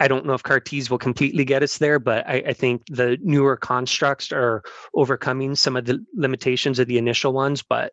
I 0.00 0.08
don't 0.08 0.24
know 0.24 0.32
if 0.32 0.42
CAR 0.42 0.60
Ts 0.60 0.90
will 0.90 0.98
completely 0.98 1.44
get 1.44 1.62
us 1.62 1.76
there, 1.76 1.98
but 1.98 2.26
I, 2.26 2.42
I, 2.46 2.52
think 2.54 2.82
the 2.88 3.18
newer 3.20 3.56
constructs 3.56 4.32
are 4.32 4.62
overcoming 4.94 5.54
some 5.54 5.76
of 5.76 5.84
the 5.84 6.04
limitations 6.14 6.78
of 6.78 6.88
the 6.88 6.96
initial 6.96 7.34
ones. 7.34 7.62
But 7.62 7.92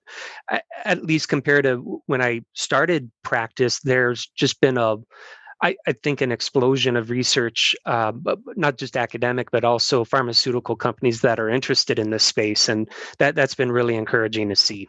at 0.85 1.03
least 1.03 1.27
compared 1.27 1.65
to 1.65 2.01
when 2.05 2.21
I 2.21 2.41
started 2.53 3.11
practice, 3.23 3.81
there's 3.81 4.25
just 4.35 4.61
been 4.61 4.77
a 4.77 4.95
I, 5.61 5.75
I, 5.87 5.93
think 5.93 6.21
an 6.21 6.31
explosion 6.31 6.95
of 6.95 7.09
research, 7.09 7.75
uh, 7.85 8.11
not 8.55 8.77
just 8.77 8.95
academic, 8.95 9.49
but 9.51 9.63
also 9.63 10.03
pharmaceutical 10.03 10.75
companies 10.75 11.21
that 11.21 11.39
are 11.39 11.49
interested 11.49 11.97
in 11.97 12.11
this 12.11 12.23
space, 12.23 12.69
and 12.69 12.87
that 13.17 13.35
that's 13.35 13.55
been 13.55 13.71
really 13.71 13.95
encouraging 13.95 14.49
to 14.49 14.55
see. 14.55 14.87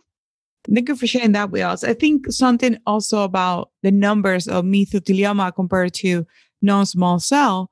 Thank 0.72 0.88
you 0.88 0.96
for 0.96 1.06
sharing 1.06 1.32
that 1.32 1.50
with 1.50 1.62
us. 1.62 1.84
I 1.84 1.94
think 1.94 2.30
something 2.30 2.76
also 2.86 3.22
about 3.22 3.70
the 3.82 3.90
numbers 3.90 4.46
of 4.46 4.64
mesothelioma 4.64 5.54
compared 5.54 5.94
to 5.94 6.26
non-small 6.60 7.20
cell 7.20 7.70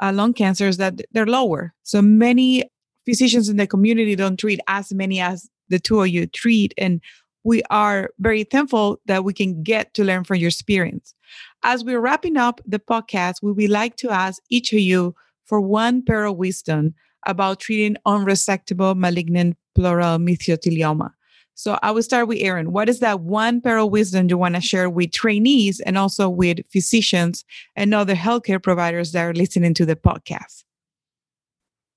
uh, 0.00 0.12
lung 0.12 0.32
cancers 0.32 0.76
that 0.78 1.00
they're 1.12 1.26
lower. 1.26 1.74
So 1.82 2.00
many 2.00 2.64
physicians 3.04 3.48
in 3.48 3.56
the 3.56 3.66
community 3.66 4.14
don't 4.16 4.38
treat 4.38 4.60
as 4.68 4.92
many 4.92 5.20
as 5.20 5.48
the 5.68 5.78
two 5.78 6.00
of 6.00 6.08
you 6.08 6.26
treat, 6.26 6.72
and 6.78 7.00
we 7.44 7.62
are 7.70 8.10
very 8.18 8.44
thankful 8.44 9.00
that 9.06 9.24
we 9.24 9.32
can 9.32 9.62
get 9.62 9.92
to 9.94 10.04
learn 10.04 10.24
from 10.24 10.36
your 10.36 10.48
experience. 10.48 11.14
As 11.62 11.84
we're 11.84 12.00
wrapping 12.00 12.36
up 12.36 12.60
the 12.64 12.78
podcast, 12.78 13.42
we 13.42 13.52
would 13.52 13.70
like 13.70 13.96
to 13.96 14.10
ask 14.10 14.42
each 14.48 14.72
of 14.72 14.78
you 14.78 15.14
for 15.44 15.60
one 15.60 16.02
pair 16.02 16.24
of 16.24 16.36
wisdom 16.36 16.94
about 17.26 17.60
treating 17.60 17.96
unresectable 18.06 18.96
malignant 18.96 19.56
pleural 19.74 20.18
mesothelioma. 20.18 21.10
So 21.54 21.76
I 21.82 21.90
will 21.90 22.04
start 22.04 22.28
with 22.28 22.38
Aaron. 22.40 22.70
What 22.70 22.88
is 22.88 23.00
that 23.00 23.20
one 23.20 23.60
pair 23.60 23.78
of 23.78 23.90
wisdom 23.90 24.28
you 24.30 24.38
want 24.38 24.54
to 24.54 24.60
share 24.60 24.88
with 24.88 25.10
trainees 25.10 25.80
and 25.80 25.98
also 25.98 26.28
with 26.28 26.58
physicians 26.70 27.44
and 27.74 27.92
other 27.92 28.14
healthcare 28.14 28.62
providers 28.62 29.10
that 29.10 29.24
are 29.24 29.34
listening 29.34 29.74
to 29.74 29.84
the 29.84 29.96
podcast? 29.96 30.62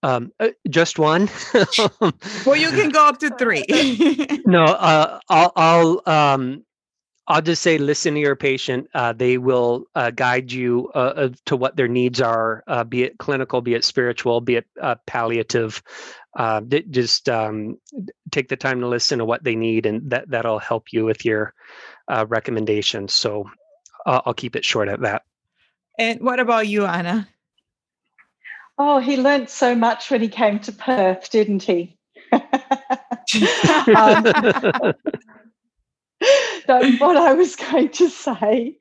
Um, 0.02 0.32
uh, 0.40 0.50
just 0.68 0.98
one. 0.98 1.30
well, 2.46 2.56
you 2.56 2.72
can 2.72 2.90
go 2.90 3.06
up 3.06 3.20
to 3.20 3.30
three. 3.38 3.64
no, 4.48 4.64
uh, 4.64 5.20
I'll, 5.30 5.52
I'll 5.56 6.02
um, 6.08 6.66
I'll 7.32 7.42
just 7.42 7.62
say, 7.62 7.78
listen 7.78 8.16
to 8.16 8.20
your 8.20 8.36
patient. 8.36 8.90
Uh, 8.94 9.14
they 9.14 9.38
will 9.38 9.86
uh, 9.96 10.12
guide 10.12 10.52
you 10.52 10.92
uh, 10.94 11.14
uh 11.16 11.30
to 11.46 11.56
what 11.56 11.78
their 11.78 11.88
needs 11.88 12.20
are, 12.20 12.62
uh, 12.68 12.84
be 12.84 13.04
it 13.04 13.20
clinical, 13.20 13.62
be 13.62 13.74
it 13.74 13.86
spiritual, 13.86 14.42
be 14.42 14.58
it 14.58 14.68
uh, 14.82 14.96
palliative. 15.08 15.82
just 16.90 17.30
um, 17.30 17.78
take 18.32 18.50
the 18.50 18.58
time 18.58 18.82
to 18.82 18.88
listen 18.88 19.20
to 19.20 19.26
what 19.26 19.46
they 19.46 19.56
need, 19.56 19.86
and 19.86 20.12
that 20.12 20.30
that'll 20.30 20.60
help 20.60 20.92
you 20.92 21.06
with 21.06 21.24
your 21.24 21.54
recommendations. 22.28 23.14
So 23.14 23.50
I'll 24.06 24.34
keep 24.34 24.58
it 24.58 24.66
short 24.66 24.90
at 24.90 25.00
that. 25.00 25.22
And 25.98 26.20
what 26.20 26.42
about 26.42 26.68
you, 26.68 26.86
Anna? 26.86 27.30
Oh, 28.78 29.00
he 29.00 29.16
learned 29.16 29.50
so 29.50 29.74
much 29.74 30.12
when 30.12 30.20
he 30.20 30.28
came 30.28 30.60
to 30.60 30.74
Perth, 30.74 31.32
didn't 31.32 31.64
he? 31.64 31.98
um, 33.96 34.26
what 36.68 37.18
I 37.18 37.34
was 37.34 37.56
going 37.72 37.90
to 37.90 38.10
say 38.10 38.76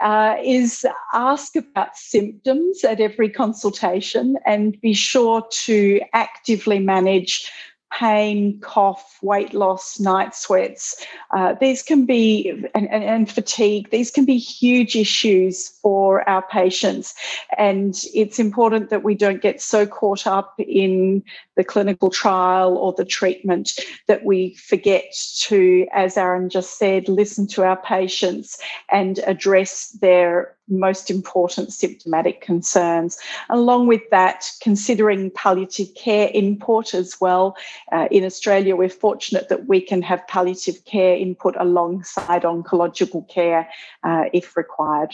uh, 0.00 0.36
is 0.42 0.86
ask 1.12 1.56
about 1.56 1.96
symptoms 1.96 2.84
at 2.84 3.00
every 3.00 3.30
consultation 3.30 4.36
and 4.46 4.80
be 4.80 4.94
sure 4.94 5.46
to 5.64 6.00
actively 6.12 6.78
manage 6.78 7.50
pain, 7.92 8.60
cough, 8.60 9.18
weight 9.22 9.54
loss, 9.54 9.98
night 9.98 10.34
sweats. 10.34 11.04
Uh, 11.34 11.54
these 11.60 11.82
can 11.82 12.04
be, 12.04 12.50
and, 12.74 12.90
and, 12.90 13.04
and, 13.04 13.30
fatigue, 13.30 13.90
these 13.90 14.10
can 14.10 14.24
be 14.24 14.36
huge 14.36 14.96
issues 14.96 15.68
for 15.68 16.28
our 16.28 16.42
patients. 16.42 17.14
And 17.56 17.94
it's 18.12 18.38
important 18.38 18.90
that 18.90 19.04
we 19.04 19.14
don't 19.14 19.40
get 19.40 19.62
so 19.62 19.86
caught 19.86 20.26
up 20.26 20.54
in 20.58 21.22
the 21.56 21.64
clinical 21.64 22.10
trial 22.10 22.76
or 22.76 22.92
the 22.92 23.04
treatment 23.04 23.78
that 24.06 24.24
we 24.24 24.54
forget 24.54 25.04
to, 25.40 25.86
as 25.92 26.16
Aaron 26.16 26.48
just 26.48 26.78
said, 26.78 27.08
listen 27.08 27.46
to 27.48 27.64
our 27.64 27.76
patients 27.76 28.58
and 28.90 29.18
address 29.26 29.90
their 30.00 30.54
most 30.68 31.10
important 31.10 31.72
symptomatic 31.72 32.40
concerns. 32.40 33.18
Along 33.50 33.86
with 33.86 34.02
that, 34.10 34.50
considering 34.60 35.30
palliative 35.30 35.94
care 35.94 36.30
input 36.34 36.92
as 36.92 37.16
well. 37.20 37.56
Uh, 37.92 38.08
in 38.10 38.24
Australia, 38.24 38.76
we're 38.76 38.88
fortunate 38.88 39.48
that 39.48 39.66
we 39.66 39.80
can 39.80 40.02
have 40.02 40.26
palliative 40.26 40.84
care 40.84 41.16
input 41.16 41.54
alongside 41.58 42.42
oncological 42.42 43.28
care 43.28 43.68
uh, 44.02 44.24
if 44.32 44.56
required. 44.56 45.12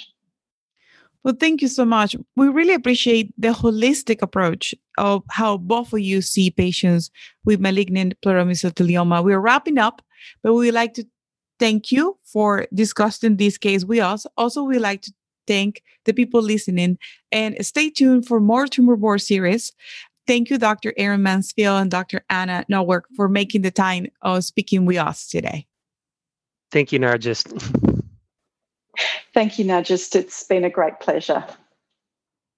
Well, 1.24 1.36
thank 1.38 1.62
you 1.62 1.68
so 1.68 1.84
much. 1.84 2.16
We 2.36 2.48
really 2.48 2.74
appreciate 2.74 3.32
the 3.38 3.48
holistic 3.48 4.22
approach 4.22 4.74
of 4.98 5.22
how 5.30 5.56
both 5.56 5.92
of 5.92 6.00
you 6.00 6.20
see 6.20 6.50
patients 6.50 7.10
with 7.44 7.60
malignant 7.60 8.14
pleural 8.22 8.46
mesothelioma. 8.46 9.22
We're 9.22 9.38
wrapping 9.38 9.78
up, 9.78 10.02
but 10.42 10.54
we 10.54 10.66
would 10.66 10.74
like 10.74 10.94
to 10.94 11.04
thank 11.60 11.92
you 11.92 12.18
for 12.24 12.66
discussing 12.74 13.36
this 13.36 13.56
case 13.56 13.84
with 13.84 14.00
us. 14.00 14.26
Also, 14.36 14.64
we 14.64 14.78
like 14.78 15.02
to 15.02 15.12
thank 15.46 15.82
the 16.04 16.12
people 16.12 16.42
listening 16.42 16.98
and 17.30 17.64
stay 17.64 17.88
tuned 17.88 18.26
for 18.26 18.40
more 18.40 18.66
tumor 18.66 18.96
board 18.96 19.20
series. 19.20 19.72
Thank 20.26 20.50
you, 20.50 20.58
Dr. 20.58 20.92
Aaron 20.96 21.22
Mansfield 21.22 21.80
and 21.80 21.90
Dr. 21.90 22.24
Anna 22.30 22.64
Nowak, 22.68 23.04
for 23.14 23.28
making 23.28 23.62
the 23.62 23.70
time 23.70 24.06
of 24.22 24.44
speaking 24.44 24.86
with 24.86 24.98
us 24.98 25.28
today. 25.28 25.66
Thank 26.70 26.92
you, 26.92 26.98
Narjust. 26.98 27.88
Thank 29.34 29.59
you, 29.59 29.64
Narjust. 29.64 30.14
It's 30.14 30.45
been 30.45 30.64
a 30.64 30.70
great 30.70 31.01
pleasure. 31.01 31.45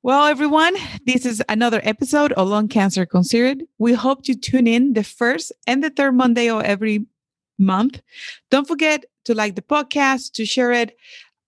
Well, 0.03 0.27
everyone, 0.27 0.75
this 1.07 1.25
is 1.25 1.43
another 1.49 1.81
episode 1.83 2.33
of 2.33 2.49
Lung 2.49 2.69
Cancer 2.69 3.07
Considered. 3.07 3.63
We 3.79 3.95
hope 3.95 4.23
to 4.25 4.35
tune 4.35 4.67
in 4.67 4.93
the 4.93 5.03
first 5.03 5.51
and 5.67 5.83
the 5.83 5.89
third 5.89 6.13
Monday 6.13 6.51
of 6.51 6.63
every 6.63 7.07
month. 7.59 8.03
Don't 8.51 8.69
forget 8.69 9.07
to 9.25 9.35
like 9.35 9.55
the 9.55 9.63
podcast, 9.63 10.33
to 10.33 10.45
share 10.45 10.73
it, 10.73 10.95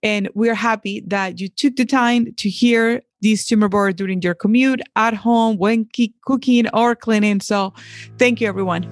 and 0.01 0.29
we're 0.33 0.55
happy 0.55 1.03
that 1.05 1.39
you 1.39 1.49
took 1.49 1.75
the 1.75 1.85
time 1.85 2.33
to 2.35 2.49
hear 2.49 3.03
these 3.21 3.45
tumor 3.45 3.69
boards 3.69 3.97
during 3.97 4.21
your 4.21 4.33
commute, 4.33 4.81
at 4.95 5.13
home, 5.13 5.57
when 5.57 5.87
cooking 6.25 6.67
or 6.73 6.95
cleaning. 6.95 7.41
So 7.41 7.73
thank 8.17 8.41
you, 8.41 8.47
everyone. 8.47 8.87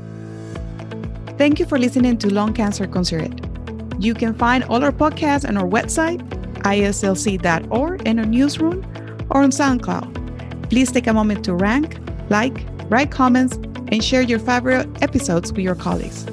Thank 1.38 1.60
you 1.60 1.66
for 1.66 1.80
listening 1.80 2.18
to 2.20 2.32
Lung 2.32 2.54
Cancer 2.54 2.86
Considered. 2.86 3.55
You 4.00 4.14
can 4.14 4.34
find 4.34 4.64
all 4.66 4.84
our 4.84 4.92
podcasts 4.92 5.48
on 5.48 5.58
our 5.58 5.68
website, 5.68 6.22
iaslc.org, 6.60 8.02
and 8.06 8.20
our 8.20 8.26
newsroom, 8.26 8.86
or 9.30 9.44
on 9.44 9.52
SoundCloud. 9.52 10.70
Please 10.70 10.92
take 10.92 11.08
a 11.08 11.14
moment 11.14 11.46
to 11.46 11.54
rank, 11.54 12.00
like, 12.30 12.66
write 12.90 13.12
comments, 13.12 13.56
and 13.92 14.04
share 14.04 14.22
your 14.22 14.40
favorite 14.40 14.88
episodes 15.02 15.52
with 15.52 15.64
your 15.64 15.76
colleagues. 15.76 16.26